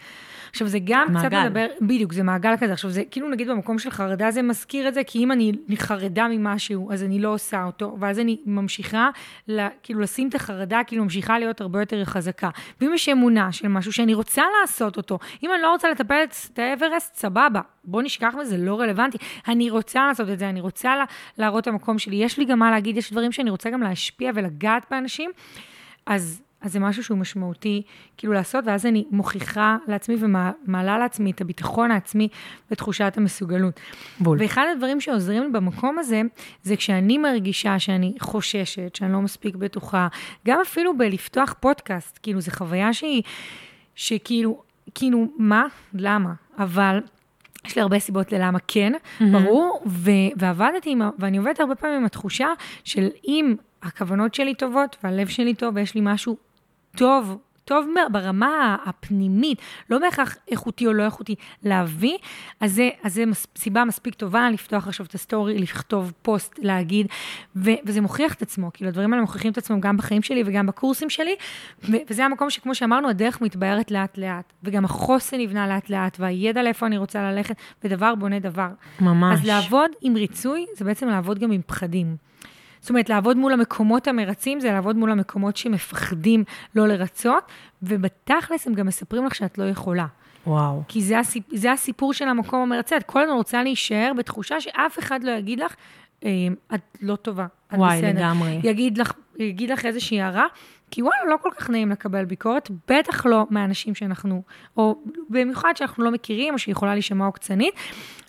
עכשיו, 0.50 0.68
זה 0.68 0.78
גם 0.84 1.08
קצת 1.10 1.24
מעגל. 1.24 1.50
מדבר, 1.50 1.68
בדיוק, 1.82 2.14
זה 2.14 2.24
מעגל 2.24 2.58
כזה. 2.60 2.74
עכשיו, 2.74 2.92
זה 2.92 3.04
כאילו, 3.12 3.30
נגיד, 3.30 3.50
במקום 3.50 3.80
של 3.80 3.90
חרדה 3.90 4.32
זה 4.32 4.42
מזכיר 4.42 4.88
את 4.88 4.94
זה, 4.94 5.04
כי 5.04 5.24
אם 5.24 5.32
אני 5.32 5.52
חרדה 5.76 6.28
ממשהו, 6.28 6.92
אז 6.92 7.04
אני 7.04 7.20
לא 7.20 7.34
עושה 7.34 7.64
אותו, 7.64 7.98
ואז 8.00 8.20
אני 8.20 8.38
ממשיכה, 8.46 9.10
לה, 9.48 9.68
כאילו, 9.84 10.00
לשים 10.00 10.30
את 10.30 10.36
החרדה, 10.36 10.82
כאילו, 10.88 11.04
ממשיכה 11.04 11.40
להיות 11.40 11.62
הרבה 11.62 11.80
יותר 11.80 12.06
חזקה. 12.06 12.50
ואם 12.82 12.92
יש 12.94 13.10
אמונה 13.10 13.52
של 13.52 13.68
משהו 13.68 13.94
שאני 13.94 14.14
רוצה 14.14 14.44
לעשות 14.62 14.98
אותו, 14.98 15.20
אם 15.44 15.54
אני 15.54 15.62
לא 15.62 15.72
רוצה 15.72 15.90
לטפל 15.90 16.24
את 16.54 16.60
האברסט, 16.60 17.16
סבבה, 17.16 17.62
בוא 17.84 18.02
נשכח 18.02 18.34
מזה, 18.42 18.58
לא 18.58 18.80
רלוונטי. 18.80 19.18
אני 19.48 19.70
רוצה 19.70 20.08
לעשות 20.08 20.30
את 20.30 20.40
זה, 20.40 20.50
אני 20.50 20.62
רוצה 20.62 20.96
לה, 20.96 21.06
להראות 21.38 21.64
את 21.64 21.68
המקום 21.68 22.00
שלי. 22.00 22.16
יש 22.16 22.38
לי 22.38 22.46
גם 22.46 22.60
מה 22.60 22.72
להגיד, 22.72 22.98
יש 22.98 23.12
דברים 23.12 23.32
שאני 23.32 23.50
רוצה 23.50 23.70
גם 23.70 23.82
להשפיע 23.82 24.32
ולגעת 24.36 24.86
באנשים, 24.92 25.32
אז... 26.06 26.42
אז 26.62 26.72
זה 26.72 26.80
משהו 26.80 27.04
שהוא 27.04 27.18
משמעותי, 27.18 27.82
כאילו 28.18 28.34
לעשות, 28.34 28.64
ואז 28.68 28.86
אני 28.86 29.06
מוכיחה 29.12 29.78
לעצמי 29.88 30.16
ומעלה 30.20 30.98
לעצמי 30.98 31.32
את 31.32 31.42
הביטחון 31.42 31.92
העצמי 31.92 32.28
ותחושת 32.72 33.14
המסוגלות. 33.18 33.80
בול. 34.20 34.38
ואחד 34.42 34.66
הדברים 34.72 35.02
שעוזרים 35.02 35.44
לי 35.44 35.50
במקום 35.50 36.00
הזה, 36.00 36.22
זה 36.64 36.76
כשאני 36.76 37.18
מרגישה 37.18 37.80
שאני 37.80 38.14
חוששת, 38.20 38.96
שאני 38.96 39.14
לא 39.14 39.22
מספיק 39.22 39.56
בטוחה, 39.56 40.08
גם 40.48 40.60
אפילו 40.62 40.98
בלפתוח 40.98 41.56
פודקאסט, 41.60 42.20
כאילו, 42.24 42.42
זו 42.42 42.52
חוויה 42.52 42.94
שהיא, 42.94 43.22
שכאילו, 43.96 44.62
כאילו, 44.96 45.28
מה? 45.38 45.66
למה? 45.94 46.34
אבל... 46.58 47.02
יש 47.66 47.76
לי 47.76 47.82
הרבה 47.82 48.00
סיבות 48.00 48.32
ללמה 48.32 48.60
כן, 48.68 48.94
mm-hmm. 48.94 49.24
ברור, 49.32 49.84
ו- 49.88 50.12
ועבדתי, 50.38 50.92
עם, 50.92 51.02
ואני 51.20 51.38
עובדת 51.38 51.60
הרבה 51.60 51.76
פעמים 51.76 51.98
עם 51.98 52.06
התחושה 52.06 52.48
של 52.84 53.08
אם 53.28 53.56
הכוונות 53.84 54.34
שלי 54.34 54.56
טובות 54.56 54.98
והלב 55.04 55.28
שלי 55.28 55.54
טוב 55.54 55.76
ויש 55.76 55.96
לי 55.96 56.02
משהו 56.04 56.38
טוב, 56.96 57.38
טוב 57.70 57.88
ברמה 58.12 58.78
הפנימית, 58.86 59.62
לא 59.90 60.00
בהכרח 60.00 60.38
איכותי 60.52 60.88
או 60.88 60.94
לא 60.94 61.04
איכותי, 61.04 61.36
להביא, 61.64 62.18
אז 62.60 62.74
זה, 62.74 62.90
אז 63.04 63.14
זה 63.14 63.26
מס, 63.26 63.48
סיבה 63.58 63.86
מספיק 63.86 64.16
טובה 64.16 64.50
לפתוח 64.50 64.88
עכשיו 64.88 65.06
את 65.06 65.16
הסטורי, 65.16 65.60
לכתוב 65.60 66.14
פוסט, 66.22 66.60
להגיד, 66.62 67.08
ו, 67.56 67.70
וזה 67.86 68.02
מוכיח 68.02 68.34
את 68.34 68.42
עצמו, 68.42 68.70
כאילו 68.74 68.90
הדברים 68.90 69.14
האלה 69.14 69.22
מוכיחים 69.22 69.52
את 69.52 69.58
עצמם 69.58 69.80
גם 69.80 69.98
בחיים 69.98 70.22
שלי 70.22 70.44
וגם 70.46 70.66
בקורסים 70.66 71.10
שלי, 71.10 71.36
ו, 71.84 71.98
וזה 72.10 72.26
המקום 72.26 72.50
שכמו 72.50 72.76
שאמרנו, 72.76 73.10
הדרך 73.10 73.42
מתבהרת 73.42 73.92
לאט-לאט, 73.92 74.54
וגם 74.64 74.86
החוסן 74.86 75.38
נבנה 75.38 75.68
לאט-לאט, 75.68 76.18
והידע 76.20 76.64
לאיפה 76.64 76.86
אני 76.86 76.98
רוצה 76.98 77.32
ללכת, 77.32 77.56
ודבר 77.84 78.16
בונה 78.16 78.40
דבר. 78.40 78.70
ממש. 79.02 79.40
אז 79.40 79.46
לעבוד 79.46 79.92
עם 80.02 80.16
ריצוי, 80.16 80.66
זה 80.78 80.86
בעצם 80.86 81.08
לעבוד 81.08 81.40
גם 81.40 81.52
עם 81.52 81.62
פחדים. 81.66 82.29
זאת 82.82 82.90
אומרת, 82.90 83.10
לעבוד 83.10 83.38
מול 83.38 83.54
המקומות 83.54 84.08
המרצים, 84.08 84.60
זה 84.60 84.72
לעבוד 84.72 84.96
מול 84.96 85.12
המקומות 85.12 85.58
שמפחדים 85.58 86.44
לא 86.76 86.88
לרצות, 86.88 87.44
ובתכלס 87.84 88.68
הם 88.68 88.74
גם 88.74 88.88
מספרים 88.88 89.26
לך 89.26 89.36
שאת 89.36 89.58
לא 89.58 89.64
יכולה. 89.64 90.06
וואו. 90.48 90.84
כי 90.88 91.02
זה, 91.02 91.20
הסיפ... 91.20 91.44
זה 91.54 91.72
הסיפור 91.72 92.14
של 92.14 92.28
המקום 92.28 92.62
המרצה. 92.62 92.98
את 92.98 93.04
כל 93.04 93.22
הזמן 93.22 93.36
רוצה 93.36 93.64
להישאר 93.64 94.12
בתחושה 94.18 94.62
שאף 94.62 95.00
אחד 95.00 95.24
לא 95.24 95.32
יגיד 95.32 95.60
לך, 95.60 95.76
אה, 96.26 96.30
את 96.76 96.98
לא 97.02 97.16
טובה, 97.16 97.46
את 97.68 97.74
וואי, 97.74 97.98
בסדר. 97.98 98.20
לגמרי. 98.20 98.60
יגיד 98.64 98.98
לך, 98.98 99.12
יגיד 99.40 99.70
לך 99.70 99.86
איזושהי 99.86 100.22
הערה, 100.22 100.46
כי 100.92 101.02
וואלה, 101.02 101.30
לא 101.30 101.38
כל 101.42 101.50
כך 101.58 101.70
נעים 101.70 101.90
לקבל 101.90 102.26
ביקורת, 102.26 102.70
בטח 102.88 103.26
לא 103.26 103.46
מהאנשים 103.50 103.96
שאנחנו, 103.96 104.42
או 104.78 104.96
במיוחד 105.30 105.74
שאנחנו 105.76 106.04
לא 106.04 106.12
מכירים, 106.12 106.54
או 106.54 106.60
שיכולה 106.60 106.94
להישמע 106.94 107.26
עוקצנית, 107.26 107.74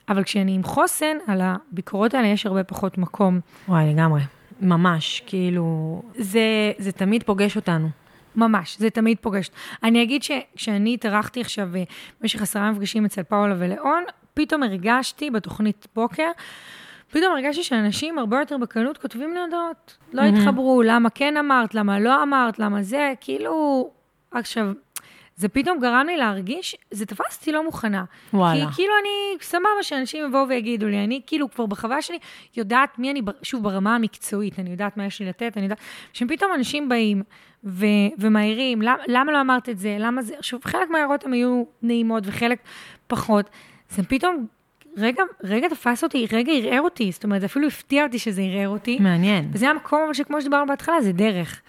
אבל 0.09 0.25
כשאני 0.25 0.55
עם 0.55 0.63
חוסן, 0.63 1.17
על 1.27 1.41
הביקורות 1.45 2.15
האלה 2.15 2.27
יש 2.27 2.47
הרבה 2.47 2.65
פחות 2.65 2.99
מקום. 2.99 3.41
וואי, 3.69 3.95
לגמרי. 3.95 4.21
ממש, 4.61 5.23
כאילו, 5.27 6.03
זה, 6.15 6.73
זה 6.79 6.93
תמיד 6.93 7.23
פוגש 7.23 7.57
אותנו. 7.57 7.89
ממש, 8.37 8.79
זה 8.79 8.91
תמיד 8.91 9.17
פוגש. 9.21 9.51
אני 9.83 10.03
אגיד 10.03 10.23
שכשאני 10.23 10.95
התארחתי 10.95 11.41
עכשיו 11.41 11.77
אה, 11.77 11.83
במשך 12.21 12.43
עשרה 12.43 12.71
מפגשים 12.71 13.05
אצל 13.05 13.23
פאולה 13.23 13.55
ולאון, 13.59 14.05
פתאום 14.35 14.63
הרגשתי 14.63 15.31
בתוכנית 15.31 15.87
בוקר, 15.95 16.31
פתאום 17.11 17.33
הרגשתי 17.33 17.63
שאנשים 17.63 18.19
הרבה 18.19 18.39
יותר 18.39 18.59
בקלות 18.59 18.99
כותבים 18.99 19.35
לי 19.35 19.41
הודעות. 19.41 19.97
לא 20.13 20.23
התחברו, 20.23 20.83
למה 20.83 21.11
כן 21.11 21.37
אמרת, 21.37 21.75
למה 21.75 22.01
לא 22.01 22.23
אמרת, 22.23 22.59
למה 22.59 22.83
זה, 22.83 23.13
כאילו... 23.21 23.91
עכשיו, 24.33 24.73
זה 25.41 25.49
פתאום 25.49 25.79
גרם 25.81 26.07
לי 26.07 26.17
להרגיש, 26.17 26.77
זה 26.91 27.07
תפס 27.07 27.39
אותי 27.39 27.53
לא 27.53 27.65
מוכנה. 27.65 28.05
וואלה. 28.33 28.67
כי 28.67 28.75
כאילו 28.75 28.93
אני, 29.03 29.39
סבבה 29.43 29.83
שאנשים 29.83 30.27
יבואו 30.27 30.49
ויגידו 30.49 30.87
לי, 30.89 31.05
אני 31.05 31.21
כאילו 31.27 31.51
כבר 31.51 31.67
בחוויה 31.67 32.03
שלי 32.03 32.19
יודעת 32.57 32.99
מי 32.99 33.11
אני, 33.11 33.23
שוב, 33.43 33.63
ברמה 33.63 33.95
המקצועית, 33.95 34.59
אני 34.59 34.71
יודעת 34.71 34.97
מה 34.97 35.07
יש 35.07 35.21
לי 35.21 35.27
לתת, 35.27 35.53
אני 35.57 35.65
יודעת, 35.65 35.79
שפתאום 36.13 36.53
אנשים 36.55 36.89
באים 36.89 37.23
ו- 37.65 37.87
ומעירים, 38.19 38.83
למה, 38.83 39.03
למה 39.09 39.33
לא 39.33 39.41
אמרת 39.41 39.69
את 39.69 39.79
זה, 39.79 39.97
למה 40.01 40.23
זה, 40.23 40.35
עכשיו, 40.39 40.59
חלק 40.65 40.91
מההערות 40.91 41.25
הן 41.25 41.33
היו 41.33 41.65
נעימות 41.83 42.23
וחלק 42.27 42.59
פחות, 43.07 43.51
זה 43.91 44.03
פתאום, 44.03 44.47
רגע, 44.97 45.23
רגע 45.45 45.69
תפס 45.69 46.05
אותי, 46.05 46.27
רגע 46.33 46.53
ערער 46.53 46.81
אותי, 46.81 47.13
זאת 47.13 47.25
אומרת, 47.25 47.41
זה 47.41 47.47
אפילו 47.47 47.67
הפתיע 47.67 48.05
אותי 48.05 48.19
שזה 48.19 48.43
ערער 48.43 48.69
אותי. 48.69 48.99
מעניין. 49.01 49.51
וזה 49.53 49.69
המקום, 49.69 50.15
שכמו 50.15 50.41
שדיברנו 50.41 50.67
בהתחלה, 50.67 51.03
זה 51.03 51.13
דרך. 51.13 51.61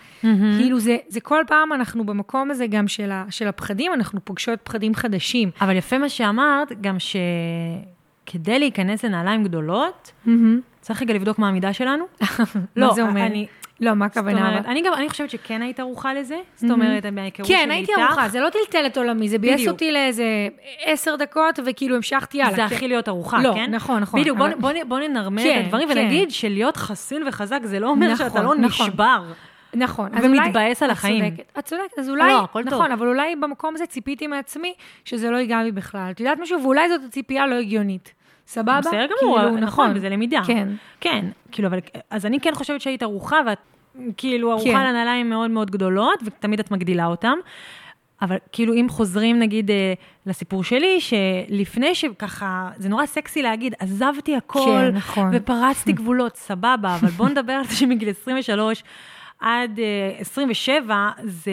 כאילו, 0.57 0.79
זה, 0.79 0.97
זה 1.07 1.19
כל 1.21 1.43
פעם 1.47 1.73
אנחנו 1.73 2.05
במקום 2.05 2.51
הזה 2.51 2.67
גם 2.67 2.87
של, 2.87 3.11
ה, 3.11 3.25
של 3.29 3.47
הפחדים, 3.47 3.93
אנחנו 3.93 4.19
פוגשות 4.25 4.59
פחדים 4.63 4.95
חדשים. 4.95 5.51
אבל 5.61 5.75
יפה 5.75 5.97
מה 5.97 6.09
שאמרת, 6.09 6.81
גם 6.81 6.95
שכדי 6.99 8.59
להיכנס 8.59 9.05
לנעליים 9.05 9.43
גדולות, 9.43 10.11
צריך 10.81 11.01
רגע 11.01 11.13
לבדוק 11.13 11.39
מה 11.39 11.47
המידה 11.47 11.73
שלנו. 11.73 12.05
מה 12.75 12.93
זה 12.93 13.01
אומר? 13.01 13.25
אני, 13.25 13.47
לא, 13.81 13.93
מה 13.93 14.07
זאת 14.07 14.17
הכוונה? 14.17 14.47
אומרת, 14.47 14.59
אבל? 14.65 14.71
אני 14.71 14.81
גם, 14.81 14.93
אני 14.93 15.09
חושבת 15.09 15.29
שכן 15.29 15.61
היית 15.61 15.79
ערוכה 15.79 16.13
לזה. 16.13 16.37
זאת 16.55 16.71
אומרת, 16.71 17.05
מההיכרות 17.05 17.47
כן, 17.47 17.61
שלי 17.63 17.73
הייתי 17.73 17.91
איתך. 17.91 18.01
ערוכה, 18.01 18.29
זה 18.29 18.39
לא 18.39 18.49
טלטל 18.49 18.85
את 18.85 18.97
עולמי, 18.97 19.29
זה 19.29 19.37
ביאס. 19.37 19.67
אותי 19.67 19.91
לאיזה 19.91 20.47
עשר 20.83 21.15
דקות, 21.15 21.59
וכאילו 21.65 21.95
המשכתי 21.95 22.37
יאללה. 22.37 22.51
זה 22.51 22.57
כן. 22.57 22.75
הכי 22.75 22.87
להיות 22.87 23.07
ערוכה, 23.07 23.41
לא, 23.41 23.53
כן? 23.55 23.75
נכון, 23.75 24.01
נכון, 24.01 24.21
בדיוק, 24.21 24.37
בוא, 24.87 24.99
ננרמל 24.99 25.43
כן, 25.43 25.59
את 25.59 25.65
הדברים 25.65 25.87
כן. 25.87 25.97
ונגיד 25.97 26.31
שלהיות 26.31 26.77
חסין 26.77 27.23
וחזק 27.27 27.59
זה 27.63 27.79
לא 27.79 27.89
אומר 27.89 28.13
נכון, 28.13 28.27
שאתה 28.27 28.43
לא 28.43 28.55
נכון. 28.55 28.87
נשבר. 28.87 29.23
נכון. 29.73 30.11
ומתבאס 30.23 30.83
על 30.83 30.91
את 30.91 30.97
החיים. 30.97 31.29
צודקת, 31.35 31.57
את 31.59 31.65
צודקת, 31.65 31.99
אז 31.99 32.09
אולי, 32.09 32.31
לא, 32.31 32.39
הכל 32.43 32.63
טוב. 32.63 32.73
נכון, 32.73 32.91
אבל 32.91 33.07
אולי 33.07 33.35
במקום 33.35 33.75
הזה 33.75 33.85
ציפיתי 33.85 34.27
מעצמי 34.27 34.73
שזה 35.05 35.31
לא 35.31 35.37
ייגע 35.37 35.63
בי 35.63 35.71
בכלל. 35.71 36.11
את 36.11 36.19
יודעת 36.19 36.39
משהו? 36.39 36.63
ואולי 36.63 36.89
זאת 36.89 37.01
הציפייה 37.07 37.47
לא 37.47 37.55
הגיונית. 37.55 38.13
סבבה? 38.47 38.79
בסדר 38.79 39.07
גמור, 39.21 39.39
כאילו, 39.39 39.57
נכון, 39.57 39.91
וזה 39.95 40.09
למידה. 40.09 40.41
כן. 40.47 40.67
כן, 40.99 41.25
כאילו, 41.51 41.67
אבל, 41.67 41.79
אז 42.09 42.25
אני 42.25 42.39
כן 42.39 42.55
חושבת 42.55 42.81
שהיית 42.81 43.03
ערוכה, 43.03 43.37
ואת 43.45 43.57
כאילו 44.17 44.51
ערוכה 44.51 44.71
כן. 44.71 44.83
לנעליים 44.83 45.29
מאוד 45.29 45.51
מאוד 45.51 45.71
גדולות, 45.71 46.19
ותמיד 46.25 46.59
את 46.59 46.71
מגדילה 46.71 47.05
אותם. 47.05 47.37
אבל 48.21 48.37
כאילו, 48.51 48.73
אם 48.73 48.85
חוזרים 48.89 49.39
נגיד 49.39 49.71
אה, 49.71 49.93
לסיפור 50.25 50.63
שלי, 50.63 51.01
שלפני 51.01 51.95
שככה, 51.95 52.69
זה 52.77 52.89
נורא 52.89 53.05
סקסי 53.05 53.41
להגיד, 53.41 53.75
עזבתי 53.79 54.35
הכל, 54.35 54.59
כן, 54.65 54.95
נכון. 54.95 55.29
ופרצתי 55.33 55.91
גבולות, 55.91 56.35
סבבה, 56.35 56.95
אבל 56.95 57.09
בואו 57.09 57.29
נדבר 57.29 57.53
על 57.53 57.65
זה 57.65 57.75
שמגיל 57.75 58.09
23 58.09 58.83
עד 59.41 59.79
אה, 59.79 60.19
27, 60.19 61.09
זה... 61.23 61.51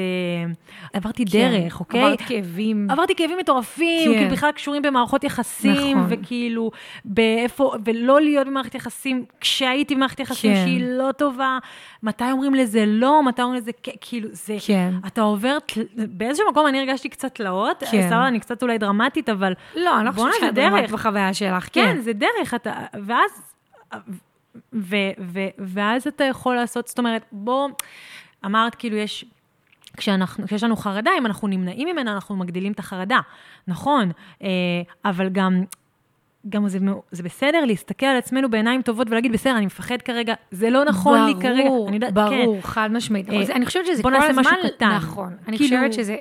עברתי 0.93 1.25
דרך, 1.25 1.81
אוקיי? 1.81 2.01
כן. 2.01 2.07
עברת 2.07 2.21
כאבים. 2.29 2.91
עברתי 2.91 3.15
כאבים 3.15 3.39
מטורפים, 3.39 4.13
כן. 4.13 4.19
כאילו 4.19 4.31
בכלל 4.31 4.53
קשורים 4.53 4.83
במערכות 4.83 5.25
יחסים, 5.25 5.99
נכון. 5.99 6.07
וכאילו, 6.11 6.71
באיפה, 7.05 7.73
ולא 7.85 8.21
להיות 8.21 8.47
במערכת 8.47 8.75
יחסים, 8.75 9.25
כשהייתי 9.41 9.95
במערכת 9.95 10.21
יחסים 10.21 10.55
כן. 10.55 10.65
שהיא 10.65 10.85
לא 10.89 11.13
טובה, 11.13 11.59
מתי 12.03 12.25
אומרים 12.33 12.55
לזה 12.55 12.85
לא, 12.87 13.23
מתי 13.23 13.43
אומרים 13.43 13.61
לזה 13.61 13.71
כן, 13.83 13.93
כאילו, 14.01 14.29
זה, 14.33 14.57
כן. 14.67 14.95
אתה 15.07 15.21
עובר, 15.21 15.59
באיזשהו 15.97 16.51
מקום 16.51 16.67
אני 16.67 16.79
הרגשתי 16.79 17.09
קצת 17.09 17.35
תלאות, 17.35 17.83
כן. 17.91 18.03
סבבה, 18.09 18.29
אני 18.29 18.41
קצת 18.41 18.63
אולי 18.63 18.79
דרמטית, 18.79 19.29
אבל, 19.29 19.53
לא, 19.77 19.97
אני 19.97 20.07
לא 20.07 20.13
חושבת 20.13 20.33
שאת 20.41 20.55
דרמטית. 20.55 20.91
בחוויה 20.91 21.35
שלך, 21.35 21.69
כן, 21.73 21.95
כן. 21.95 22.01
זה 22.01 22.13
דרך, 22.13 22.55
אתה, 22.55 22.73
ואז, 23.07 23.31
ו, 24.73 24.97
ו, 25.21 25.41
ואז 25.59 26.07
אתה 26.07 26.25
יכול 26.25 26.57
לעשות, 26.57 26.89
זאת 26.89 26.99
אומרת, 26.99 27.25
בוא, 27.33 27.69
אמרת 28.45 28.75
כאילו 28.75 28.97
יש, 28.97 29.25
כשאנחנו, 29.97 30.47
כשיש 30.47 30.65
לנו 30.65 30.77
חרדה, 30.77 31.11
אם 31.19 31.27
אנחנו 31.27 31.49
נמנעים 31.49 31.89
ממנה, 31.89 32.13
אנחנו 32.13 32.37
מגדילים 32.37 32.73
את 32.73 32.79
החרדה, 32.79 33.19
נכון, 33.69 34.11
אה, 34.43 34.49
אבל 35.05 35.29
גם, 35.29 35.65
גם 36.49 36.69
זה, 36.69 36.79
זה 37.11 37.23
בסדר 37.23 37.65
להסתכל 37.65 38.07
על 38.07 38.17
עצמנו 38.17 38.51
בעיניים 38.51 38.83
טובות 38.83 39.11
ולהגיד, 39.11 39.33
בסדר, 39.33 39.57
אני 39.57 39.67
מפחד 39.67 40.03
כרגע, 40.03 40.35
זה 40.51 40.71
לא 40.71 40.85
נכון 40.85 41.27
לי 41.27 41.35
כרגע. 41.43 41.69
אני 41.89 41.97
יודעת, 41.97 42.15
ברור, 42.15 42.61
כן. 42.61 42.69
חד 42.69 42.89
משמעית. 42.93 43.31
אה, 43.31 43.43
אני 43.55 43.67
חושבת 43.67 43.87
שזה 43.87 44.03
בוא 44.03 44.11
כל 44.11 44.17
נעשה 44.17 44.31
הזמן... 44.31 44.43
משהו 44.43 44.69
קטן. 44.77 44.97
נכון. 44.97 45.37
אני 45.49 45.59
כאילו- 45.59 45.77
חושבת 45.77 45.93
שזה... 45.93 46.17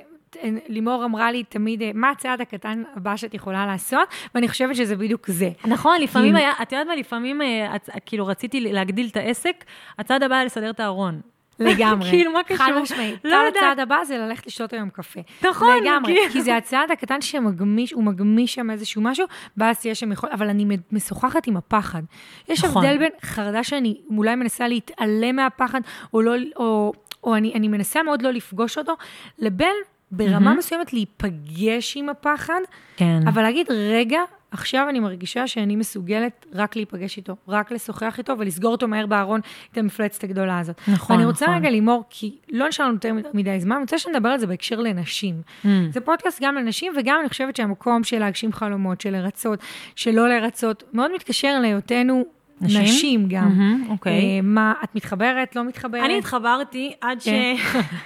לימור 0.68 1.04
אמרה 1.04 1.32
לי 1.32 1.44
תמיד, 1.44 1.82
אה, 1.82 1.90
מה 1.94 2.10
הצעד 2.10 2.40
הקטן 2.40 2.82
הבא 2.96 3.16
שאת 3.16 3.34
יכולה 3.34 3.66
לעשות? 3.66 4.08
ואני 4.34 4.48
חושבת 4.48 4.76
שזה 4.76 4.96
בדיוק 4.96 5.26
זה. 5.26 5.50
נכון, 5.64 6.00
לפעמים 6.00 6.36
היה, 6.36 6.52
את 6.62 6.72
יודעת 6.72 6.86
מה, 6.86 6.96
לפעמים, 6.96 7.42
אה, 7.42 7.76
כאילו, 8.06 8.26
רציתי 8.26 8.60
להגדיל 8.60 9.08
את 9.10 9.16
העסק, 9.16 9.64
הצעד 9.98 10.22
הבא 10.22 10.34
היה 10.34 10.44
לסדר 10.44 10.70
את 10.70 10.80
הארון. 10.80 11.20
לגמרי. 11.58 12.10
כאילו, 12.12 12.32
מה 12.32 12.42
קשור? 12.42 12.56
חד 12.56 12.72
משמעית. 12.82 13.24
לא 13.24 13.36
יודעת. 13.36 13.56
הצעד 13.56 13.80
הבא 13.80 14.04
זה 14.04 14.18
ללכת 14.18 14.46
לשתות 14.46 14.72
היום 14.72 14.90
קפה. 14.90 15.20
נכון, 15.42 15.68
לגמרי. 15.82 16.14
כאילו. 16.14 16.32
כי 16.32 16.42
זה 16.42 16.56
הצעד 16.56 16.90
הקטן 16.90 17.20
שמגמיש, 17.20 17.92
הוא 17.92 18.04
מגמיש 18.04 18.54
שם 18.54 18.70
איזשהו 18.70 19.02
משהו, 19.02 19.26
ואז 19.56 19.80
תהיה 19.80 19.94
שם 19.94 20.12
יכול... 20.12 20.30
אבל 20.32 20.48
אני 20.48 20.76
משוחחת 20.92 21.46
עם 21.46 21.56
הפחד. 21.56 22.02
יש 22.48 22.64
נכון. 22.64 22.84
הבדל 22.84 22.98
בין 22.98 23.10
חרדה 23.22 23.64
שאני 23.64 24.00
אולי 24.16 24.34
מנסה 24.34 24.68
להתעלם 24.68 25.36
מהפחד, 25.36 25.80
או 26.14 26.22
לא... 26.22 26.34
או... 26.56 26.92
או 27.24 27.36
אני, 27.36 27.54
אני 27.54 27.68
מנסה 27.68 28.02
מאוד 28.02 28.22
לא 28.22 28.30
לפגוש 28.30 28.78
אותו, 28.78 28.94
לבין 29.38 29.74
ברמה 30.12 30.54
מסוימת 30.54 30.92
להיפגש 30.92 31.96
עם 31.96 32.08
הפחד, 32.08 32.60
כן. 32.96 33.20
אבל 33.28 33.42
להגיד, 33.42 33.66
רגע, 33.70 34.20
עכשיו 34.50 34.86
אני 34.88 35.00
מרגישה 35.00 35.46
שאני 35.46 35.76
מסוגלת 35.76 36.46
רק 36.54 36.76
להיפגש 36.76 37.16
איתו, 37.16 37.36
רק 37.48 37.70
לשוחח 37.72 38.18
איתו 38.18 38.34
ולסגור 38.38 38.72
אותו 38.72 38.88
מהר 38.88 39.06
בארון 39.06 39.40
את 39.72 39.78
המפלצת 39.78 40.24
הגדולה 40.24 40.58
הזאת. 40.58 40.80
נכון, 40.88 41.16
ואני 41.16 41.26
רוצה 41.26 41.46
נכון. 41.46 41.56
רגע 41.58 41.70
לימור, 41.70 42.04
כי 42.10 42.36
לא 42.50 42.68
נשאר 42.68 42.86
לנו 42.86 42.94
יותר 42.94 43.12
מדי 43.34 43.60
זמן, 43.60 43.76
אני 43.76 43.82
רוצה 43.82 43.98
שנדבר 43.98 44.28
על 44.28 44.38
זה 44.38 44.46
בהקשר 44.46 44.80
לנשים. 44.80 45.42
Mm. 45.64 45.68
זה 45.90 46.00
פודקאסט 46.00 46.38
גם 46.42 46.54
לנשים, 46.54 46.92
וגם 46.96 47.18
אני 47.20 47.28
חושבת 47.28 47.56
שהמקום 47.56 48.04
של 48.04 48.18
להגשים 48.18 48.52
חלומות, 48.52 49.00
של 49.00 49.10
לרצות, 49.10 49.58
של 49.96 50.10
לא 50.10 50.28
לרצות, 50.28 50.84
מאוד 50.92 51.14
מתקשר 51.14 51.58
להיותנו 51.60 52.24
נשים? 52.60 52.82
נשים 52.82 53.26
גם. 53.28 53.44
מהמם, 53.48 53.84
אוקיי. 53.90 54.12
אה, 54.12 54.40
מה, 54.42 54.72
את 54.84 54.94
מתחברת, 54.94 55.56
לא 55.56 55.64
מתחברת? 55.64 56.04
אני 56.04 56.18
התחברתי 56.18 56.92
עד 57.00 57.20
ש... 57.20 57.24
כן. 57.28 57.54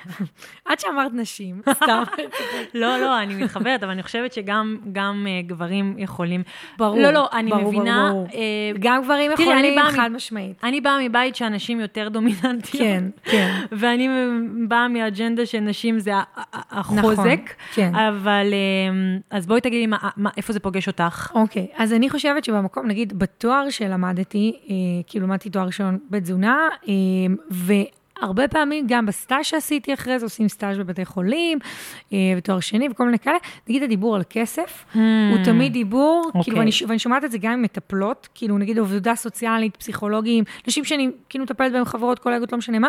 עד 0.69 0.81
שאמרת 0.81 1.13
נשים, 1.15 1.61
סתם. 1.85 2.03
לא, 2.75 2.99
לא, 2.99 3.19
אני 3.23 3.35
מתחברת, 3.45 3.83
אבל 3.83 3.93
אני 3.93 4.03
חושבת 4.03 4.33
שגם 4.33 4.77
גם, 4.93 5.27
אה, 5.29 5.43
גברים 5.47 5.95
יכולים... 5.99 6.43
ברור. 6.79 6.99
לא, 6.99 7.11
לא, 7.11 7.29
אני 7.33 7.51
ברור, 7.51 7.63
מבינה... 7.73 8.09
ברור, 8.11 8.27
ברור. 8.27 8.35
אה, 8.35 8.79
גם 8.81 9.03
גברים 9.03 9.33
תראי, 9.37 9.49
יכולים, 9.49 9.75
באה 9.77 9.89
מ- 9.89 9.97
חד 9.97 10.09
משמעית. 10.13 10.65
אני 10.65 10.81
באה 10.81 10.99
מבית 11.09 11.37
שהנשים 11.37 11.81
יותר 11.81 12.09
דומיננטיות. 12.09 12.63
כן, 12.83 13.05
כן. 13.25 13.55
ואני 13.79 14.09
באה 14.69 14.89
מאג'נדה 14.89 15.47
שנשים 15.47 15.99
זה 15.99 16.13
החוזק. 16.71 17.19
נכון, 17.19 17.29
כן. 17.75 17.95
אבל, 17.95 18.47
אה, 18.53 18.59
אז 19.31 19.47
בואי 19.47 19.61
תגידי 19.61 19.87
מה- 19.87 20.09
מה- 20.17 20.31
איפה 20.37 20.53
זה 20.53 20.61
פוגש 20.61 20.87
אותך. 20.89 21.31
אוקיי, 21.35 21.67
אז 21.77 21.93
אני 21.93 22.11
חושבת 22.11 22.45
שבמקום, 22.45 22.87
נגיד, 22.87 23.19
בתואר 23.19 23.71
שלמדתי, 23.71 24.42
אה, 24.51 24.75
כאילו 25.07 25.27
למדתי 25.27 25.51
תואר 25.51 25.67
ראשון 25.67 25.99
בתזונה, 26.11 26.69
אה, 26.89 26.93
והרבה 27.51 28.49
פעמים, 28.49 28.87
גם 28.89 29.07
בסטאז' 29.07 29.45
שעשיתי 29.47 29.95
אחרי 29.95 30.19
זה, 30.19 30.27
עושים 30.27 30.49
סטאז' 30.49 30.79
בבתי 30.79 31.05
חולים, 31.05 31.59
אה, 32.13 32.19
ותואר 32.37 32.61
שני 32.61 32.89
וכל 32.91 33.05
מיני 33.05 33.19
כאלה, 33.19 33.37
נגיד 33.69 33.83
הדיבור 33.83 34.17
על 34.17 34.23
כסף, 34.31 34.85
הוא 34.95 35.45
תמיד 35.45 35.73
דיבור, 35.73 36.23
אוקיי. 36.27 36.43
כאילו, 36.43 36.59
ואני, 36.59 36.73
ש- 36.73 36.83
ואני 36.83 36.99
שומעת 36.99 37.25
את 37.25 37.31
זה 37.33 37.39
גם 37.39 37.53
עם 37.53 37.63
מטפלות, 37.63 38.29
כאילו, 38.35 38.59
נגיד 38.59 38.79
עבודה 38.79 39.15
סוציאלית, 39.15 39.77
פסיכולוגים, 39.77 40.45
נשים 40.69 40.85
שאני 40.85 41.11
כאילו 41.29 41.45
מטפלת 41.45 41.73
בהם, 41.73 41.85
חברות, 41.85 42.19
קולגות, 42.19 42.53
לא 42.53 42.59
משנה 42.59 42.79
מה, 42.79 42.89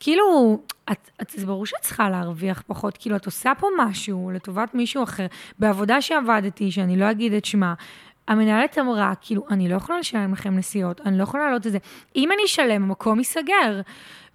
כאילו, 0.00 0.58
את, 0.92 1.10
את, 1.22 1.30
זה 1.30 1.46
ברור 1.46 1.66
שאת 1.66 1.80
צריכה 1.80 2.10
להרוויח 2.10 2.62
פחות, 2.66 2.96
כאילו, 2.96 3.16
את 3.16 3.26
עושה 3.26 3.52
פה 3.58 3.66
משהו 3.78 4.30
לטובת 4.34 4.74
מישהו 4.74 5.02
אחר. 5.02 5.26
בעבודה 5.58 6.00
שעבדתי, 6.00 6.70
שאני 6.70 6.96
לא 6.96 7.10
אגיד 7.10 7.32
את 7.32 7.44
שמה, 7.44 7.74
המנהלת 8.32 8.78
אמרה, 8.78 9.12
כאילו, 9.20 9.46
אני 9.50 9.68
לא 9.68 9.76
יכולה 9.76 9.98
לשלם 9.98 10.32
לכם 10.32 10.56
נסיעות, 10.56 11.00
אני 11.06 11.18
לא 11.18 11.22
יכולה 11.22 11.44
לעלות 11.44 11.66
את 11.66 11.72
זה. 11.72 11.78
אם 12.16 12.32
אני 12.32 12.44
אשלם, 12.44 12.82
המקום 12.82 13.18
ייסגר. 13.18 13.80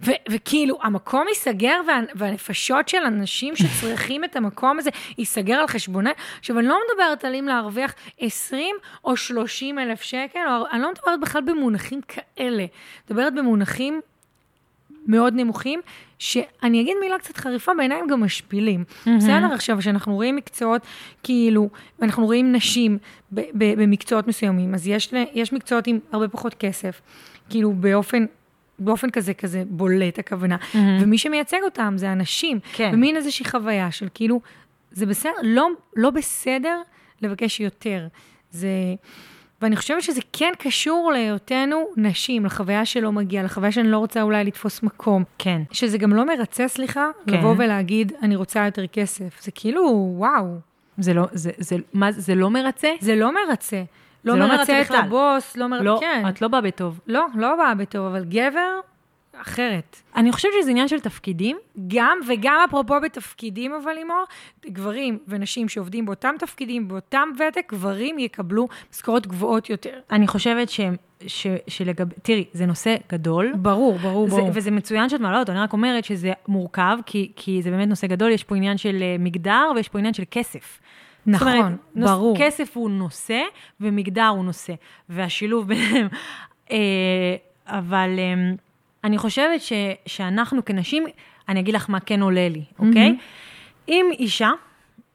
ו- 0.00 0.10
וכאילו, 0.30 0.78
המקום 0.82 1.24
ייסגר, 1.28 1.80
וה- 1.86 2.00
והנפשות 2.14 2.88
של 2.88 2.98
אנשים 3.06 3.56
שצריכים 3.56 4.24
את 4.24 4.36
המקום 4.36 4.78
הזה 4.78 4.90
ייסגר 5.18 5.54
על 5.54 5.66
חשבונה. 5.66 6.10
עכשיו, 6.38 6.58
אני 6.58 6.66
לא 6.66 6.78
מדברת 6.92 7.24
על 7.24 7.34
אם 7.34 7.44
להרוויח 7.48 7.94
20 8.20 8.76
או 9.04 9.16
30 9.16 9.78
אלף 9.78 10.02
שקל, 10.02 10.40
או, 10.48 10.64
אני 10.72 10.82
לא 10.82 10.90
מדברת 10.90 11.20
בכלל 11.20 11.42
במונחים 11.42 12.00
כאלה. 12.08 12.64
מדברת 13.10 13.34
במונחים 13.34 14.00
מאוד 15.08 15.34
נמוכים, 15.34 15.80
שאני 16.18 16.80
אגיד 16.80 16.96
מילה 17.00 17.18
קצת 17.18 17.36
חריפה, 17.36 17.72
בעיניי 17.76 17.98
הם 17.98 18.06
גם 18.06 18.20
משפילים. 18.20 18.84
בסדר? 19.18 19.52
עכשיו, 19.54 19.78
כשאנחנו 19.78 20.14
רואים 20.14 20.36
מקצועות, 20.36 20.82
כאילו, 21.22 21.68
ואנחנו 21.98 22.24
רואים 22.24 22.52
נשים 22.52 22.98
ב- 23.32 23.40
ב- 23.40 23.82
במקצועות 23.82 24.28
מסוימים, 24.28 24.74
אז 24.74 24.86
יש, 24.88 25.12
יש 25.34 25.52
מקצועות 25.52 25.86
עם 25.86 25.98
הרבה 26.12 26.28
פחות 26.28 26.54
כסף, 26.54 27.00
כאילו, 27.50 27.72
באופן... 27.72 28.24
באופן 28.78 29.10
כזה, 29.10 29.34
כזה 29.34 29.62
בולט 29.66 30.18
הכוונה. 30.18 30.56
ומי 31.02 31.18
שמייצג 31.18 31.58
אותם 31.64 31.94
זה 31.96 32.12
אנשים. 32.12 32.58
כן. 32.72 32.90
ומין 32.94 33.16
איזושהי 33.16 33.44
חוויה 33.44 33.90
של 33.90 34.08
כאילו, 34.14 34.40
זה 34.92 35.06
בסדר, 35.06 35.32
לא, 35.42 35.68
לא 35.96 36.10
בסדר 36.10 36.80
לבקש 37.22 37.60
יותר. 37.60 38.06
זה... 38.50 38.68
ואני 39.62 39.76
חושבת 39.76 40.02
שזה 40.02 40.20
כן 40.32 40.52
קשור 40.58 41.12
להיותנו 41.12 41.84
נשים, 41.96 42.44
לחוויה 42.44 42.84
שלא 42.84 43.12
מגיע, 43.12 43.42
לחוויה 43.42 43.72
שאני 43.72 43.88
לא 43.90 43.98
רוצה 43.98 44.22
אולי 44.22 44.44
לתפוס 44.44 44.82
מקום. 44.82 45.24
כן. 45.38 45.62
שזה 45.72 45.98
גם 45.98 46.12
לא 46.12 46.26
מרצה, 46.26 46.68
סליחה, 46.68 47.06
כן. 47.26 47.32
לבוא 47.32 47.54
ולהגיד, 47.58 48.12
אני 48.22 48.36
רוצה 48.36 48.64
יותר 48.64 48.86
כסף. 48.86 49.42
זה 49.42 49.50
כאילו, 49.54 50.12
וואו, 50.16 50.46
זה 50.98 51.14
לא, 51.14 51.22
זה, 51.32 51.50
זה, 51.58 51.76
מה, 51.92 52.12
זה 52.12 52.34
לא 52.34 52.50
מרצה? 52.50 52.88
זה 53.00 53.16
לא 53.16 53.30
מרצה. 53.34 53.82
לא 54.24 54.34
לא 54.34 54.46
מרצה 54.46 54.56
מרצה 54.56 54.80
את 54.80 54.86
בכלל. 54.86 54.96
הבוס, 54.98 55.56
לא 55.56 55.66
מרצה, 55.66 55.84
לא, 55.84 55.98
כן. 56.00 56.24
את 56.28 56.42
לא 56.42 56.48
באה 56.48 56.60
בטוב. 56.60 57.00
לא, 57.06 57.26
לא 57.34 57.56
באה 57.56 57.74
בטוב, 57.74 58.06
אבל 58.06 58.24
גבר, 58.24 58.80
אחרת. 59.42 59.96
אני 60.16 60.32
חושבת 60.32 60.52
שזה 60.60 60.70
עניין 60.70 60.88
של 60.88 61.00
תפקידים. 61.00 61.56
גם, 61.88 62.18
וגם 62.28 62.60
אפרופו 62.68 62.94
בתפקידים, 63.00 63.72
אבל 63.82 63.92
לימור, 63.92 64.24
גברים 64.66 65.18
ונשים 65.28 65.68
שעובדים 65.68 66.06
באותם 66.06 66.34
תפקידים, 66.38 66.88
באותם 66.88 67.28
ותק, 67.34 67.72
גברים 67.72 68.18
יקבלו 68.18 68.68
משכורות 68.92 69.26
גבוהות 69.26 69.70
יותר. 69.70 69.98
אני 70.10 70.26
חושבת 70.26 70.68
ש, 70.68 70.80
ש, 71.26 71.46
שלגבי, 71.66 72.14
תראי, 72.22 72.44
זה 72.52 72.66
נושא 72.66 72.96
גדול. 73.12 73.52
ברור, 73.56 73.98
ברור, 73.98 74.28
זה, 74.28 74.36
ברור. 74.36 74.50
וזה 74.54 74.70
מצוין 74.70 75.08
שאת 75.08 75.20
מעלה 75.20 75.40
אותו, 75.40 75.52
אני 75.52 75.60
רק 75.60 75.72
אומרת 75.72 76.04
שזה 76.04 76.32
מורכב, 76.48 76.98
כי, 77.06 77.32
כי 77.36 77.62
זה 77.62 77.70
באמת 77.70 77.88
נושא 77.88 78.06
גדול, 78.06 78.30
יש 78.30 78.44
פה 78.44 78.56
עניין 78.56 78.78
של 78.78 79.02
אה, 79.02 79.16
מגדר 79.18 79.64
ויש 79.76 79.88
פה 79.88 79.98
עניין 79.98 80.14
של 80.14 80.24
כסף. 80.30 80.80
נכון, 81.26 81.52
אומרת, 81.52 81.72
נוס, 81.94 82.10
ברור. 82.10 82.36
כסף 82.38 82.76
הוא 82.76 82.90
נושא 82.90 83.40
ומגדר 83.80 84.26
הוא 84.26 84.44
נושא, 84.44 84.72
והשילוב 85.08 85.68
ביניהם. 85.68 86.08
אה, 86.70 87.36
אבל 87.66 88.10
אה, 88.18 88.54
אני 89.08 89.18
חושבת 89.18 89.60
ש, 89.60 89.72
שאנחנו 90.06 90.64
כנשים, 90.64 91.04
אני 91.48 91.60
אגיד 91.60 91.74
לך 91.74 91.90
מה 91.90 92.00
כן 92.00 92.22
עולה 92.22 92.48
לי, 92.48 92.62
אוקיי? 92.78 93.16
אם 93.88 94.06
אישה 94.18 94.50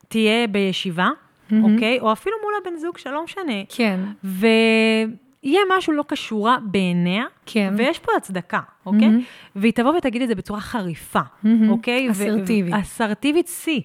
תהיה 0.07 0.47
בישיבה, 0.47 1.09
אוקיי? 1.51 1.99
או 1.99 2.11
אפילו 2.11 2.35
מול 2.43 2.53
הבן 2.61 2.77
זוג 2.77 2.97
שלה, 2.97 3.11
לא 3.13 3.23
משנה, 3.23 3.53
כן, 3.69 3.99
ויהיה 4.23 5.59
משהו 5.77 5.93
לא 5.93 6.03
כשורה 6.07 6.57
בעיניה, 6.63 7.23
כן. 7.45 7.73
ויש 7.77 7.99
פה 7.99 8.11
הצדקה, 8.17 8.59
אוקיי? 8.85 9.09
והיא 9.55 9.73
תבוא 9.73 9.93
ותגיד 9.97 10.21
את 10.21 10.27
זה 10.27 10.35
בצורה 10.35 10.59
חריפה, 10.59 11.21
אוקיי? 11.69 12.07
ו- 12.09 12.11
אסרטיבית. 12.11 12.73
ו- 12.73 12.79
אסרטיבית 12.79 13.47
שיא. 13.47 13.81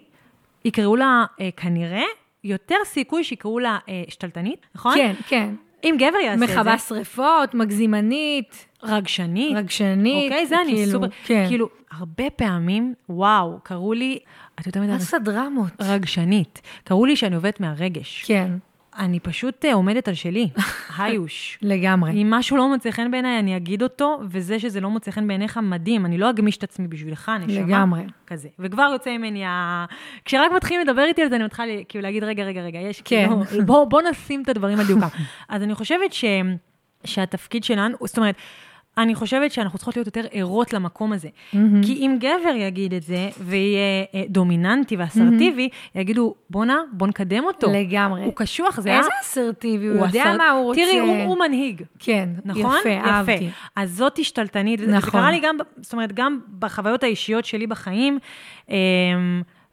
יקראו 0.64 0.96
לה 0.96 1.24
אה, 1.40 1.48
כנראה 1.56 2.04
יותר 2.44 2.76
סיכוי 2.84 3.24
שיקראו 3.24 3.58
לה 3.58 3.78
אה, 3.88 4.02
שתלטנית, 4.08 4.66
נכון? 4.74 4.94
כן, 4.94 5.14
כן. 5.28 5.54
אם 5.84 5.94
גבר 5.98 6.18
יעשה 6.18 6.34
את 6.34 6.48
זה, 6.48 6.54
מכבה 6.54 6.78
שריפות, 6.78 7.54
מגזימנית, 7.54 8.66
רגשנית, 8.82 9.56
רגשנית. 9.56 10.32
אוקיי? 10.32 10.46
זה 10.46 10.60
אני 10.60 10.74
כאילו, 10.74 10.92
סופר, 10.92 11.06
כן. 11.24 11.44
כאילו, 11.48 11.68
הרבה 11.90 12.30
פעמים, 12.30 12.94
וואו, 13.08 13.58
קראו 13.62 13.92
לי, 13.92 14.18
את 14.60 14.66
יותר 14.66 14.80
מדי, 14.80 14.92
עשה 14.92 15.18
דרמות. 15.18 15.72
רגשנית. 15.80 16.62
קראו 16.84 17.06
לי 17.06 17.16
שאני 17.16 17.34
עובדת 17.34 17.60
מהרגש. 17.60 18.24
כן, 18.26 18.52
אני 18.98 19.20
פשוט 19.20 19.64
אה, 19.64 19.74
עומדת 19.74 20.08
על 20.08 20.14
שלי, 20.14 20.48
היוש. 20.98 21.58
לגמרי. 21.62 22.10
אם 22.10 22.30
משהו 22.30 22.56
לא 22.56 22.68
מוצא 22.68 22.90
חן 22.90 23.10
בעיניי, 23.10 23.38
אני 23.38 23.56
אגיד 23.56 23.82
אותו, 23.82 24.20
וזה 24.30 24.58
שזה 24.58 24.80
לא 24.80 24.90
מוצא 24.90 25.10
חן 25.10 25.28
בעיניך, 25.28 25.56
מדהים. 25.62 26.06
אני 26.06 26.18
לא 26.18 26.30
אגמיש 26.30 26.56
את 26.56 26.62
עצמי 26.62 26.88
בשבילך, 26.88 27.32
נשמה. 27.40 27.66
לגמרי. 27.66 28.00
כזה. 28.26 28.48
וכבר 28.58 28.90
יוצא 28.92 29.18
ממני 29.18 29.44
ה... 29.44 29.84
כשרק 30.24 30.52
מתחילים 30.56 30.86
לדבר 30.86 31.04
איתי 31.04 31.22
על 31.22 31.28
זה, 31.28 31.36
אני 31.36 31.44
מתחילה 31.44 31.84
כאילו 31.88 32.02
להגיד, 32.02 32.24
רגע, 32.24 32.44
רגע, 32.44 32.60
רגע, 32.60 32.78
יש 32.78 33.02
כן. 33.04 33.28
כאילו, 33.48 33.66
בוא, 33.66 33.84
בוא 33.84 34.02
נשים 34.02 34.42
את 34.42 34.48
הדברים 34.48 34.80
על 34.80 34.86
דיוקם. 34.86 35.06
אז 35.48 35.62
אני 35.62 35.74
חושבת 35.74 36.12
ש... 36.12 36.24
שהתפקיד 37.04 37.64
שלנו, 37.64 37.96
זאת 38.04 38.18
אומרת, 38.18 38.34
אני 38.98 39.14
חושבת 39.14 39.52
שאנחנו 39.52 39.78
צריכות 39.78 39.96
להיות 39.96 40.06
יותר 40.06 40.24
ערות 40.32 40.72
למקום 40.72 41.12
הזה. 41.12 41.28
כי 41.82 41.92
אם 41.92 42.16
גבר 42.20 42.54
יגיד 42.56 42.94
את 42.94 43.02
זה, 43.02 43.28
ויהיה 43.40 43.80
אה, 44.14 44.22
דומיננטי 44.28 44.96
ואסרטיבי, 44.96 45.68
יגידו, 45.94 46.34
בואנה, 46.50 46.76
בוא 46.92 47.06
נקדם 47.06 47.44
אותו. 47.44 47.72
לגמרי. 47.72 48.24
הוא 48.24 48.32
קשוח, 48.36 48.80
זה 48.80 48.96
איזה 48.98 49.08
ה- 49.08 49.20
אסרטיבי, 49.22 49.86
הוא 49.86 49.96
הוא 49.96 50.06
יודע 50.06 50.22
אסר- 50.22 50.36
מה 50.38 50.50
הוא 50.50 50.64
רוצה. 50.64 50.80
תראי, 50.80 50.98
הוא, 50.98 51.16
הוא 51.24 51.38
מנהיג. 51.38 51.82
כן, 51.98 52.28
נכון? 52.44 52.76
יפה, 52.80 52.90
אהבתי. 53.10 53.48
אז 53.76 53.90
זאת 53.96 54.18
השתלטנית, 54.18 54.80
נכון. 54.80 55.00
זה 55.00 55.10
קרה 55.10 55.30
לי 55.30 55.40
גם, 55.42 55.56
זאת 55.80 55.92
אומרת, 55.92 56.12
גם 56.12 56.40
בחוויות 56.58 57.02
האישיות 57.02 57.44
שלי 57.44 57.66
בחיים, 57.66 58.18
אמ, 58.68 58.74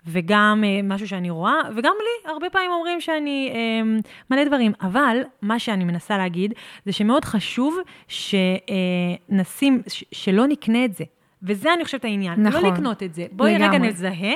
וגם 0.08 0.64
אה, 0.66 0.80
משהו 0.84 1.08
שאני 1.08 1.30
רואה, 1.30 1.60
וגם 1.76 1.94
לי, 2.00 2.32
הרבה 2.32 2.50
פעמים 2.50 2.72
אומרים 2.72 3.02
שאני 3.02 3.52
אמ, 3.54 4.00
מלא 4.32 4.44
דברים, 4.44 4.72
אבל 4.82 5.18
מה 5.42 5.60
שאני 5.60 5.84
מנסה 5.84 6.18
להגיד, 6.18 6.54
זה 6.86 6.92
שמאוד 6.92 7.26
חשוב 7.26 7.78
שנשים, 8.08 9.82
שלא 10.12 10.48
נקנה 10.48 10.86
את 10.86 10.94
זה. 10.94 11.04
וזה 11.44 11.74
אני 11.74 11.86
חושבת 11.86 12.06
העניין, 12.06 12.48
נכון. 12.48 12.64
לא 12.64 12.70
לקנות 12.72 13.04
את 13.04 13.14
זה. 13.14 13.26
בואי 13.32 13.56
רגע 13.56 13.68
לגמרי. 13.68 13.88
נזהה, 13.88 14.34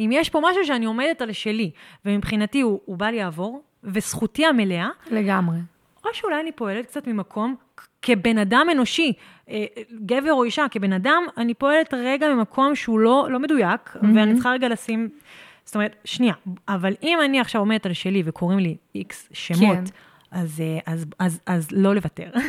אם 0.00 0.10
יש 0.12 0.30
פה 0.30 0.40
משהו 0.42 0.64
שאני 0.64 0.86
עומדת 0.86 1.22
על 1.22 1.32
שלי, 1.32 1.70
ומבחינתי 2.04 2.60
הוא, 2.60 2.80
הוא 2.84 2.96
בא 2.96 3.06
לי 3.06 3.16
לעבור, 3.16 3.62
וזכותי 3.84 4.46
המלאה, 4.46 4.88
לגמרי. 5.10 5.58
או 6.04 6.10
שאולי 6.12 6.40
אני 6.40 6.52
פועלת 6.52 6.86
קצת 6.86 7.06
ממקום, 7.06 7.54
כבן 8.02 8.38
אדם 8.38 8.66
אנושי, 8.72 9.12
אה, 9.12 9.41
גבר 10.06 10.32
או 10.32 10.44
אישה, 10.44 10.66
כבן 10.70 10.92
אדם, 10.92 11.22
אני 11.36 11.54
פועלת 11.54 11.94
רגע 11.94 12.34
ממקום 12.34 12.74
שהוא 12.74 13.00
לא, 13.00 13.28
לא 13.30 13.38
מדויק, 13.38 13.80
mm-hmm. 13.94 14.06
ואני 14.14 14.34
צריכה 14.34 14.50
רגע 14.50 14.68
לשים, 14.68 15.08
זאת 15.64 15.74
אומרת, 15.74 15.96
שנייה, 16.04 16.34
אבל 16.68 16.94
אם 17.02 17.18
אני 17.24 17.40
עכשיו 17.40 17.60
עומדת 17.60 17.86
על 17.86 17.92
שלי 17.92 18.22
וקוראים 18.26 18.58
לי 18.58 18.76
איקס 18.94 19.28
שמות, 19.32 19.76
כן. 19.76 19.84
אז, 20.30 20.60
אה, 20.60 20.92
אז, 20.92 21.06
אז, 21.18 21.40
אז 21.46 21.68
לא 21.72 21.94
לוותר. 21.94 22.30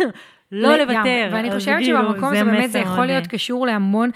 לא. 0.51 0.77
לוותר. 0.77 1.29
ואני 1.31 1.51
חושבת 1.51 1.77
כאילו, 1.77 1.99
שבמקום 1.99 2.29
הזה 2.29 2.43
באמת 2.43 2.71
זה 2.71 2.79
יכול 2.79 3.05
להיות 3.05 3.23
אה, 3.23 3.29
קשור 3.29 3.65
להמון... 3.65 4.09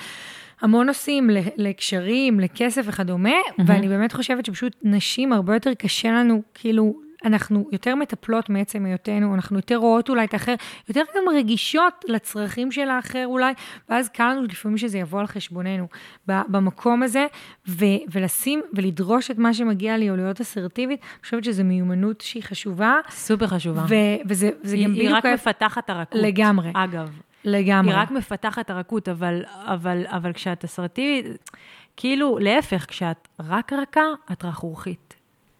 המון 0.62 0.88
נושאים, 0.88 1.30
ל- 1.30 1.40
לקשרים, 1.58 2.40
לכסף 2.40 2.82
וכדומה, 2.86 3.36
ואני 3.66 3.88
באמת 3.88 4.14
חושבת 4.14 4.46
שפשוט 4.46 4.76
נשים, 4.84 5.34
הרבה 5.34 5.54
יותר 5.54 5.74
קשה 5.74 6.12
לנו, 6.12 6.42
כאילו, 6.54 7.07
אנחנו 7.26 7.70
יותר 7.72 7.96
מטפלות 7.96 8.50
מעצם 8.50 8.86
היותנו, 8.86 9.36
אנחנו 9.36 9.58
יותר 9.58 9.76
רואות 9.76 10.10
אולי 10.10 10.26
את 10.26 10.34
האחר, 10.34 10.56
יותר 10.90 11.04
גם 11.16 11.24
רגישות 11.36 12.06
לצרכים 12.08 12.72
של 12.72 12.90
האחר 12.90 13.26
אולי, 13.26 13.54
ואז 13.90 14.10
קל 14.10 14.30
לנו 14.32 14.44
לפעמים 14.44 14.78
שזה 14.78 14.98
יבוא 14.98 15.20
על 15.20 15.28
חשבוננו 15.28 15.88
במקום 16.28 17.04
הזה, 17.04 17.26
ו- 17.68 17.86
ולשים 18.12 18.62
ולדרוש 18.74 19.32
את 19.32 19.38
מה 19.38 19.54
שמגיע 19.54 19.98
לי, 19.98 20.10
או 20.10 20.16
להיות 20.16 20.42
אסרטיבית, 20.42 21.00
אני 21.02 21.24
חושבת 21.24 21.44
שזו 21.44 21.64
מיומנות 21.64 22.22
שהיא 22.22 22.44
חשובה, 22.44 22.96
סופר 23.10 23.48
חשובה. 23.48 23.86
ו- 23.90 24.22
וזה 24.30 24.50
זה 24.64 24.76
היא, 24.76 24.86
גם 24.86 24.94
היא 24.94 25.00
בדיוק... 25.02 25.18
רק 25.18 25.26
ההפ- 25.26 25.34
מפתחת 25.34 25.90
הרכות. 25.90 26.22
לגמרי. 26.22 26.72
אגב. 26.74 27.20
לגמרי. 27.46 27.94
היא 27.94 28.02
רק 28.02 28.12
מפתחת 28.12 28.70
הרכות, 28.70 29.10
אבל, 29.10 29.44
אבל, 29.66 30.04
אבל 30.08 30.34
כשאת 30.34 30.64
אסרטיבית, 30.64 31.50
כאילו, 31.98 32.38
להפך, 32.40 32.86
כשאת 32.88 33.28
רק 33.40 33.74
רכה, 33.74 34.06
את 34.32 34.46
רכרוכית. 34.46 35.17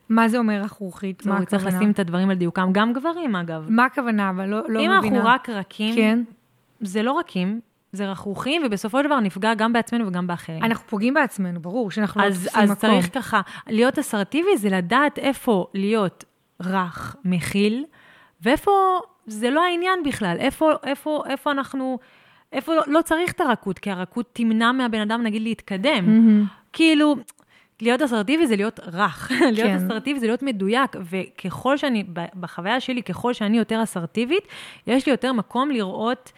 מה 0.10 0.28
זה 0.28 0.38
אומר 0.38 0.62
רכרוכית? 0.64 1.26
מה 1.26 1.38
זהו, 1.38 1.46
צריך 1.46 1.62
הכוונה? 1.62 1.78
לשים 1.78 1.92
את 1.92 2.00
הדברים 2.00 2.30
על 2.30 2.36
דיוקם, 2.36 2.70
גם 2.72 2.94
גברים 2.94 3.36
אגב. 3.36 3.66
מה 3.70 3.86
הכוונה? 3.86 4.30
אבל 4.30 4.46
לא, 4.46 4.62
לא 4.70 4.80
אם 4.80 4.92
מבינה. 4.98 5.16
אנחנו 5.16 5.30
רק 5.30 5.50
רכים, 5.50 5.96
כן. 5.96 6.24
זה 6.82 7.04
לא 7.04 7.20
רכים, 7.20 7.60
זה 7.92 8.12
רכרוכים, 8.12 8.62
ובסופו 8.66 9.00
של 9.00 9.06
דבר 9.06 9.20
נפגע 9.20 9.54
גם 9.54 9.74
בעצמנו 9.74 10.08
וגם 10.08 10.28
באחרים. 10.28 10.64
אנחנו 10.64 10.88
פוגעים 10.88 11.14
בעצמנו, 11.14 11.60
ברור 11.60 11.92
שאנחנו 11.92 12.22
לא 12.22 12.26
אז, 12.26 12.44
תופסים 12.44 12.64
אז 12.64 12.72
מקום. 12.72 12.80
צריך 12.90 13.14
ככה, 13.14 13.42
להיות 13.68 14.00
אסרטיבי 14.00 14.58
זה 14.58 14.70
לדעת 14.70 15.20
איפה 15.20 15.68
להיות 15.74 16.24
רך, 16.62 17.16
מכיל, 17.26 17.86
ואיפה 18.42 18.72
זה 19.28 19.50
לא 19.50 19.64
העניין 19.64 20.00
בכלל, 20.06 20.38
איפה, 20.40 20.72
איפה, 20.84 21.24
איפה 21.30 21.52
אנחנו, 21.52 22.00
איפה 22.54 22.76
לא, 22.76 22.82
לא 22.88 23.02
צריך 23.02 23.32
את 23.32 23.42
הרכות, 23.42 23.80
כי 23.80 23.92
הרכות 23.92 24.30
תמנע 24.34 24.72
מהבן 24.72 25.02
אדם, 25.02 25.24
נגיד, 25.24 25.42
להתקדם. 25.42 26.06
כאילו, 26.74 27.16
להיות 27.82 28.02
אסרטיבי 28.02 28.48
זה 28.48 28.56
להיות 28.56 28.80
רך, 28.94 29.32
להיות 29.54 29.68
כן. 29.68 29.86
אסרטיבי 29.86 30.20
זה 30.20 30.26
להיות 30.26 30.44
מדויק, 30.44 30.96
וככל 31.10 31.78
שאני, 31.78 32.04
בחוויה 32.40 32.80
שלי, 32.80 33.04
ככל 33.04 33.34
שאני 33.34 33.58
יותר 33.58 33.84
אסרטיבית, 33.84 34.44
יש 34.88 35.06
לי 35.06 35.12
יותר 35.12 35.34
מקום 35.34 35.72
לראות 35.72 36.32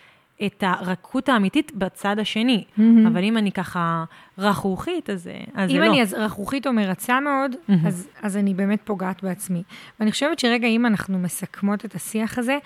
את 0.45 0.63
הרכות 0.67 1.29
האמיתית 1.29 1.71
בצד 1.75 2.19
השני. 2.19 2.63
אבל 3.07 3.23
אם 3.23 3.37
אני 3.37 3.51
ככה 3.51 4.03
רכרוכית, 4.37 5.09
אז, 5.09 5.29
אז 5.53 5.69
זה 5.69 5.77
אם 5.77 5.81
לא. 5.81 5.85
אני 5.85 6.01
אז 6.01 6.13
רכרוכית 6.13 6.67
או 6.67 6.73
מרצה 6.73 7.19
מאוד, 7.19 7.55
אז, 7.85 8.07
אז 8.21 8.37
אני 8.37 8.53
באמת 8.53 8.79
פוגעת 8.83 9.23
בעצמי. 9.23 9.63
ואני 9.99 10.11
חושבת 10.11 10.39
שרגע, 10.39 10.67
אם 10.67 10.85
אנחנו 10.85 11.19
מסכמות 11.19 11.85
את 11.85 11.95
השיח 11.95 12.37
הזה, 12.37 12.57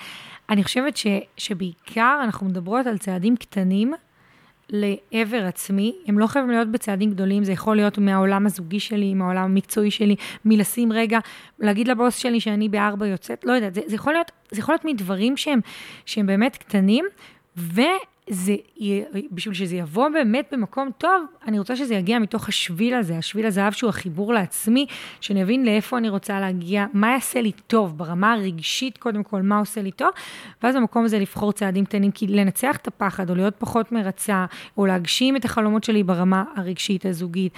אני 0.50 0.64
חושבת 0.64 0.98
ש, 0.98 1.08
שבעיקר 1.38 2.20
אנחנו 2.24 2.48
מדברות 2.48 2.88
על 2.88 2.98
צעדים 2.98 3.36
קטנים 3.36 3.94
לעבר 4.74 5.46
עצמי. 5.46 5.96
הם 6.08 6.20
לא 6.20 6.28
חייבים 6.28 6.52
להיות 6.52 6.68
בצעדים 6.68 7.12
גדולים, 7.12 7.44
זה 7.44 7.52
יכול 7.52 7.76
להיות 7.76 7.98
מהעולם 7.98 8.46
הזוגי 8.46 8.80
שלי, 8.80 9.14
מהעולם 9.14 9.44
המקצועי 9.44 9.92
שלי, 9.92 10.16
מלשים 10.46 10.94
רגע, 10.94 11.20
להגיד 11.60 11.88
לבוס 11.88 12.18
שלי 12.18 12.40
שאני 12.40 12.70
בארבע 12.70 13.08
יוצאת, 13.08 13.46
לא 13.46 13.54
יודעת, 13.54 13.74
זה, 13.74 13.82
זה, 13.86 13.96
יכול 13.96 14.14
להיות, 14.14 14.32
זה 14.52 14.60
יכול 14.60 14.74
להיות 14.74 14.86
מדברים 14.86 15.38
שהם, 15.38 15.60
שהם 16.06 16.26
באמת 16.26 16.58
קטנים, 16.58 17.06
וזה, 17.58 17.88
י- 18.28 19.04
בשביל 19.32 19.54
שזה 19.54 19.76
יבוא 19.76 20.10
באמת 20.10 20.50
במקום 20.52 20.90
טוב, 20.98 21.26
אני 21.48 21.60
רוצה 21.60 21.76
שזה 21.76 21.96
יגיע 21.96 22.20
מתוך 22.20 22.50
השביל 22.50 22.94
הזה, 22.94 23.18
השביל 23.18 23.46
הזהב 23.46 23.74
שהוא 23.74 23.90
החיבור 23.90 24.34
לעצמי, 24.34 24.86
שאני 25.22 25.44
אבין 25.44 25.66
לאיפה 25.66 25.98
אני 25.98 26.10
רוצה 26.10 26.40
להגיע, 26.40 26.86
מה 26.94 27.12
יעשה 27.12 27.42
לי 27.42 27.52
טוב 27.68 27.98
ברמה 27.98 28.34
הרגשית, 28.34 28.98
קודם 28.98 29.24
כל, 29.24 29.42
מה 29.42 29.60
עושה 29.60 29.82
לי 29.82 29.92
טוב, 29.92 30.10
ואז 30.64 30.76
במקום 30.76 31.06
הזה 31.06 31.20
לבחור 31.20 31.52
צעדים 31.52 31.86
קטנים, 31.86 32.12
כי 32.12 32.28
לנצח 32.28 32.78
את 32.78 32.88
הפחד, 32.88 33.30
או 33.30 33.36
להיות 33.36 33.56
פחות 33.58 33.92
מרצה, 33.92 34.46
או 34.78 34.86
להגשים 34.86 35.36
את 35.36 35.46
החלומות 35.46 35.84
שלי 35.84 36.04
ברמה 36.04 36.44
הרגשית, 36.56 37.06
הזוגית, 37.06 37.54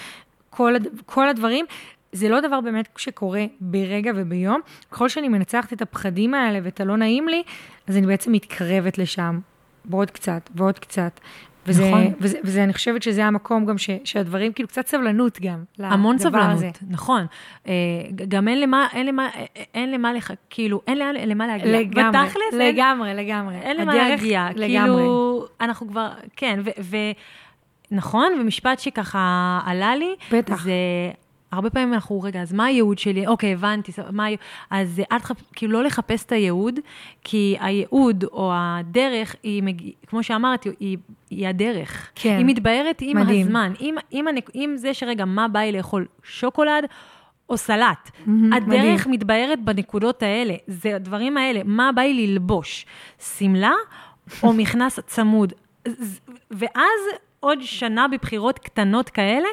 כל, 0.49 0.74
כל 1.05 1.30
הדברים, 1.30 1.66
זה 2.11 2.30
לא 2.30 2.39
דבר 2.41 2.61
באמת 2.61 2.89
שקורה 2.97 3.45
ברגע 3.61 4.11
וביום. 4.16 4.61
ככל 4.91 5.09
שאני 5.09 5.30
מנצחת 5.30 5.74
את 5.74 5.82
הפחדים 5.82 6.34
האלה 6.34 6.59
ואת 6.63 6.82
הלא 6.82 6.97
נעים 6.97 7.28
לי, 7.28 7.43
אז 7.88 7.97
אני 7.97 8.07
בעצם 8.07 8.32
מתקרבת 8.32 8.97
לשם, 8.97 9.39
ועוד 9.90 10.12
קצת, 10.12 10.50
ועוד 10.56 10.80
קצת. 10.80 11.20
וזה, 11.68 11.88
נכון. 11.90 12.14
וזה, 12.20 12.38
וזה, 12.44 12.64
אני 12.64 12.74
חושבת 12.74 13.04
שזה 13.04 13.26
המקום 13.26 13.66
גם 13.66 13.78
ש, 13.78 13.90
שהדברים, 14.04 14.54
כאילו 14.54 14.70
קצת 14.70 14.88
סבלנות 14.88 15.40
גם, 15.42 15.64
המון 15.80 16.18
סבלנות, 16.18 16.52
הזה. 16.52 16.70
נכון. 16.90 17.26
אה, 17.68 17.74
גם 18.28 18.48
אין 18.48 18.62
למה, 18.62 18.88
אין 18.94 19.06
למה, 19.06 19.30
אין 19.74 19.92
למה, 19.92 20.14
לח... 20.14 20.32
כאילו, 20.50 20.82
אין 20.88 20.98
לאן- 20.98 21.16
למה 21.16 21.48
להגיע. 21.48 21.80
לגמרי, 21.80 22.20
בתכלס, 22.26 22.42
אין- 22.60 22.76
לגמרי, 22.76 23.14
לגמרי. 23.14 23.56
אין 23.56 23.78
למה 23.78 23.96
להגיע. 23.96 24.48
לגמרי. 24.56 24.68
כאילו, 24.96 25.46
אנחנו 25.62 25.88
כבר, 25.88 26.10
כן, 26.36 26.60
ו... 26.66 26.70
ו 26.82 26.98
נכון, 27.92 28.32
ומשפט 28.42 28.80
שככה 28.80 29.60
עלה 29.66 29.96
לי, 29.96 30.16
בטח. 30.32 30.64
זה... 30.64 30.72
הרבה 31.56 31.70
פעמים 31.70 31.93
אנחנו, 31.93 32.22
רגע, 32.22 32.41
אז 32.41 32.53
מה 32.53 32.66
הייעוד 32.66 32.97
שלי? 32.97 33.28
אוקיי, 33.28 33.53
הבנתי, 33.53 33.91
מה 34.12 34.26
הייעוד? 34.26 34.41
אז 34.70 35.01
אל 35.12 35.20
תחפ... 35.20 35.38
כאילו, 35.56 35.74
לא 35.74 35.84
לחפש 35.84 36.26
את 36.26 36.32
הייעוד, 36.32 36.80
כי 37.24 37.56
הייעוד 37.60 38.24
או 38.24 38.51
הדרך, 38.53 39.36
היא, 39.43 39.64
מג... 39.64 39.82
כמו 40.08 40.24
שאמרתי, 40.24 40.70
היא, 40.80 40.97
היא 41.30 41.47
הדרך. 41.47 42.12
כן. 42.16 42.36
היא 42.38 42.45
מתבהרת 42.45 43.01
עם 43.01 43.18
מדהים. 43.18 43.45
הזמן. 43.45 43.74
אם, 43.82 43.95
אם, 44.14 44.28
הנק... 44.28 44.49
אם 44.56 44.74
זה 44.78 44.93
שרגע, 44.93 45.26
מה 45.26 45.47
בא 45.47 45.60
לי 45.60 45.72
לאכול? 45.72 46.06
שוקולד 46.24 46.86
או 47.49 47.58
סלט. 47.58 48.12
מהמם, 48.26 48.53
הדרך 48.53 49.01
מדהים. 49.01 49.12
מתבהרת 49.12 49.64
בנקודות 49.64 50.24
האלה. 50.24 50.53
זה 50.68 50.95
הדברים 50.95 51.38
האלה. 51.38 51.62
מה 51.66 51.91
בא 51.95 52.01
לי 52.01 52.28
ללבוש? 52.28 52.86
שמלה 53.38 53.74
או 54.43 54.53
מכנס 54.60 54.99
צמוד? 54.99 55.53
ואז 56.51 56.99
עוד 57.39 57.60
שנה 57.62 58.08
בבחירות 58.08 58.60
קטנות 58.60 59.10
כאלה, 59.10 59.47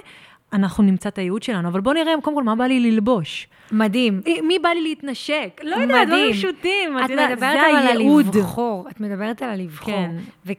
אנחנו 0.52 0.84
נמצא 0.84 1.08
את 1.08 1.18
הייעוד 1.18 1.42
שלנו. 1.42 1.68
אבל 1.68 1.80
בואו 1.80 1.94
נראה 1.94 2.12
קודם 2.22 2.36
כל 2.36 2.42
מה 2.42 2.54
בא 2.54 2.64
לי 2.64 2.80
ללבוש. 2.80 3.48
מדהים. 3.72 4.20
מי 4.42 4.58
בא 4.58 4.68
לי 4.68 4.82
להתנשק? 4.82 5.60
לא 5.62 5.76
יודעת, 5.76 6.08
דברים 6.08 6.32
פשוטים. 6.32 6.98
את 7.04 7.10
יודעת, 7.10 7.30
מדברת 7.30 7.56
אבל 7.56 7.76
על 7.76 7.86
הייעוד. 7.86 8.36
לבחור, 8.36 8.86
את 8.90 9.00
מדברת 9.00 9.42
על 9.42 9.50
הלבחור. 9.50 9.94
כן. 9.94 10.10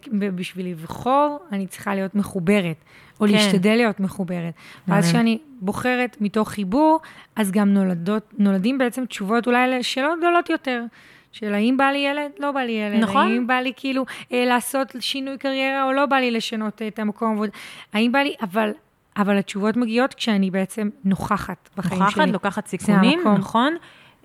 ובשביל 0.07 0.67
לבחור, 0.67 1.39
אני 1.51 1.67
צריכה 1.67 1.95
להיות 1.95 2.15
מחוברת, 2.15 2.75
או 3.21 3.25
כן. 3.25 3.31
להשתדל 3.31 3.75
להיות 3.75 3.99
מחוברת. 3.99 4.53
ואז. 4.87 5.09
כשאני 5.09 5.37
בוחרת 5.61 6.17
מתוך 6.21 6.49
חיבור, 6.49 6.99
אז 7.35 7.51
גם 7.51 7.73
נולדות, 7.73 8.33
נולדים 8.37 8.77
בעצם 8.77 9.05
תשובות 9.05 9.47
אולי 9.47 9.67
לשאלות 9.71 10.19
גדולות 10.19 10.49
יותר. 10.49 10.83
של 11.31 11.53
האם 11.53 11.77
בא 11.77 11.85
לי 11.85 11.97
ילד, 11.97 12.31
לא 12.39 12.51
בא 12.51 12.59
לי 12.59 12.71
ילד. 12.71 12.99
נכון. 12.99 13.27
האם 13.27 13.47
בא 13.47 13.53
לי 13.53 13.71
כאילו 13.75 14.05
אה, 14.31 14.45
לעשות 14.45 14.95
שינוי 14.99 15.37
קריירה, 15.37 15.83
או 15.83 15.91
לא 15.91 16.05
בא 16.05 16.15
לי 16.15 16.31
לשנות 16.31 16.81
אה, 16.81 16.87
את 16.87 16.99
המקום 16.99 17.33
עבודה. 17.33 17.51
האם 17.93 18.11
בא 18.11 18.19
לי, 18.19 18.33
אבל, 18.41 18.71
אבל 19.17 19.37
התשובות 19.37 19.77
מגיעות 19.77 20.13
כשאני 20.13 20.51
בעצם 20.51 20.89
נוכחת 21.03 21.69
בחיים 21.77 22.01
נוכחת, 22.01 22.15
שלי. 22.15 22.31
לוקחת 22.31 22.67
סיכונים. 22.67 23.19
נכון? 23.37 23.75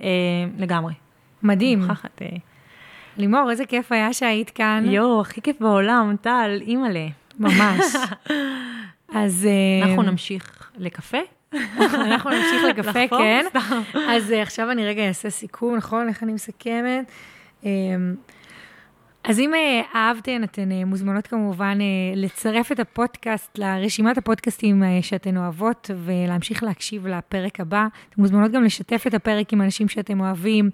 אה, 0.02 0.08
לגמרי. 0.58 0.94
מדהים. 1.42 1.80
נוכחת. 1.82 2.22
אה, 2.22 2.26
לימור, 3.16 3.50
איזה 3.50 3.66
כיף 3.66 3.92
היה 3.92 4.12
שהיית 4.12 4.50
כאן. 4.50 4.84
יואו, 4.86 5.20
הכי 5.20 5.42
כיף 5.42 5.60
בעולם, 5.60 6.16
טל, 6.20 6.58
אימא'לה. 6.60 7.06
ממש. 7.38 7.84
אז... 9.14 9.46
אה, 9.46 9.88
אנחנו 9.88 10.02
נמשיך 10.02 10.70
לקפה? 10.78 11.18
אנחנו 11.54 12.30
נמשיך 12.36 12.62
לקפה? 12.68 13.08
כן. 13.18 13.44
אז 14.08 14.32
אה, 14.32 14.42
עכשיו 14.42 14.70
אני 14.70 14.86
רגע 14.86 15.08
אעשה 15.08 15.30
סיכום, 15.30 15.76
נכון? 15.76 16.08
איך 16.08 16.22
אני 16.22 16.32
מסכמת? 16.32 17.10
אז 19.28 19.38
אם 19.38 19.54
אה, 19.54 19.82
אהבתן, 19.94 20.44
אתן 20.44 20.72
אה, 20.72 20.84
מוזמנות 20.84 21.26
כמובן 21.26 21.78
אה, 21.80 21.86
לצרף 22.16 22.72
את 22.72 22.80
הפודקאסט 22.80 23.58
לרשימת 23.58 24.18
הפודקאסטים 24.18 24.82
שאתן 25.02 25.36
אוהבות 25.36 25.90
ולהמשיך 26.04 26.62
להקשיב 26.62 27.06
לפרק 27.06 27.60
הבא. 27.60 27.86
אתן 28.10 28.20
מוזמנות 28.20 28.52
גם 28.52 28.64
לשתף 28.64 29.04
את 29.06 29.14
הפרק 29.14 29.52
עם 29.52 29.62
אנשים 29.62 29.88
שאתם 29.88 30.20
אוהבים, 30.20 30.70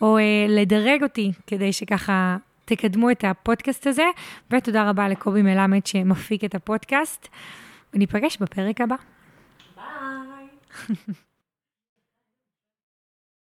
או 0.00 0.18
לדרג 0.48 1.02
אותי 1.02 1.32
כדי 1.46 1.72
שככה 1.72 2.36
תקדמו 2.64 3.10
את 3.10 3.24
הפודקאסט 3.24 3.86
הזה. 3.86 4.06
ותודה 4.50 4.88
רבה 4.90 5.08
לקובי 5.08 5.42
מלמד 5.42 5.86
שמפיק 5.86 6.44
את 6.44 6.54
הפודקאסט, 6.54 7.28
וניפגש 7.94 8.36
בפרק 8.40 8.80
הבא. 8.80 8.96
ביי. 9.76 11.14